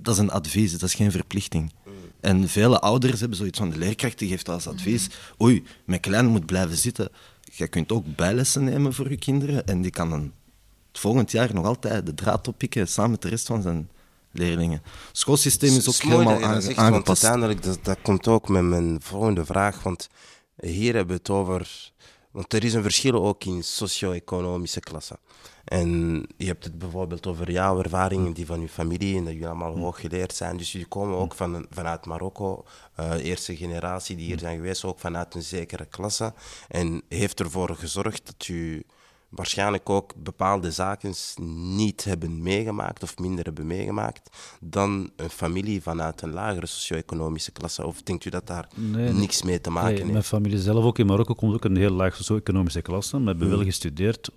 Dat 0.00 0.14
is 0.14 0.20
een 0.20 0.30
advies, 0.30 0.72
dat 0.72 0.82
is 0.82 0.94
geen 0.94 1.10
verplichting. 1.10 1.72
En 2.20 2.48
vele 2.48 2.80
ouders 2.80 3.20
hebben 3.20 3.38
zoiets 3.38 3.58
van 3.58 3.70
de 3.70 3.78
leerkracht 3.78 4.18
die 4.18 4.28
geeft 4.28 4.48
als 4.48 4.66
advies: 4.66 5.08
oei, 5.42 5.64
mijn 5.84 6.00
klein 6.00 6.26
moet 6.26 6.46
blijven 6.46 6.76
zitten. 6.76 7.08
Je 7.52 7.68
kunt 7.68 7.92
ook 7.92 8.16
bijlessen 8.16 8.64
nemen 8.64 8.94
voor 8.94 9.10
je 9.10 9.16
kinderen 9.16 9.66
en 9.66 9.82
die 9.82 9.90
kan 9.90 10.10
dan 10.10 10.32
het 10.88 11.00
volgend 11.00 11.30
jaar 11.30 11.54
nog 11.54 11.64
altijd 11.64 12.06
de 12.06 12.14
draad 12.14 12.48
oppikken 12.48 12.88
samen 12.88 13.10
met 13.10 13.22
de 13.22 13.28
rest 13.28 13.46
van 13.46 13.62
zijn 13.62 13.88
leerlingen. 14.32 14.82
Het 15.08 15.18
schoolsysteem 15.18 15.76
is 15.76 15.88
ook 15.88 15.94
helemaal 15.94 16.42
aangepast. 16.42 16.76
Want 16.76 17.08
uiteindelijk, 17.08 17.62
dat, 17.62 17.78
dat 17.82 17.98
komt 18.02 18.28
ook 18.28 18.48
met 18.48 18.62
mijn 18.62 19.00
volgende 19.02 19.44
vraag. 19.44 19.82
Want 19.82 20.08
hier 20.60 20.94
hebben 20.94 21.14
we 21.14 21.20
het 21.22 21.30
over 21.30 21.90
want 22.38 22.52
er 22.52 22.64
is 22.64 22.74
een 22.74 22.82
verschil 22.82 23.24
ook 23.24 23.44
in 23.44 23.64
socio-economische 23.64 24.80
klassen. 24.80 25.18
En 25.64 26.22
je 26.36 26.46
hebt 26.46 26.64
het 26.64 26.78
bijvoorbeeld 26.78 27.26
over 27.26 27.50
jouw 27.50 27.82
ervaringen, 27.82 28.32
die 28.32 28.46
van 28.46 28.60
je 28.60 28.68
familie, 28.68 29.16
en 29.16 29.24
dat 29.24 29.32
jullie 29.32 29.48
allemaal 29.48 29.76
mm. 29.76 29.82
hooggeleerd 29.82 30.34
zijn. 30.34 30.56
Dus 30.56 30.72
jullie 30.72 30.86
komen 30.86 31.16
ook 31.16 31.34
van, 31.34 31.66
vanuit 31.70 32.06
Marokko, 32.06 32.64
uh, 33.00 33.24
eerste 33.24 33.56
generatie 33.56 34.16
die 34.16 34.26
hier 34.26 34.38
zijn 34.38 34.56
geweest, 34.56 34.84
ook 34.84 34.98
vanuit 34.98 35.34
een 35.34 35.42
zekere 35.42 35.86
klasse. 35.86 36.32
En 36.68 37.02
heeft 37.08 37.40
ervoor 37.40 37.76
gezorgd 37.76 38.26
dat 38.26 38.48
u 38.48 38.84
waarschijnlijk 39.28 39.90
ook 39.90 40.14
bepaalde 40.16 40.70
zaken 40.70 41.14
niet 41.76 42.04
hebben 42.04 42.42
meegemaakt 42.42 43.02
of 43.02 43.18
minder 43.18 43.44
hebben 43.44 43.66
meegemaakt 43.66 44.30
dan 44.60 45.10
een 45.16 45.30
familie 45.30 45.82
vanuit 45.82 46.22
een 46.22 46.32
lagere 46.32 46.66
socio-economische 46.66 47.52
klasse? 47.52 47.86
Of 47.86 48.02
denkt 48.02 48.24
u 48.24 48.30
dat 48.30 48.46
daar 48.46 48.68
niks 49.12 49.42
mee 49.42 49.60
te 49.60 49.70
maken 49.70 49.96
heeft? 49.96 50.10
Mijn 50.10 50.22
familie 50.22 50.58
zelf 50.58 50.84
ook 50.84 50.98
in 50.98 51.06
Marokko 51.06 51.34
komt 51.34 51.54
ook 51.54 51.64
een 51.64 51.76
heel 51.76 51.90
laag 51.90 52.16
socio-economische 52.16 52.82
klasse, 52.82 53.18
maar 53.18 53.26
hebben 53.26 53.48
wel 53.48 53.58
mm. 53.58 53.64
gestudeerd 53.64 54.30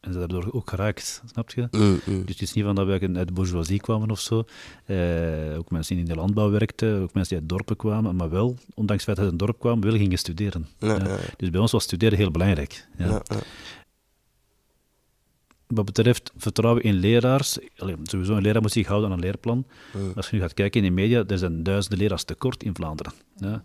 en 0.00 0.12
ze 0.12 0.20
er 0.20 0.54
ook 0.54 0.70
geraakt, 0.70 1.22
snap 1.32 1.50
je? 1.50 1.68
Mm, 1.70 2.00
mm. 2.04 2.24
Dus 2.24 2.34
het 2.34 2.42
is 2.42 2.52
niet 2.52 2.64
van 2.64 2.74
dat 2.74 2.86
wij 2.86 3.00
uit 3.00 3.28
de 3.28 3.32
bourgeoisie 3.32 3.80
kwamen 3.80 4.10
of 4.10 4.20
zo. 4.20 4.44
Eh, 4.84 5.58
ook 5.58 5.70
mensen 5.70 5.94
die 5.94 6.04
in 6.04 6.10
de 6.10 6.16
landbouw 6.16 6.50
werkten, 6.50 7.02
ook 7.02 7.14
mensen 7.14 7.34
die 7.34 7.38
uit 7.38 7.48
dorpen 7.48 7.76
kwamen, 7.76 8.16
maar 8.16 8.30
wel, 8.30 8.56
ondanks 8.74 9.04
het 9.04 9.16
feit 9.16 9.16
dat 9.16 9.16
ze 9.16 9.22
uit 9.22 9.30
een 9.30 9.36
dorp 9.36 9.58
kwamen, 9.58 9.88
wel 9.88 9.98
gingen 9.98 10.18
studeren. 10.18 10.66
Dus 11.36 11.50
bij 11.50 11.60
ons 11.60 11.72
was 11.72 11.82
studeren 11.82 12.18
heel 12.18 12.30
belangrijk. 12.30 12.86
Wat 15.68 15.84
betreft 15.84 16.32
vertrouwen 16.36 16.82
in 16.82 16.94
leraars, 16.94 17.58
sowieso 18.02 18.34
een 18.34 18.42
leraar 18.42 18.62
moet 18.62 18.72
zich 18.72 18.86
houden 18.86 19.10
aan 19.10 19.16
een 19.16 19.22
leerplan. 19.22 19.66
Als 20.14 20.30
je 20.30 20.36
nu 20.36 20.42
gaat 20.42 20.54
kijken 20.54 20.84
in 20.84 20.86
de 20.86 21.00
media, 21.00 21.24
er 21.26 21.38
zijn 21.38 21.62
duizenden 21.62 21.98
leraars 21.98 22.24
tekort 22.24 22.62
in 22.62 22.74
Vlaanderen. 22.74 23.12
Ja. 23.36 23.62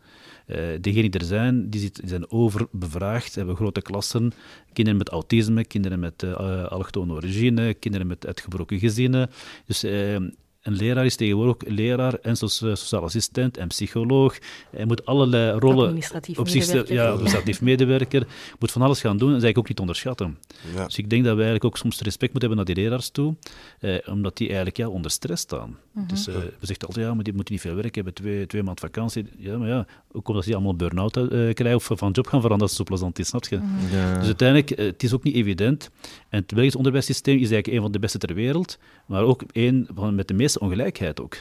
Uh, 0.47 0.57
degenen 0.81 1.11
die 1.11 1.19
er 1.19 1.25
zijn, 1.25 1.69
die, 1.69 1.91
zijn 2.03 2.31
overbevraagd, 2.31 3.35
hebben 3.35 3.55
grote 3.55 3.81
klassen, 3.81 4.31
kinderen 4.73 4.99
met 4.99 5.09
autisme, 5.09 5.65
kinderen 5.65 5.99
met 5.99 6.23
uh, 6.23 6.65
allochtone 6.65 7.13
origine, 7.13 7.73
kinderen 7.73 8.07
met 8.07 8.25
uitgebroken 8.25 8.79
gezinnen. 8.79 9.29
Dus 9.65 9.83
uh, 9.83 10.17
een 10.63 10.75
leraar 10.75 11.05
is 11.05 11.15
tegenwoordig 11.15 11.53
ook 11.53 11.63
leraar 11.67 12.13
en 12.13 12.35
sociaal 12.35 13.03
assistent 13.03 13.57
en 13.57 13.67
psycholoog. 13.67 14.37
Hij 14.71 14.85
moet 14.85 15.05
allerlei 15.05 15.59
rollen... 15.59 15.85
Administratief 15.85 16.37
op 16.37 16.45
medewerker. 16.45 16.93
ja, 16.93 17.09
administratief 17.09 17.61
medewerker. 17.61 18.27
moet 18.59 18.71
van 18.71 18.81
alles 18.81 19.01
gaan 19.01 19.17
doen 19.17 19.27
en 19.27 19.33
dat 19.33 19.43
is 19.43 19.43
eigenlijk 19.43 19.57
ook 19.57 19.67
niet 19.67 19.79
onderschatten. 19.79 20.37
Ja. 20.75 20.85
Dus 20.85 20.97
ik 20.97 21.09
denk 21.09 21.23
dat 21.23 21.35
we 21.35 21.43
eigenlijk 21.43 21.65
ook 21.65 21.77
soms 21.77 22.01
respect 22.01 22.31
moeten 22.33 22.49
hebben 22.49 22.57
naar 22.57 22.75
die 22.75 22.83
leraars 22.83 23.09
toe, 23.09 23.35
eh, 23.79 23.95
omdat 24.05 24.37
die 24.37 24.47
eigenlijk 24.47 24.77
ja, 24.77 24.87
onder 24.87 25.11
stress 25.11 25.41
staan. 25.41 25.77
Mhm. 25.91 26.07
Dus 26.07 26.27
uh, 26.27 26.35
we 26.35 26.65
zeggen 26.65 26.87
altijd, 26.87 27.05
ja, 27.05 27.13
maar 27.13 27.23
die 27.23 27.33
moeten 27.33 27.53
niet 27.53 27.63
veel 27.63 27.75
werken, 27.75 27.93
hebben 27.93 28.13
twee, 28.13 28.45
twee 28.45 28.63
maanden 28.63 28.83
vakantie. 28.83 29.25
Ja, 29.37 29.57
maar 29.57 29.67
ja, 29.67 29.85
ook 30.11 30.27
omdat 30.27 30.43
ze 30.43 30.53
allemaal 30.53 30.75
burn-out 30.75 31.17
uh, 31.17 31.53
krijgen 31.53 31.75
of 31.75 31.89
van 31.93 32.11
job 32.11 32.27
gaan 32.27 32.41
veranderen 32.41 32.59
als 32.59 32.69
het 32.69 32.79
zo 32.79 32.83
plezant 32.83 33.19
is, 33.19 33.27
snap 33.27 33.45
je? 33.45 33.57
Mhm. 33.57 33.95
ja. 33.95 34.17
Dus 34.17 34.25
uiteindelijk, 34.25 34.79
uh, 34.79 34.85
het 34.85 35.03
is 35.03 35.13
ook 35.13 35.23
niet 35.23 35.35
evident. 35.35 35.89
En 36.29 36.39
het 36.39 36.53
Belgisch 36.53 36.75
onderwijssysteem 36.75 37.35
is 37.35 37.51
eigenlijk 37.51 37.67
een 37.67 37.81
van 37.81 37.91
de 37.91 37.99
beste 37.99 38.17
ter 38.17 38.33
wereld, 38.33 38.77
maar 39.05 39.23
ook 39.23 39.43
een 39.51 39.87
van 39.95 40.15
met 40.15 40.27
de 40.27 40.33
meeste 40.53 40.59
ongelijkheid 40.59 41.21
ook. 41.21 41.35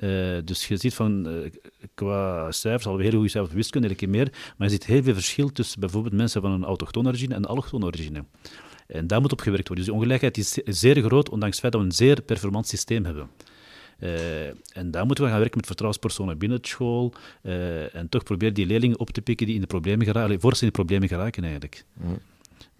Uh, 0.00 0.38
dus 0.44 0.68
je 0.68 0.76
ziet 0.76 0.94
van, 0.94 1.28
uh, 1.28 1.50
qua 1.94 2.52
cijfers, 2.52 2.86
al 2.86 2.98
heel 2.98 3.10
goede 3.10 3.28
cijfers 3.28 3.54
wiskunde, 3.54 3.88
een 3.88 3.96
keer 3.96 4.08
meer, 4.08 4.32
maar 4.56 4.66
je 4.68 4.72
ziet 4.72 4.86
heel 4.86 5.02
veel 5.02 5.14
verschil 5.14 5.52
tussen 5.52 5.80
bijvoorbeeld 5.80 6.14
mensen 6.14 6.40
van 6.42 6.50
een 6.50 6.64
autochtone 6.64 7.08
origine 7.08 7.34
en 7.34 7.42
een 7.42 7.48
allochtone 7.48 7.84
origine. 7.84 8.24
En 8.86 9.06
daar 9.06 9.20
moet 9.20 9.32
op 9.32 9.40
gewerkt 9.40 9.68
worden. 9.68 9.84
Dus 9.84 9.94
die 9.94 10.02
ongelijkheid 10.02 10.38
is 10.38 10.52
zeer 10.80 11.02
groot, 11.02 11.28
ondanks 11.30 11.60
het 11.60 11.60
feit 11.60 11.72
dat 11.72 11.82
we 11.82 11.86
een 11.88 11.94
zeer 11.94 12.22
performant 12.22 12.66
systeem 12.66 13.04
hebben. 13.04 13.28
Uh, 14.00 14.46
en 14.76 14.90
daar 14.90 15.06
moeten 15.06 15.24
we 15.24 15.30
gaan 15.30 15.38
werken 15.38 15.56
met 15.56 15.66
vertrouwenspersonen 15.66 16.38
binnen 16.38 16.58
het 16.58 16.66
school. 16.66 17.14
en 17.92 18.08
toch 18.08 18.22
proberen 18.22 18.54
die 18.54 18.66
leerlingen 18.66 18.98
op 18.98 19.10
te 19.10 19.22
pikken 19.22 19.46
die 19.46 19.54
in 19.54 19.60
de 19.60 19.66
problemen 19.66 20.06
geraken, 20.06 20.40
voor 20.40 20.56
ze 20.56 20.60
in 20.60 20.66
de 20.66 20.72
problemen 20.72 21.08
geraken 21.08 21.42
eigenlijk. 21.42 21.84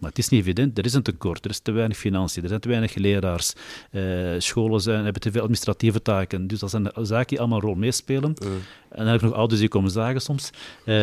Maar 0.01 0.09
het 0.09 0.19
is 0.19 0.29
niet 0.29 0.41
evident, 0.41 0.79
er 0.79 0.85
is 0.85 0.95
een 0.95 1.03
tekort, 1.03 1.45
er 1.45 1.51
is 1.51 1.59
te 1.59 1.71
weinig 1.71 1.97
financiën, 1.97 2.43
er 2.43 2.49
zijn 2.49 2.61
te 2.61 2.69
weinig 2.69 2.95
leraars, 2.95 3.53
uh, 3.91 4.35
scholen 4.39 4.81
zijn, 4.81 5.05
hebben 5.05 5.23
te 5.23 5.31
veel 5.31 5.41
administratieve 5.41 6.03
taken. 6.03 6.47
Dus 6.47 6.59
dat 6.59 6.71
zijn 6.71 6.91
zaken 6.95 7.27
die 7.27 7.39
allemaal 7.39 7.59
een 7.59 7.65
rol 7.65 7.75
meespelen. 7.75 8.35
En 8.89 8.99
dan 8.99 9.07
heb 9.07 9.15
ik 9.15 9.23
nog 9.23 9.33
ouders 9.33 9.61
die 9.61 9.69
komen 9.69 9.91
zagen 9.91 10.21
soms. 10.21 10.51
Uh, 10.85 10.95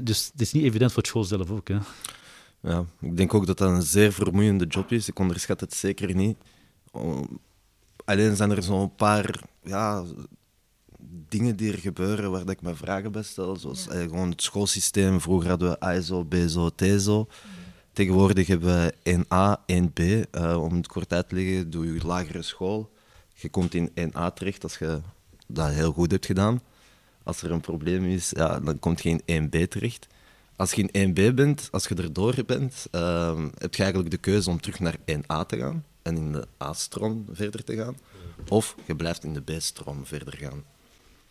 dus 0.00 0.30
het 0.32 0.40
is 0.40 0.52
niet 0.52 0.64
evident 0.64 0.92
voor 0.92 1.02
het 1.02 1.10
school 1.10 1.24
zelf 1.24 1.50
ook. 1.50 1.68
Hè. 1.68 1.78
Ja, 2.60 2.84
ik 3.00 3.16
denk 3.16 3.34
ook 3.34 3.46
dat 3.46 3.58
dat 3.58 3.70
een 3.70 3.82
zeer 3.82 4.12
vermoeiende 4.12 4.66
job 4.66 4.92
is. 4.92 5.08
Ik 5.08 5.18
onderschat 5.18 5.60
het 5.60 5.74
zeker 5.74 6.14
niet. 6.14 6.36
Alleen 8.04 8.36
zijn 8.36 8.50
er 8.50 8.62
zo'n 8.62 8.94
paar 8.94 9.40
ja, 9.62 10.04
dingen 11.28 11.56
die 11.56 11.72
er 11.72 11.78
gebeuren 11.78 12.30
waar 12.30 12.48
ik 12.48 12.62
me 12.62 12.74
vragen 12.74 13.12
bij 13.12 13.22
stel. 13.22 13.56
Zoals 13.56 13.84
ja. 13.84 14.00
gewoon 14.00 14.30
het 14.30 14.42
schoolsysteem. 14.42 15.20
Vroeger 15.20 15.48
hadden 15.48 15.70
we 15.70 15.80
ASO, 15.80 16.24
BSO, 16.24 16.70
TSO. 16.74 17.28
Tegenwoordig 17.94 18.46
hebben 18.46 18.92
we 19.02 19.22
1A, 19.24 19.72
1B. 19.72 20.00
Uh, 20.00 20.62
om 20.62 20.74
het 20.74 20.86
kort 20.86 21.12
uit 21.12 21.28
te 21.28 21.34
leggen, 21.34 21.70
doe 21.70 21.94
je 21.94 22.06
lagere 22.06 22.42
school. 22.42 22.90
Je 23.34 23.48
komt 23.48 23.74
in 23.74 23.90
1A 23.90 24.32
terecht 24.34 24.62
als 24.62 24.78
je 24.78 25.00
dat 25.46 25.70
heel 25.70 25.92
goed 25.92 26.10
hebt 26.10 26.26
gedaan. 26.26 26.60
Als 27.22 27.42
er 27.42 27.50
een 27.50 27.60
probleem 27.60 28.04
is, 28.04 28.30
ja, 28.30 28.60
dan 28.60 28.78
kom 28.78 28.94
je 28.96 29.20
in 29.24 29.50
1B 29.50 29.68
terecht. 29.68 30.06
Als 30.56 30.72
je 30.72 30.88
in 30.90 31.10
1B 31.10 31.34
bent, 31.34 31.68
als 31.70 31.86
je 31.86 31.94
erdoor 31.94 32.34
bent, 32.46 32.86
uh, 32.92 33.42
heb 33.58 33.74
je 33.74 33.82
eigenlijk 33.82 34.10
de 34.10 34.16
keuze 34.16 34.50
om 34.50 34.60
terug 34.60 34.80
naar 34.80 34.96
1A 34.96 35.46
te 35.46 35.56
gaan 35.56 35.84
en 36.02 36.16
in 36.16 36.32
de 36.32 36.46
A-stroom 36.62 37.26
verder 37.32 37.64
te 37.64 37.76
gaan. 37.76 37.96
Of 38.48 38.76
je 38.86 38.96
blijft 38.96 39.24
in 39.24 39.32
de 39.32 39.40
B-stroom 39.40 40.06
verder 40.06 40.36
gaan. 40.36 40.64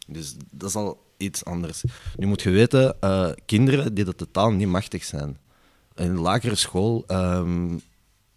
Dus 0.07 0.35
dat 0.51 0.69
is 0.69 0.75
al 0.75 1.03
iets 1.17 1.45
anders. 1.45 1.83
Nu 2.15 2.27
moet 2.27 2.41
je 2.41 2.49
weten, 2.49 2.95
uh, 3.01 3.31
kinderen 3.45 3.93
die 3.93 4.05
dat 4.05 4.17
totaal 4.17 4.51
niet 4.51 4.67
machtig 4.67 5.03
zijn, 5.03 5.37
in 5.95 6.09
een 6.09 6.19
lagere 6.19 6.55
school, 6.55 7.03
um, 7.07 7.81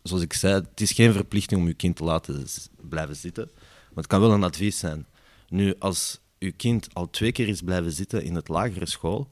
zoals 0.02 0.22
ik 0.22 0.32
zei, 0.32 0.54
het 0.54 0.80
is 0.80 0.92
geen 0.92 1.12
verplichting 1.12 1.60
om 1.60 1.66
je 1.66 1.74
kind 1.74 1.96
te 1.96 2.04
laten 2.04 2.46
blijven 2.76 3.16
zitten. 3.16 3.50
Maar 3.54 4.04
het 4.04 4.06
kan 4.06 4.20
wel 4.20 4.32
een 4.32 4.44
advies 4.44 4.78
zijn. 4.78 5.06
Nu, 5.48 5.74
als 5.78 6.20
uw 6.38 6.52
kind 6.56 6.88
al 6.92 7.10
twee 7.10 7.32
keer 7.32 7.48
is 7.48 7.62
blijven 7.62 7.92
zitten 7.92 8.22
in 8.22 8.34
het 8.34 8.48
lagere 8.48 8.86
school, 8.86 9.30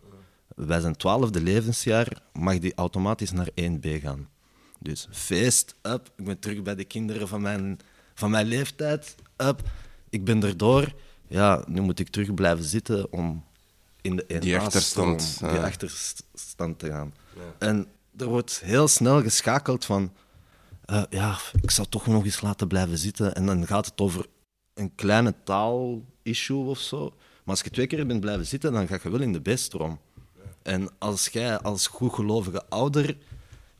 bij 0.55 0.81
zijn 0.81 0.97
twaalfde 0.97 1.41
levensjaar 1.41 2.23
mag 2.33 2.59
die 2.59 2.75
automatisch 2.75 3.33
naar 3.33 3.49
1B 3.61 4.01
gaan. 4.03 4.29
Dus 4.79 5.09
feest, 5.11 5.75
up, 5.83 6.11
ik 6.17 6.25
ben 6.25 6.39
terug 6.39 6.63
bij 6.63 6.75
de 6.75 6.85
kinderen 6.85 7.29
van 7.29 7.41
mijn, 7.41 7.79
van 8.15 8.31
mijn 8.31 8.47
leeftijd, 8.47 9.15
up, 9.37 9.63
ik 10.09 10.25
ben 10.25 10.43
erdoor. 10.43 10.95
Ja, 11.27 11.65
nu 11.67 11.81
moet 11.81 11.99
ik 11.99 12.09
terug 12.09 12.35
blijven 12.35 12.65
zitten 12.65 13.13
om 13.13 13.45
in 14.01 14.17
de 14.17 14.27
1 14.27 14.41
die 14.41 14.59
achterstand, 14.59 15.39
die 15.39 15.49
achterstand 15.49 16.79
te 16.79 16.87
gaan. 16.87 17.15
Ja. 17.35 17.55
En 17.59 17.87
er 18.17 18.27
wordt 18.27 18.61
heel 18.65 18.89
snel 18.89 19.23
geschakeld 19.23 19.85
van... 19.85 20.13
Uh, 20.91 21.03
ja, 21.11 21.39
ik 21.63 21.71
zou 21.71 21.89
toch 21.89 22.07
nog 22.07 22.25
eens 22.25 22.41
laten 22.41 22.69
blijven 22.69 22.99
zitten. 22.99 23.35
En 23.35 23.47
dan 23.47 23.67
gaat 23.67 23.87
het 23.87 24.01
over 24.01 24.27
een 24.75 24.95
kleine 24.95 25.35
taal-issue 25.45 26.67
of 26.67 26.79
zo. 26.79 27.03
Maar 27.09 27.55
als 27.55 27.61
je 27.61 27.71
twee 27.71 27.87
keer 27.87 28.07
bent 28.07 28.21
blijven 28.21 28.47
zitten, 28.47 28.73
dan 28.73 28.87
ga 28.87 28.99
je 29.03 29.11
wel 29.11 29.21
in 29.21 29.33
de 29.33 29.41
beststroom. 29.41 29.99
En 30.63 30.89
als 30.99 31.29
jij 31.29 31.59
als 31.59 31.87
goedgelovige 31.87 32.63
ouder 32.69 33.17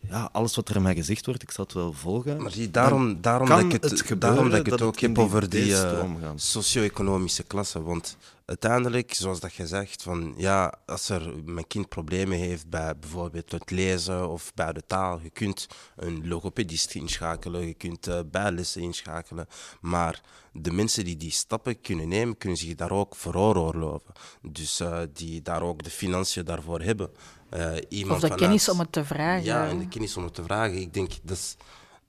ja, 0.09 0.29
alles 0.33 0.57
wat 0.57 0.69
er 0.69 0.77
aan 0.77 0.83
mij 0.83 0.95
gezegd 0.95 1.27
wordt, 1.27 1.43
ik 1.43 1.51
zal 1.51 1.65
het 1.65 1.75
wel 1.75 1.93
volgen. 1.93 2.43
Maar 2.43 2.51
zie, 2.51 2.71
daarom, 2.71 3.21
daarom, 3.21 3.49
dat 3.49 3.61
ik 3.61 3.73
het, 3.73 4.21
daarom 4.21 4.51
dat 4.51 4.59
ik 4.59 4.67
het 4.67 4.83
ook 4.83 5.01
heb 5.01 5.19
over 5.19 5.49
die 5.49 5.67
uh, 5.67 6.05
socio-economische 6.35 7.43
klasse. 7.43 7.83
Want 7.83 8.17
uiteindelijk, 8.45 9.15
zoals 9.15 9.41
dat 9.41 9.55
je 9.55 9.67
zegt, 9.67 10.03
van, 10.03 10.35
ja, 10.37 10.75
als 10.87 11.09
er 11.09 11.33
mijn 11.45 11.67
kind 11.67 11.89
problemen 11.89 12.39
heeft 12.39 12.69
bij 12.69 12.99
bijvoorbeeld 12.99 13.53
het 13.53 13.71
lezen 13.71 14.29
of 14.29 14.55
bij 14.55 14.73
de 14.73 14.83
taal, 14.87 15.21
je 15.23 15.31
kunt 15.31 15.67
een 15.97 16.29
logopedist 16.29 16.95
inschakelen, 16.95 17.67
je 17.67 17.75
kunt 17.75 18.09
uh, 18.09 18.21
bijlessen 18.31 18.83
inschakelen. 18.83 19.47
Maar 19.81 20.21
de 20.53 20.71
mensen 20.71 21.05
die 21.05 21.17
die 21.17 21.31
stappen 21.31 21.81
kunnen 21.81 22.09
nemen, 22.09 22.39
kunnen 22.39 22.59
zich 22.59 22.75
daar 22.75 22.91
ook 22.91 23.17
veroorloven. 23.17 24.13
Dus 24.43 24.81
uh, 24.81 25.01
die 25.13 25.43
daar 25.43 25.63
ook 25.63 25.83
de 25.83 25.91
financiën 25.91 26.45
daarvoor 26.45 26.81
hebben. 26.81 27.11
Uh, 27.57 27.77
iemand 27.89 28.23
of 28.23 28.29
de 28.29 28.35
kennis 28.35 28.69
om 28.69 28.79
het 28.79 28.93
te 28.93 29.05
vragen. 29.05 29.45
Ja, 29.45 29.69
en 29.69 29.79
de 29.79 29.89
kennis 29.89 30.17
om 30.17 30.25
het 30.25 30.35
te 30.35 30.43
vragen. 30.43 30.77
Ik 30.77 30.95
denk, 30.95 31.13
dat, 31.23 31.57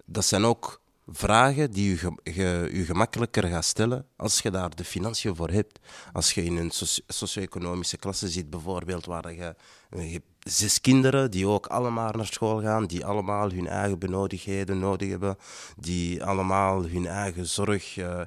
dat 0.06 0.26
zijn 0.26 0.46
ook 0.46 0.82
vragen 1.06 1.72
die 1.72 1.90
je, 1.90 2.18
je, 2.24 2.70
je 2.74 2.86
gemakkelijker 2.86 3.44
gaat 3.44 3.66
stellen 3.66 4.08
als 4.16 4.40
je 4.40 4.52
daar 4.52 4.76
de 4.76 4.84
financiën 4.84 5.36
voor 5.36 5.50
hebt. 5.50 5.80
Als 6.14 6.34
je 6.34 6.44
in 6.44 6.58
een 6.58 6.72
socio-economische 7.08 7.98
klasse 7.98 8.28
zit, 8.28 8.50
bijvoorbeeld, 8.50 9.06
waar 9.06 9.34
je, 9.34 9.56
je 9.90 9.98
hebt 9.98 10.26
zes 10.40 10.82
kinderen 10.82 11.32
die 11.32 11.48
ook 11.48 11.68
allemaal 11.68 12.12
naar 12.12 12.26
school 12.26 12.62
gaan, 12.62 12.86
die 12.86 13.06
allemaal 13.06 13.50
hun 13.50 13.68
eigen 13.68 14.00
benodigdheden 14.00 14.80
nodig 14.80 15.10
hebben, 15.10 15.38
die 15.78 16.24
allemaal 16.24 16.84
hun 16.84 17.08
eigen 17.08 17.46
zorg. 17.46 17.98
Uh, 17.98 18.22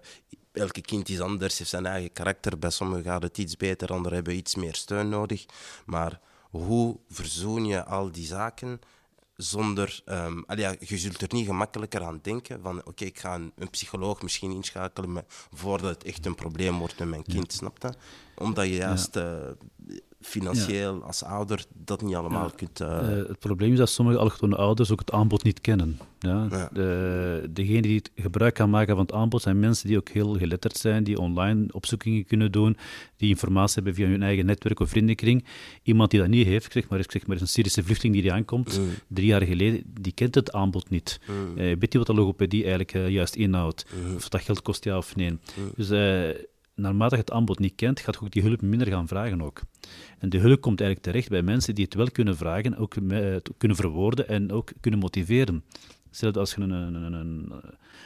elke 0.52 0.80
kind 0.80 1.08
is 1.08 1.20
anders, 1.20 1.58
heeft 1.58 1.70
zijn 1.70 1.86
eigen 1.86 2.12
karakter. 2.12 2.58
Bij 2.58 2.70
sommigen 2.70 3.04
gaat 3.04 3.22
het 3.22 3.38
iets 3.38 3.56
beter, 3.56 3.88
anderen 3.88 4.14
hebben 4.14 4.36
iets 4.36 4.54
meer 4.54 4.74
steun 4.74 5.08
nodig. 5.08 5.46
Maar 5.86 6.20
hoe 6.50 6.98
verzoen 7.08 7.64
je 7.64 7.84
al 7.84 8.12
die 8.12 8.26
zaken 8.26 8.80
zonder... 9.38 10.02
Um, 10.06 10.44
ja, 10.54 10.74
je 10.78 10.98
zult 10.98 11.22
er 11.22 11.28
niet 11.30 11.46
gemakkelijker 11.46 12.02
aan 12.02 12.18
denken 12.22 12.60
van 12.62 12.84
oké, 12.84 13.04
ik 13.04 13.18
ga 13.18 13.34
een, 13.34 13.52
een, 13.56 13.70
psycholoog 13.70 14.22
misschien 14.22 14.50
inschakelen 14.50 15.24
voordat 15.52 15.94
het 15.94 16.04
echt 16.04 16.26
een 16.26 16.34
probleem 16.34 16.78
wordt 16.78 16.98
met 16.98 17.08
mijn 17.08 17.22
kind, 17.22 17.52
snap 17.52 17.82
je? 17.82 17.92
Omdat 18.34 18.66
je 18.66 18.74
juist... 18.74 19.16
Uh, 19.16 19.36
financieel 20.20 21.02
als 21.02 21.22
ouder 21.22 21.64
dat 21.74 22.02
niet 22.02 22.14
allemaal 22.14 22.50
kunt... 22.56 22.80
Uh... 22.80 23.00
het 23.08 23.38
probleem 23.38 23.72
is 23.72 23.78
dat 23.78 23.90
sommige 23.90 24.18
allochtone 24.18 24.56
ouders 24.56 24.92
ook 24.92 24.98
het 24.98 25.12
aanbod 25.12 25.42
niet 25.42 25.60
kennen. 25.60 25.98
Ja? 26.18 26.68
De, 26.72 27.48
degene 27.50 27.82
die 27.82 27.96
het 27.96 28.10
gebruik 28.14 28.54
kan 28.54 28.70
maken 28.70 28.94
van 28.94 29.04
het 29.04 29.14
aanbod 29.14 29.42
zijn 29.42 29.58
mensen 29.58 29.88
die 29.88 29.96
ook 29.96 30.08
heel 30.08 30.34
geletterd 30.34 30.76
zijn, 30.76 31.04
die 31.04 31.18
online 31.18 31.66
opzoekingen 31.70 32.24
kunnen 32.24 32.52
doen, 32.52 32.76
die 33.16 33.28
informatie 33.28 33.74
hebben 33.74 33.94
via 33.94 34.06
hun 34.06 34.22
eigen 34.22 34.46
netwerk 34.46 34.80
of 34.80 34.88
vriendenkring. 34.88 35.44
Iemand 35.82 36.10
die 36.10 36.20
dat 36.20 36.28
niet 36.28 36.46
heeft, 36.46 36.72
zeg 36.72 36.88
maar, 36.88 37.04
zeg 37.06 37.26
maar 37.26 37.40
een 37.40 37.48
Syrische 37.48 37.82
vluchteling 37.82 38.14
die 38.14 38.24
die 38.24 38.32
aankomt, 38.32 38.78
mm. 38.78 38.88
drie 39.08 39.26
jaar 39.26 39.42
geleden, 39.42 39.82
die 40.00 40.12
kent 40.12 40.34
het 40.34 40.52
aanbod 40.52 40.90
niet. 40.90 41.20
Mm. 41.26 41.54
weet 41.54 41.92
je 41.92 41.98
wat 41.98 42.06
de 42.06 42.14
logopedie 42.14 42.64
eigenlijk 42.64 43.10
juist 43.10 43.34
inhoudt? 43.34 43.86
Mm. 44.06 44.14
Of 44.14 44.28
dat 44.28 44.42
geld 44.42 44.62
kost, 44.62 44.84
ja 44.84 44.96
of 44.96 45.16
nee. 45.16 45.30
Mm. 45.30 45.38
Dus 45.76 45.88
naarmate 46.78 47.14
je 47.14 47.20
het 47.20 47.30
aanbod 47.30 47.58
niet 47.58 47.74
kent, 47.74 48.00
gaat 48.00 48.14
je 48.14 48.20
ook 48.20 48.30
die 48.30 48.42
hulp 48.42 48.62
minder 48.62 48.88
gaan 48.88 49.08
vragen 49.08 49.42
ook. 49.42 49.62
En 50.18 50.28
de 50.28 50.38
hulp 50.38 50.60
komt 50.60 50.80
eigenlijk 50.80 51.10
terecht 51.10 51.28
bij 51.28 51.42
mensen 51.42 51.74
die 51.74 51.84
het 51.84 51.94
wel 51.94 52.10
kunnen 52.10 52.36
vragen, 52.36 52.76
ook 52.76 52.94
kunnen 53.58 53.76
verwoorden 53.76 54.28
en 54.28 54.52
ook 54.52 54.72
kunnen 54.80 55.00
motiveren. 55.00 55.64
Stel 56.10 56.32
als 56.32 56.54
je 56.54 56.60
een, 56.60 56.70
een, 56.70 56.94
een, 56.94 57.12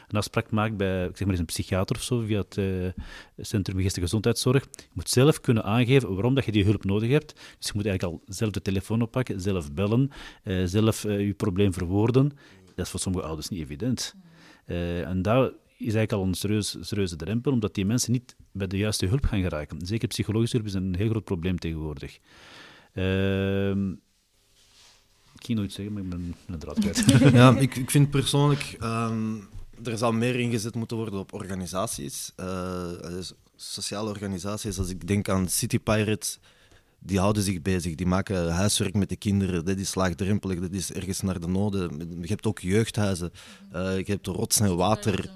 een, 0.08 0.16
afspraak 0.16 0.50
maakt 0.50 0.76
bij 0.76 1.10
zeg 1.14 1.26
maar 1.26 1.38
een 1.38 1.44
psychiater 1.44 1.96
of 1.96 2.02
zo, 2.02 2.20
via 2.20 2.38
het 2.38 2.56
uh, 2.56 2.88
Centrum 3.36 3.76
Geestelijke 3.76 4.00
Gezondheidszorg, 4.00 4.64
je 4.76 4.88
moet 4.92 5.08
zelf 5.08 5.40
kunnen 5.40 5.64
aangeven 5.64 6.14
waarom 6.14 6.34
dat 6.34 6.44
je 6.44 6.52
die 6.52 6.64
hulp 6.64 6.84
nodig 6.84 7.10
hebt. 7.10 7.34
Dus 7.58 7.66
je 7.66 7.72
moet 7.74 7.86
eigenlijk 7.86 8.02
al 8.02 8.34
zelf 8.34 8.50
de 8.50 8.62
telefoon 8.62 9.02
oppakken, 9.02 9.40
zelf 9.40 9.72
bellen, 9.72 10.10
uh, 10.44 10.62
zelf 10.64 11.02
je 11.02 11.34
probleem 11.36 11.72
verwoorden. 11.72 12.32
Dat 12.74 12.84
is 12.84 12.90
voor 12.90 13.00
sommige 13.00 13.26
ouders 13.26 13.48
niet 13.48 13.60
evident. 13.60 14.14
en 14.66 15.22
daar 15.22 15.50
eigenlijk 15.82 16.12
al 16.12 16.22
een 16.22 16.34
serieus, 16.34 16.76
serieuze 16.80 17.16
drempel, 17.16 17.52
omdat 17.52 17.74
die 17.74 17.86
mensen 17.86 18.12
niet 18.12 18.36
bij 18.52 18.66
de 18.66 18.76
juiste 18.76 19.06
hulp 19.06 19.24
gaan 19.24 19.40
geraken. 19.40 19.86
Zeker 19.86 20.08
psychologische 20.08 20.56
hulp 20.56 20.68
is 20.68 20.74
een 20.74 20.94
heel 20.96 21.08
groot 21.08 21.24
probleem 21.24 21.58
tegenwoordig. 21.58 22.18
Uh, 22.94 23.70
ik 25.34 25.48
ging 25.48 25.58
nooit 25.58 25.72
zeggen, 25.72 25.94
maar 25.94 26.02
ik 26.02 26.08
ben 26.08 26.34
een 26.46 26.58
draad 26.58 26.78
kwijt. 26.78 27.04
ja, 27.32 27.58
ik, 27.58 27.76
ik 27.76 27.90
vind 27.90 28.10
persoonlijk... 28.10 28.76
Um, 28.82 29.48
er 29.84 29.98
zal 29.98 30.12
meer 30.12 30.38
ingezet 30.38 30.74
moeten 30.74 30.96
worden 30.96 31.18
op 31.18 31.32
organisaties. 31.32 32.32
Uh, 32.40 32.90
sociale 33.56 34.08
organisaties, 34.08 34.78
als 34.78 34.88
ik 34.88 35.06
denk 35.06 35.28
aan 35.28 35.48
City 35.48 35.78
Pirates 35.78 36.38
die 37.04 37.18
houden 37.18 37.42
zich 37.42 37.62
bezig, 37.62 37.94
die 37.94 38.06
maken 38.06 38.52
huiswerk 38.52 38.94
met 38.94 39.08
de 39.08 39.16
kinderen. 39.16 39.64
Dat 39.64 39.78
is 39.78 39.94
laagdrempelig, 39.94 40.60
dat 40.60 40.72
is 40.72 40.92
ergens 40.92 41.20
naar 41.20 41.40
de 41.40 41.46
noden. 41.46 41.98
Je 42.20 42.28
hebt 42.28 42.46
ook 42.46 42.58
jeugdhuizen, 42.58 43.32
uh, 43.74 43.96
je 43.98 44.04
hebt 44.12 44.26
rots 44.26 44.60
en 44.60 44.76
water. 44.76 45.30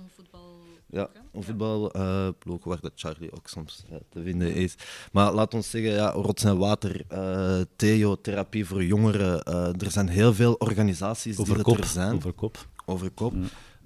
Ja, 0.96 1.08
een 1.32 1.42
voetbalploeg 1.42 2.58
uh, 2.58 2.64
waar 2.64 2.80
dat 2.80 2.92
Charlie 2.94 3.32
ook 3.32 3.48
soms 3.48 3.84
te 4.10 4.22
vinden 4.22 4.54
is. 4.54 4.74
Maar 5.12 5.32
laat 5.32 5.54
ons 5.54 5.70
zeggen, 5.70 5.92
ja, 5.92 6.10
rots 6.10 6.44
en 6.44 6.58
water, 6.58 7.04
uh, 7.12 7.60
Theo, 7.76 8.20
therapie 8.20 8.66
voor 8.66 8.84
jongeren. 8.84 9.42
Uh, 9.48 9.82
er 9.82 9.90
zijn 9.90 10.08
heel 10.08 10.34
veel 10.34 10.52
organisaties 10.52 11.36
die 11.36 11.62
kop, 11.62 11.78
er 11.78 11.84
zijn. 11.84 12.14
Over 12.14 12.32
kop. 12.32 12.66
Over 12.84 13.10
kop. 13.10 13.34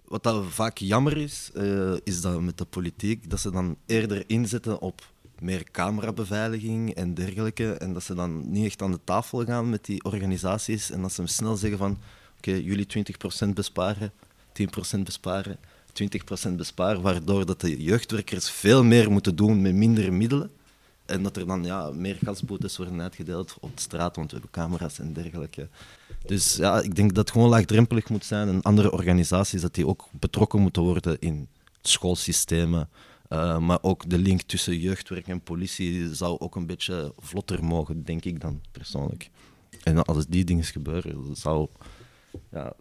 Wat 0.04 0.22
dat 0.22 0.44
vaak 0.48 0.78
jammer 0.78 1.16
is, 1.16 1.50
uh, 1.54 1.96
is 2.04 2.20
dat 2.20 2.40
met 2.40 2.58
de 2.58 2.64
politiek, 2.64 3.30
dat 3.30 3.40
ze 3.40 3.50
dan 3.50 3.76
eerder 3.86 4.24
inzetten 4.26 4.80
op 4.80 5.02
meer 5.38 5.64
camerabeveiliging 5.70 6.94
en 6.94 7.14
dergelijke. 7.14 7.72
En 7.72 7.92
dat 7.92 8.02
ze 8.02 8.14
dan 8.14 8.50
niet 8.50 8.64
echt 8.64 8.82
aan 8.82 8.90
de 8.90 9.00
tafel 9.04 9.44
gaan 9.44 9.70
met 9.70 9.84
die 9.84 10.04
organisaties. 10.04 10.90
En 10.90 11.02
dat 11.02 11.12
ze 11.12 11.26
snel 11.26 11.56
zeggen 11.56 11.78
van, 11.78 11.90
oké, 12.38 12.50
okay, 12.50 12.62
jullie 12.62 12.86
20% 13.44 13.48
besparen, 13.54 14.12
10% 14.52 15.00
besparen. 15.04 15.58
20% 16.50 16.52
besparen, 16.56 17.02
waardoor 17.02 17.46
dat 17.46 17.60
de 17.60 17.82
jeugdwerkers 17.82 18.50
veel 18.50 18.84
meer 18.84 19.10
moeten 19.10 19.36
doen 19.36 19.60
met 19.60 19.74
minder 19.74 20.12
middelen. 20.12 20.50
En 21.06 21.22
dat 21.22 21.36
er 21.36 21.46
dan 21.46 21.64
ja, 21.64 21.90
meer 21.90 22.18
gasboetes 22.22 22.76
worden 22.76 23.00
uitgedeeld 23.00 23.56
op 23.60 23.76
de 23.76 23.82
straat, 23.82 24.16
want 24.16 24.30
we 24.30 24.36
hebben 24.36 24.62
camera's 24.62 24.98
en 24.98 25.12
dergelijke. 25.12 25.68
Dus 26.26 26.56
ja, 26.56 26.80
ik 26.80 26.94
denk 26.94 27.08
dat 27.08 27.18
het 27.18 27.30
gewoon 27.30 27.48
laagdrempelig 27.48 28.08
moet 28.08 28.24
zijn 28.24 28.48
en 28.48 28.62
andere 28.62 28.92
organisaties 28.92 29.60
dat 29.60 29.74
die 29.74 29.86
ook 29.86 30.08
betrokken 30.12 30.60
moeten 30.60 30.82
worden 30.82 31.18
in 31.18 31.48
schoolsystemen. 31.82 32.88
Uh, 33.28 33.58
maar 33.58 33.78
ook 33.82 34.10
de 34.10 34.18
link 34.18 34.42
tussen 34.42 34.78
jeugdwerk 34.78 35.28
en 35.28 35.40
politie 35.40 36.14
zou 36.14 36.38
ook 36.38 36.56
een 36.56 36.66
beetje 36.66 37.12
vlotter 37.18 37.64
mogen, 37.64 38.04
denk 38.04 38.24
ik 38.24 38.40
dan 38.40 38.60
persoonlijk. 38.72 39.30
En 39.82 40.04
als 40.04 40.26
die 40.26 40.44
dingen 40.44 40.64
gebeuren, 40.64 41.36
zou 41.36 41.68
ja, 42.50 42.72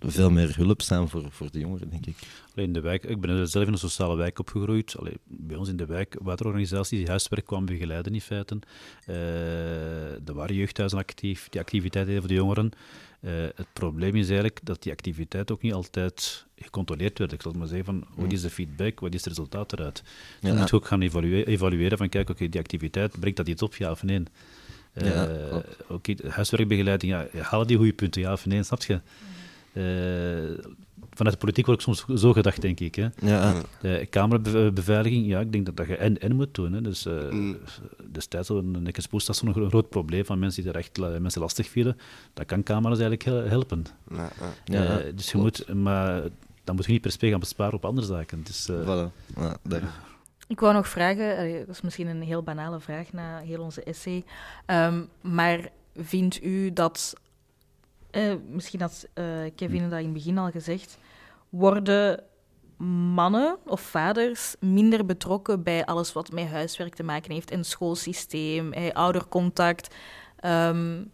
veel 0.00 0.30
meer 0.30 0.56
hulp 0.56 0.82
zijn 0.82 1.08
voor, 1.08 1.24
voor 1.30 1.50
de 1.50 1.58
jongeren, 1.58 1.90
denk 1.90 2.06
ik. 2.06 2.16
Alleen 2.54 2.72
de 2.72 2.80
wijk, 2.80 3.04
ik 3.04 3.20
ben 3.20 3.48
zelf 3.48 3.66
in 3.66 3.72
een 3.72 3.78
sociale 3.78 4.16
wijk 4.16 4.38
opgegroeid. 4.38 4.96
Allee, 4.98 5.16
bij 5.24 5.56
ons 5.56 5.68
in 5.68 5.76
de 5.76 5.86
wijk, 5.86 6.16
waterorganisaties 6.22 6.98
die 6.98 7.08
huiswerk 7.08 7.44
kwamen 7.44 7.66
begeleiden 7.66 8.14
in 8.14 8.20
feite. 8.20 8.58
Uh, 9.08 10.28
er 10.28 10.34
waren 10.34 10.54
jeugdhuizen 10.54 10.98
actief, 10.98 11.48
die 11.48 11.60
activiteiten 11.60 12.18
voor 12.18 12.28
de 12.28 12.34
jongeren. 12.34 12.70
Uh, 13.20 13.30
het 13.54 13.66
probleem 13.72 14.14
is 14.14 14.26
eigenlijk 14.26 14.60
dat 14.62 14.82
die 14.82 14.92
activiteit 14.92 15.50
ook 15.50 15.62
niet 15.62 15.72
altijd 15.72 16.46
gecontroleerd 16.56 17.18
werd. 17.18 17.32
Ik 17.32 17.42
zal 17.42 17.52
maar 17.52 17.66
zeggen 17.66 17.84
van, 17.84 18.04
wat 18.14 18.26
mm. 18.26 18.32
is 18.32 18.40
de 18.40 18.50
feedback, 18.50 19.00
wat 19.00 19.14
is 19.14 19.24
het 19.24 19.28
resultaat 19.28 19.72
eruit? 19.72 20.02
Dan 20.40 20.56
moet 20.56 20.68
je 20.68 20.76
ook 20.76 20.86
gaan 20.86 21.00
evalueren, 21.00 21.46
evalueren 21.46 21.98
van, 21.98 22.08
kijk, 22.08 22.30
oké, 22.30 22.48
die 22.48 22.60
activiteit, 22.60 23.20
brengt 23.20 23.36
dat 23.36 23.48
iets 23.48 23.62
op, 23.62 23.76
ja 23.76 23.90
of 23.90 24.02
nee? 24.02 24.22
Uh, 24.94 25.14
ja, 25.14 25.62
oké, 25.88 26.14
huiswerkbegeleiding, 26.28 27.12
ja, 27.12 27.42
halen 27.42 27.66
die 27.66 27.76
goede 27.76 27.92
punten, 27.92 28.22
ja 28.22 28.32
of 28.32 28.46
nee, 28.46 28.62
snap 28.62 28.82
je? 28.82 29.00
Eh, 29.78 30.64
vanuit 31.10 31.34
de 31.34 31.40
politiek 31.40 31.66
wordt 31.66 31.82
soms 31.82 32.04
zo 32.14 32.32
gedacht, 32.32 32.60
denk 32.60 32.80
ik. 32.80 32.94
Hè. 32.94 33.08
Ja. 33.20 33.62
De 33.80 34.06
kamerbeveiliging, 34.10 35.26
ja, 35.26 35.40
ik 35.40 35.52
denk 35.52 35.66
dat, 35.66 35.76
dat 35.76 35.86
je 35.86 35.96
en-en 35.96 36.36
moet 36.36 36.54
doen. 36.54 36.72
Hè. 36.72 36.80
Dus 36.80 37.06
uh, 37.06 37.30
mm. 37.30 37.58
destijds 38.10 38.48
een 38.48 38.86
expoostas 38.86 39.42
nog 39.42 39.56
een 39.56 39.68
groot 39.68 39.88
probleem 39.88 40.24
van 40.24 40.38
mensen 40.38 40.62
die 40.62 40.72
er 40.72 40.78
echt 40.78 40.98
mensen 41.20 41.40
lastig 41.40 41.68
vielen. 41.68 41.96
Dat 42.34 42.46
kan 42.46 42.62
camera's 42.62 42.98
eigenlijk 42.98 43.48
helpen. 43.50 43.84
Ja, 44.10 44.30
ja. 44.64 45.00
Uh, 45.00 45.12
dus 45.14 45.30
je 45.30 45.38
moet, 45.38 45.74
maar 45.74 46.22
dan 46.64 46.74
moet 46.74 46.84
je 46.84 46.92
niet 46.92 47.00
per 47.00 47.10
se 47.10 47.28
gaan 47.28 47.40
besparen 47.40 47.74
op 47.74 47.84
andere 47.84 48.06
zaken. 48.06 48.42
Dus, 48.42 48.70
voilà. 48.70 49.10
Ik 50.46 50.60
wou 50.60 50.74
nog 50.74 50.88
vragen, 50.88 51.58
dat 51.66 51.74
is 51.74 51.80
misschien 51.80 52.06
een 52.06 52.22
heel 52.22 52.42
banale 52.42 52.80
vraag 52.80 53.12
na 53.12 53.38
heel 53.38 53.62
onze 53.62 53.82
essay, 53.82 54.24
um, 54.66 55.08
maar 55.20 55.68
vindt 55.94 56.44
u 56.44 56.72
dat 56.72 57.14
eh, 58.10 58.34
misschien 58.48 58.80
had 58.80 59.08
uh, 59.14 59.24
Kevin 59.54 59.90
dat 59.90 59.98
in 59.98 60.04
het 60.04 60.12
begin 60.12 60.38
al 60.38 60.50
gezegd, 60.50 60.98
worden 61.48 62.22
mannen 63.14 63.56
of 63.66 63.80
vaders 63.80 64.56
minder 64.60 65.06
betrokken 65.06 65.62
bij 65.62 65.84
alles 65.84 66.12
wat 66.12 66.32
met 66.32 66.48
huiswerk 66.48 66.94
te 66.94 67.02
maken 67.02 67.32
heeft 67.32 67.50
en 67.50 67.64
schoolsysteem, 67.64 68.72
eh, 68.72 68.92
oudercontact. 68.92 69.94
Um, 70.44 71.10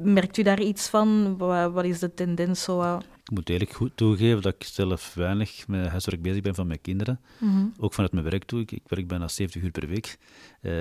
merkt 0.00 0.36
u 0.36 0.42
daar 0.42 0.60
iets 0.60 0.88
van? 0.88 1.36
Wat, 1.38 1.72
wat 1.72 1.84
is 1.84 1.98
de 1.98 2.14
tendens 2.14 2.62
zo? 2.62 3.00
Ik 3.24 3.30
moet 3.30 3.48
eerlijk 3.48 3.72
goed 3.72 3.90
toegeven 3.94 4.42
dat 4.42 4.54
ik 4.54 4.64
zelf 4.64 5.14
weinig 5.14 5.68
met 5.68 5.88
huiswerk 5.88 6.22
bezig 6.22 6.42
ben 6.42 6.54
van 6.54 6.66
mijn 6.66 6.80
kinderen. 6.80 7.20
Mhm. 7.38 7.66
Ook 7.78 7.92
vanuit 7.94 8.12
mijn 8.12 8.24
werk 8.24 8.44
toe. 8.44 8.60
Ik, 8.60 8.72
ik, 8.72 8.82
werk 8.86 9.08
bijna 9.08 9.28
70 9.28 9.62
uur 9.62 9.70
per 9.70 9.88
week. 9.88 10.18
Uh, 10.60 10.72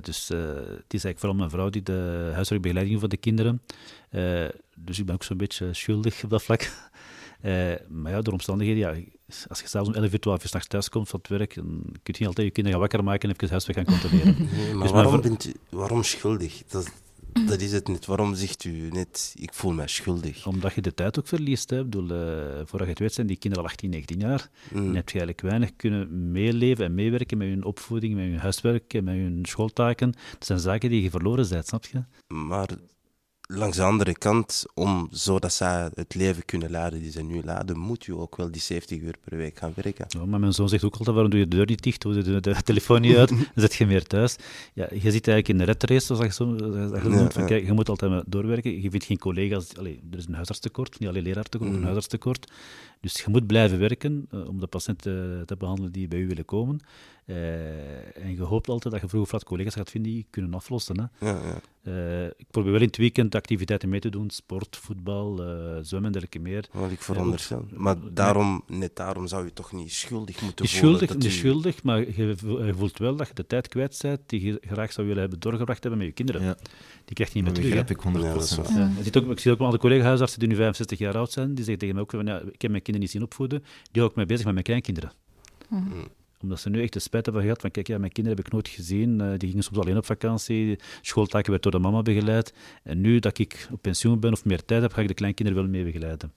dus 0.00 0.30
uh, 0.30 0.38
het 0.54 0.94
is 0.94 1.04
eigenlijk 1.04 1.18
vooral 1.18 1.38
mijn 1.38 1.50
vrouw 1.50 1.70
die 1.70 1.82
de 1.82 2.30
huiswerkbegeleiding 2.34 3.00
voor 3.00 3.08
de 3.08 3.16
kinderen. 3.16 3.62
Uh, 4.10 4.48
dus 4.74 4.98
ik 4.98 5.06
ben 5.06 5.14
ook 5.14 5.22
zo'n 5.22 5.36
beetje 5.36 5.74
schuldig 5.74 6.24
op 6.24 6.30
dat 6.30 6.42
vlak. 6.42 6.70
maar 8.02 8.12
ja, 8.12 8.20
door 8.20 8.32
omstandigheden, 8.32 8.80
ja, 8.80 9.04
als 9.48 9.60
je 9.60 9.68
s'avonds 9.68 9.96
om 9.96 10.02
11 10.02 10.12
uur, 10.12 10.20
12 10.20 10.42
uur 10.42 10.48
s'nachts 10.48 10.68
thuis 10.68 10.88
komt 10.88 11.08
van 11.08 11.18
het 11.18 11.28
werk, 11.28 11.54
dan 11.54 11.82
kun 11.82 12.00
je 12.02 12.18
niet 12.18 12.26
altijd 12.26 12.46
je 12.46 12.52
kinderen 12.52 12.80
wakker 12.80 13.04
maken 13.04 13.28
en 13.28 13.34
even 13.34 13.50
huiswerk 13.50 13.78
gaan 13.78 13.98
controleren. 13.98 14.36
Nee, 14.56 14.74
maar 14.74 14.82
dus 14.82 14.90
waarom, 14.90 15.20
bent 15.20 15.44
u, 15.44 15.54
waarom 15.68 16.02
schuldig? 16.02 16.62
Dat, 16.68 16.92
dat 17.32 17.60
is 17.60 17.72
het 17.72 17.88
niet. 17.88 18.06
Waarom 18.06 18.34
zegt 18.34 18.64
u 18.64 18.88
net, 18.88 19.34
ik 19.38 19.52
voel 19.52 19.72
mij 19.72 19.86
schuldig? 19.86 20.46
Omdat 20.46 20.74
je 20.74 20.80
de 20.80 20.94
tijd 20.94 21.18
ook 21.18 21.26
verliest. 21.26 21.70
Hè. 21.70 21.78
Ik 21.78 21.90
bedoel, 21.90 22.10
uh, 22.10 22.16
voordat 22.64 22.80
je 22.80 22.88
het 22.88 22.98
weet 22.98 23.12
zijn 23.12 23.26
die 23.26 23.36
kinderen 23.36 23.64
al 23.64 23.70
18, 23.70 23.90
19 23.90 24.18
jaar. 24.18 24.50
Mm. 24.72 24.78
En 24.78 24.94
heb 24.94 25.08
je 25.08 25.18
eigenlijk 25.18 25.40
weinig 25.40 25.76
kunnen 25.76 26.30
meeleven 26.32 26.84
en 26.84 26.94
meewerken 26.94 27.38
met 27.38 27.48
hun 27.48 27.64
opvoeding, 27.64 28.14
met 28.14 28.24
hun 28.24 28.38
huiswerk 28.38 28.92
met 28.92 29.14
hun 29.14 29.38
schooltaken. 29.42 30.12
Dat 30.32 30.46
zijn 30.46 30.58
zaken 30.58 30.90
die 30.90 31.02
je 31.02 31.10
verloren 31.10 31.48
bent, 31.48 31.66
snap 31.66 31.84
je? 31.84 32.04
Maar 32.34 32.68
langs 33.54 33.76
de 33.76 33.82
andere 33.82 34.12
kant, 34.12 34.64
om 34.74 35.08
zodat 35.10 35.52
zij 35.52 35.90
het 35.94 36.14
leven 36.14 36.44
kunnen 36.44 36.70
leiden 36.70 37.00
die 37.00 37.10
ze 37.10 37.22
nu 37.22 37.42
leiden, 37.44 37.78
moet 37.78 38.04
je 38.04 38.16
ook 38.16 38.36
wel 38.36 38.50
die 38.50 38.60
70 38.60 39.00
uur 39.00 39.14
per 39.24 39.36
week 39.36 39.58
gaan 39.58 39.72
werken. 39.74 40.04
Ja, 40.08 40.24
maar 40.24 40.40
mijn 40.40 40.52
zoon 40.52 40.68
zegt 40.68 40.84
ook 40.84 40.92
altijd, 40.92 41.10
waarom 41.10 41.30
doe 41.30 41.40
je 41.40 41.48
de 41.48 41.56
deur 41.56 41.66
niet 41.66 41.82
dicht, 41.82 42.02
doe 42.02 42.14
je 42.14 42.40
de, 42.40 42.62
telefoon 42.64 43.00
niet 43.00 43.16
uit, 43.16 43.28
dan 43.28 43.38
zit 43.54 43.74
je 43.74 43.86
meer 43.86 44.02
thuis. 44.02 44.36
Ja, 44.74 44.86
je 44.90 45.10
zit 45.10 45.28
eigenlijk 45.28 45.48
in 45.48 45.58
de 45.58 45.64
red 45.64 45.82
race, 45.82 46.06
zoals 46.06 46.22
je 46.22 46.32
zo 46.32 46.56
ja, 47.10 47.30
van, 47.30 47.46
kijk, 47.46 47.66
je 47.66 47.72
moet 47.72 47.88
altijd 47.88 48.22
doorwerken, 48.26 48.82
je 48.82 48.90
vindt 48.90 49.04
geen 49.04 49.18
collega's, 49.18 49.76
allez, 49.76 49.96
er 50.10 50.18
is 50.18 50.26
een 50.26 50.34
huisartstekort, 50.34 50.98
niet 50.98 51.08
alleen 51.08 51.22
leraartekort, 51.22 51.70
mm. 51.70 51.76
een 51.76 51.82
huisartstekort. 51.82 52.52
Dus 53.02 53.20
je 53.20 53.30
moet 53.30 53.46
blijven 53.46 53.78
werken 53.78 54.28
uh, 54.34 54.48
om 54.48 54.60
de 54.60 54.66
patiënten 54.66 55.42
te 55.46 55.56
behandelen 55.56 55.92
die 55.92 56.08
bij 56.08 56.18
u 56.18 56.26
willen 56.26 56.44
komen. 56.44 56.80
Uh, 57.26 58.16
en 58.16 58.34
je 58.34 58.42
hoopt 58.42 58.68
altijd 58.68 58.94
dat 58.94 59.02
je 59.02 59.08
vroeg 59.08 59.22
of 59.22 59.32
laat 59.32 59.44
collega's 59.44 59.74
gaat 59.74 59.90
vinden 59.90 60.12
die 60.12 60.26
kunnen 60.30 60.54
aflossen. 60.54 61.00
Hè. 61.00 61.26
Ja, 61.26 61.40
ja. 61.44 61.60
Uh, 61.84 62.26
ik 62.26 62.46
probeer 62.50 62.72
wel 62.72 62.80
in 62.80 62.86
het 62.86 62.96
weekend 62.96 63.34
activiteiten 63.34 63.88
mee 63.88 64.00
te 64.00 64.08
doen, 64.08 64.30
sport, 64.30 64.76
voetbal, 64.76 65.40
uh, 65.40 65.78
zwemmen 65.80 66.12
en 66.12 66.18
dergelijke 66.18 66.38
meer. 66.38 66.68
Wel, 66.72 66.90
ik 66.90 67.02
veronderstel. 67.02 67.66
maar 67.74 67.96
daarom, 68.12 68.62
net 68.66 68.96
daarom 68.96 69.26
zou 69.26 69.44
je 69.44 69.52
toch 69.52 69.72
niet 69.72 69.92
schuldig 69.92 70.42
moeten 70.42 70.68
voelen? 70.68 70.96
Schuldig, 70.96 71.16
niet 71.16 71.32
schuldig, 71.32 71.82
maar 71.82 71.98
je, 71.98 72.74
voelt 72.76 72.98
wel 72.98 73.16
dat 73.16 73.28
je 73.28 73.34
de 73.34 73.46
tijd 73.46 73.68
kwijt 73.68 73.98
bent 74.02 74.20
die 74.26 74.42
je 74.42 74.58
graag 74.60 74.92
zou 74.92 75.06
willen 75.06 75.22
hebben 75.22 75.40
doorgebracht 75.40 75.82
hebben 75.82 75.98
met 76.00 76.08
je 76.08 76.14
kinderen. 76.14 76.42
Ja. 76.42 76.56
Die 77.04 77.14
krijg 77.14 77.32
je 77.32 77.42
niet 77.42 77.44
meer 77.44 77.54
terug. 77.54 77.86
Dat 77.86 77.90
ik 77.90 78.66
100%. 78.68 78.74
Ja, 78.74 78.78
ja. 78.78 78.90
Ik, 79.02 79.16
ook, 79.16 79.30
ik 79.30 79.40
zie 79.40 79.52
ook 79.52 79.58
alle 79.58 79.78
collega-huisartsen 79.78 80.38
die 80.38 80.48
nu 80.48 80.54
65 80.54 80.98
jaar 80.98 81.16
oud 81.16 81.32
zijn, 81.32 81.48
die 81.48 81.64
zeggen 81.64 81.78
tegen 81.78 81.94
mij 81.94 82.02
ook, 82.02 82.10
van, 82.10 82.26
ja, 82.26 82.40
ik 82.52 82.62
heb 82.62 82.70
mijn 82.70 82.82
kinderen 82.92 83.00
niet 83.00 83.10
zien 83.10 83.22
opvoeden, 83.22 83.60
die 83.90 84.00
hou 84.00 84.10
ik 84.10 84.16
mee 84.16 84.26
bezig 84.26 84.44
met 84.44 84.52
mijn 84.52 84.64
kleinkinderen. 84.64 85.12
Mm 85.68 86.06
omdat 86.42 86.60
ze 86.60 86.70
nu 86.70 86.82
echt 86.82 86.92
de 86.92 86.98
spijt 86.98 87.24
hebben 87.24 87.42
gehad 87.42 87.60
van, 87.60 87.70
kijk, 87.70 87.86
ja, 87.86 87.98
mijn 87.98 88.12
kinderen 88.12 88.38
heb 88.38 88.46
ik 88.46 88.52
nooit 88.52 88.68
gezien. 88.68 89.20
Uh, 89.20 89.32
die 89.36 89.48
gingen 89.48 89.64
soms 89.64 89.78
alleen 89.78 89.96
op 89.96 90.06
vakantie. 90.06 90.78
Schooltaken 91.00 91.50
werd 91.50 91.62
door 91.62 91.72
de 91.72 91.78
mama 91.78 92.02
begeleid. 92.02 92.54
En 92.82 93.00
nu 93.00 93.18
dat 93.18 93.38
ik 93.38 93.68
op 93.72 93.82
pensioen 93.82 94.20
ben 94.20 94.32
of 94.32 94.44
meer 94.44 94.64
tijd 94.64 94.82
heb, 94.82 94.92
ga 94.92 95.00
ik 95.00 95.08
de 95.08 95.14
kleinkinderen 95.14 95.62
wel 95.62 95.70
mee 95.70 95.84
begeleiden. 95.84 96.32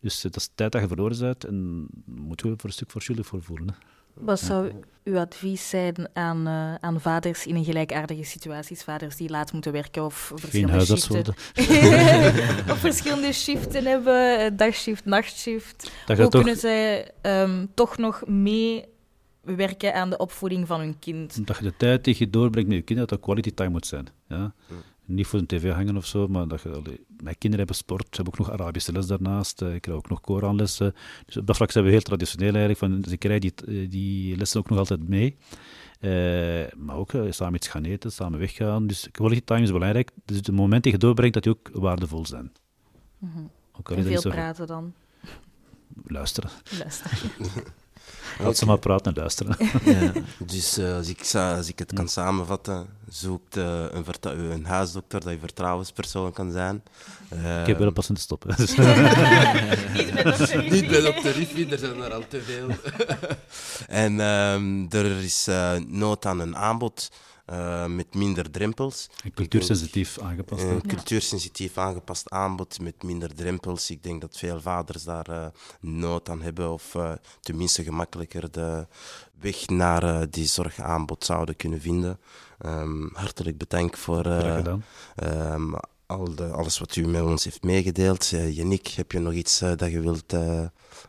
Dus 0.00 0.16
uh, 0.16 0.22
dat 0.22 0.36
is 0.36 0.50
tijd 0.54 0.72
dat 0.72 0.80
je 0.80 0.88
verloren 0.88 1.18
bent 1.18 1.44
en 1.44 1.86
daar 2.06 2.24
moeten 2.24 2.50
we 2.50 2.54
voor 2.56 2.68
een 2.68 2.74
stuk 2.74 2.90
voor 2.90 3.02
schuldig 3.02 3.26
voor 3.26 3.42
voelen. 3.42 3.68
Hè. 3.68 3.74
Wat 4.14 4.40
zou 4.40 4.72
uw 5.04 5.18
advies 5.18 5.68
zijn 5.68 6.08
aan, 6.12 6.48
uh, 6.48 6.74
aan 6.74 7.00
vaders 7.00 7.46
in 7.46 7.56
een 7.56 7.64
gelijkaardige 7.64 8.24
situaties? 8.24 8.82
Vaders 8.82 9.16
die 9.16 9.28
laat 9.28 9.52
moeten 9.52 9.72
werken 9.72 10.04
of 10.04 10.32
verschillende 10.34 10.84
shiften... 10.84 11.34
of 12.72 12.78
verschillende 12.78 13.32
shiften 13.32 13.84
hebben, 13.84 14.56
dagshift, 14.56 15.04
nachtshift. 15.04 15.90
Hoe 16.06 16.16
toch... 16.16 16.28
kunnen 16.28 16.56
zij 16.56 17.10
um, 17.22 17.68
toch 17.74 17.98
nog 17.98 18.26
mee 18.26 18.84
werken 19.40 19.94
aan 19.94 20.10
de 20.10 20.16
opvoeding 20.16 20.66
van 20.66 20.80
hun 20.80 20.98
kind. 20.98 21.46
Dat 21.46 21.56
je 21.56 21.62
de 21.62 21.76
tijd 21.76 22.04
die 22.04 22.16
je 22.18 22.30
doorbrengt 22.30 22.68
met 22.68 22.78
je 22.78 22.84
kind, 22.84 22.98
dat 22.98 23.08
dat 23.08 23.20
quality 23.20 23.50
time 23.54 23.70
moet 23.70 23.86
zijn. 23.86 24.06
Ja? 24.28 24.54
Niet 25.04 25.26
voor 25.26 25.38
een 25.38 25.46
tv 25.46 25.72
hangen 25.72 25.96
of 25.96 26.06
zo, 26.06 26.28
maar 26.28 26.48
dat 26.48 26.62
je, 26.62 27.00
mijn 27.22 27.38
kinderen 27.38 27.56
hebben 27.56 27.76
sport, 27.76 28.06
ze 28.10 28.22
hebben 28.22 28.32
ook 28.32 28.46
nog 28.46 28.50
Arabische 28.50 28.92
les 28.92 29.06
daarnaast, 29.06 29.62
eh, 29.62 29.74
ik 29.74 29.80
krijg 29.80 29.98
ook 29.98 30.08
nog 30.08 30.20
Koranlessen. 30.20 30.94
Dus 31.26 31.36
op 31.36 31.46
dat 31.46 31.56
vlak 31.56 31.70
zijn 31.70 31.84
we 31.84 31.90
heel 31.90 32.00
traditioneel 32.00 32.54
eigenlijk, 32.54 32.78
van, 32.78 33.04
ze 33.08 33.16
krijgen 33.16 33.40
die, 33.40 33.82
eh, 33.82 33.90
die 33.90 34.36
lessen 34.36 34.60
ook 34.60 34.68
nog 34.68 34.78
altijd 34.78 35.08
mee. 35.08 35.36
Uh, 36.00 36.10
maar 36.76 36.96
ook 36.96 37.12
uh, 37.12 37.32
samen 37.32 37.54
iets 37.54 37.68
gaan 37.68 37.84
eten, 37.84 38.12
samen 38.12 38.38
weggaan. 38.38 38.86
Dus 38.86 39.08
quality 39.10 39.40
time 39.44 39.62
is 39.62 39.72
belangrijk. 39.72 40.10
Dus 40.24 40.42
de 40.42 40.52
momenten 40.52 40.82
die 40.82 40.92
je 40.92 40.98
doorbrengt, 40.98 41.34
dat 41.34 41.42
die 41.42 41.52
ook 41.52 41.70
waardevol 41.72 42.26
zijn. 42.26 42.52
Mm 43.18 43.30
-hmm. 43.34 43.96
en 43.96 44.04
veel 44.04 44.20
praten 44.20 44.66
dan? 44.66 44.94
Luisteren. 46.06 46.50
Luisteren. 46.78 47.18
Laat 48.38 48.56
ze 48.56 48.66
maar 48.66 48.78
praten 48.78 49.14
en 49.14 49.20
luisteren. 49.20 49.56
Ja. 49.84 50.12
Dus 50.52 50.78
uh, 50.78 50.96
als, 50.96 51.08
ik, 51.08 51.34
als 51.34 51.68
ik 51.68 51.78
het 51.78 51.92
kan 51.92 52.08
samenvatten, 52.08 52.86
zoekt 53.08 53.56
uh, 53.56 53.84
een, 53.90 54.04
een, 54.50 54.64
huisdokter 54.64 55.20
dat 55.20 55.32
je 55.32 55.38
vertrouwenspersoon 55.38 56.32
kan 56.32 56.52
zijn. 56.52 56.82
Uh, 57.32 57.60
ik 57.60 57.66
heb 57.66 57.78
wel 57.78 57.92
in 58.08 58.14
te 58.14 58.20
stoppen. 58.20 58.56
Dus. 58.56 58.76
Niet 59.96 60.14
met 60.14 60.24
dokter 60.38 60.70
Niet 60.70 60.88
bij 60.88 61.00
dokter 61.00 61.32
Riffy, 61.32 61.66
er 61.70 61.78
zijn 61.78 62.02
er 62.02 62.12
al 62.12 62.24
te 62.28 62.42
veel. 62.42 62.68
en 63.88 64.20
um, 64.20 64.86
er 64.90 65.22
is 65.22 65.48
nood 65.86 66.26
aan 66.26 66.40
een 66.40 66.56
aanbod 66.56 67.10
uh, 67.50 67.86
met 67.86 68.14
minder 68.14 68.50
drempels. 68.50 69.10
cultuursensitief 69.34 70.18
aangepast. 70.18 70.62
Een 70.62 70.86
cultuursensitief 70.86 71.78
aangepast 71.78 72.30
aanbod 72.30 72.80
met 72.80 73.02
minder 73.02 73.34
drempels. 73.34 73.90
Ik 73.90 74.02
denk 74.02 74.20
dat 74.20 74.36
veel 74.36 74.60
vaders 74.60 75.04
daar 75.04 75.30
uh, 75.30 75.46
nood 75.80 76.28
aan 76.28 76.42
hebben, 76.42 76.72
of 76.72 76.94
uh, 76.94 77.12
tenminste 77.40 77.82
gemakkelijker 77.82 78.50
de 78.50 78.86
weg 79.40 79.66
naar 79.66 80.30
die 80.30 80.46
zorgaanbod 80.46 81.24
zouden 81.24 81.56
kunnen 81.56 81.80
vinden. 81.80 82.20
Um, 82.66 83.10
hartelijk 83.12 83.58
bedankt 83.58 83.98
voor 83.98 84.26
um, 84.26 85.74
al 86.12 86.34
de, 86.34 86.46
alles 86.46 86.78
wat 86.78 86.96
u 86.96 87.06
met 87.06 87.22
ons 87.22 87.44
heeft 87.44 87.62
meegedeeld. 87.62 88.28
Janik, 88.28 88.86
heb 88.86 89.12
je 89.12 89.18
nog 89.18 89.32
iets 89.32 89.58
dat 89.58 89.90
je 89.90 90.00
wilt 90.00 90.34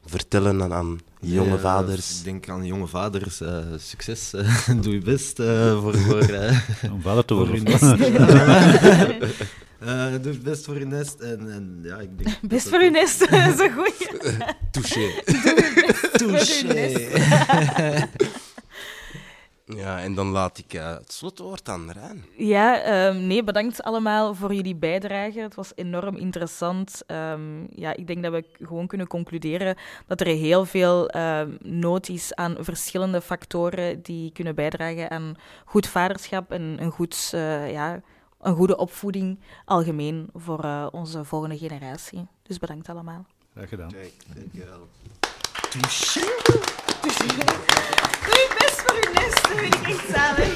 vertellen 0.05 0.63
aan, 0.63 0.73
aan 0.73 0.99
jonge 1.19 1.59
vaders? 1.59 2.17
Ik 2.17 2.23
denk 2.23 2.49
aan 2.49 2.65
jonge 2.65 2.87
vaders, 2.87 3.41
uh, 3.41 3.57
succes. 3.77 4.33
Uh, 4.33 4.67
doe 4.81 4.93
je 4.93 5.01
best 5.01 5.39
uh, 5.39 5.81
voor... 5.81 5.97
voor 5.97 6.29
Om 6.91 7.01
vader 7.01 7.25
te 7.25 7.33
worden. 7.33 7.63
doe 10.21 10.33
je 10.33 10.39
best 10.43 10.65
voor 10.65 10.79
je 10.79 10.85
nest. 10.85 11.19
En, 11.19 11.51
en, 11.51 11.79
ja, 11.83 11.97
ik 11.97 12.17
denk 12.17 12.37
best 12.41 12.69
voor 12.69 12.83
je 12.83 12.89
nest, 12.89 13.19
dat 13.19 13.29
is 13.29 13.59
een 13.59 13.73
goeie. 13.73 14.07
Touché. 14.71 15.11
Touché. 16.11 18.31
Ja, 19.65 19.99
en 19.99 20.13
dan 20.15 20.27
laat 20.27 20.57
ik 20.57 20.73
uh, 20.73 20.89
het 20.89 21.11
slotwoord 21.11 21.69
aan 21.69 21.91
Rijn. 21.91 22.25
Ja, 22.37 23.07
um, 23.07 23.27
nee, 23.27 23.43
bedankt 23.43 23.83
allemaal 23.83 24.35
voor 24.35 24.53
jullie 24.53 24.75
bijdrage. 24.75 25.39
Het 25.39 25.55
was 25.55 25.71
enorm 25.75 26.15
interessant. 26.15 27.01
Um, 27.07 27.67
ja, 27.75 27.95
ik 27.95 28.07
denk 28.07 28.23
dat 28.23 28.31
we 28.31 28.45
gewoon 28.65 28.87
kunnen 28.87 29.07
concluderen 29.07 29.75
dat 30.07 30.21
er 30.21 30.27
heel 30.27 30.65
veel 30.65 31.15
um, 31.15 31.57
nood 31.61 32.09
is 32.09 32.35
aan 32.35 32.55
verschillende 32.59 33.21
factoren 33.21 34.01
die 34.01 34.31
kunnen 34.31 34.55
bijdragen 34.55 35.09
aan 35.09 35.35
goed 35.65 35.87
vaderschap 35.87 36.51
en 36.51 36.77
een, 36.79 36.91
goed, 36.91 37.31
uh, 37.35 37.71
ja, 37.71 38.01
een 38.41 38.55
goede 38.55 38.77
opvoeding 38.77 39.39
algemeen 39.65 40.29
voor 40.33 40.65
uh, 40.65 40.87
onze 40.91 41.23
volgende 41.23 41.57
generatie. 41.57 42.27
Dus 42.43 42.57
bedankt 42.57 42.89
allemaal. 42.89 43.25
Graag 43.53 43.69
gedaan. 43.69 43.89
Doe 43.89 43.99
je 44.51 44.65
best 44.65 45.22
voor 48.85 48.95
je 48.95 49.09
nest, 49.13 49.41
dat 49.41 49.51
vind 49.55 49.73
ik 49.73 49.87
echt 49.87 50.05
zalig. 50.13 50.53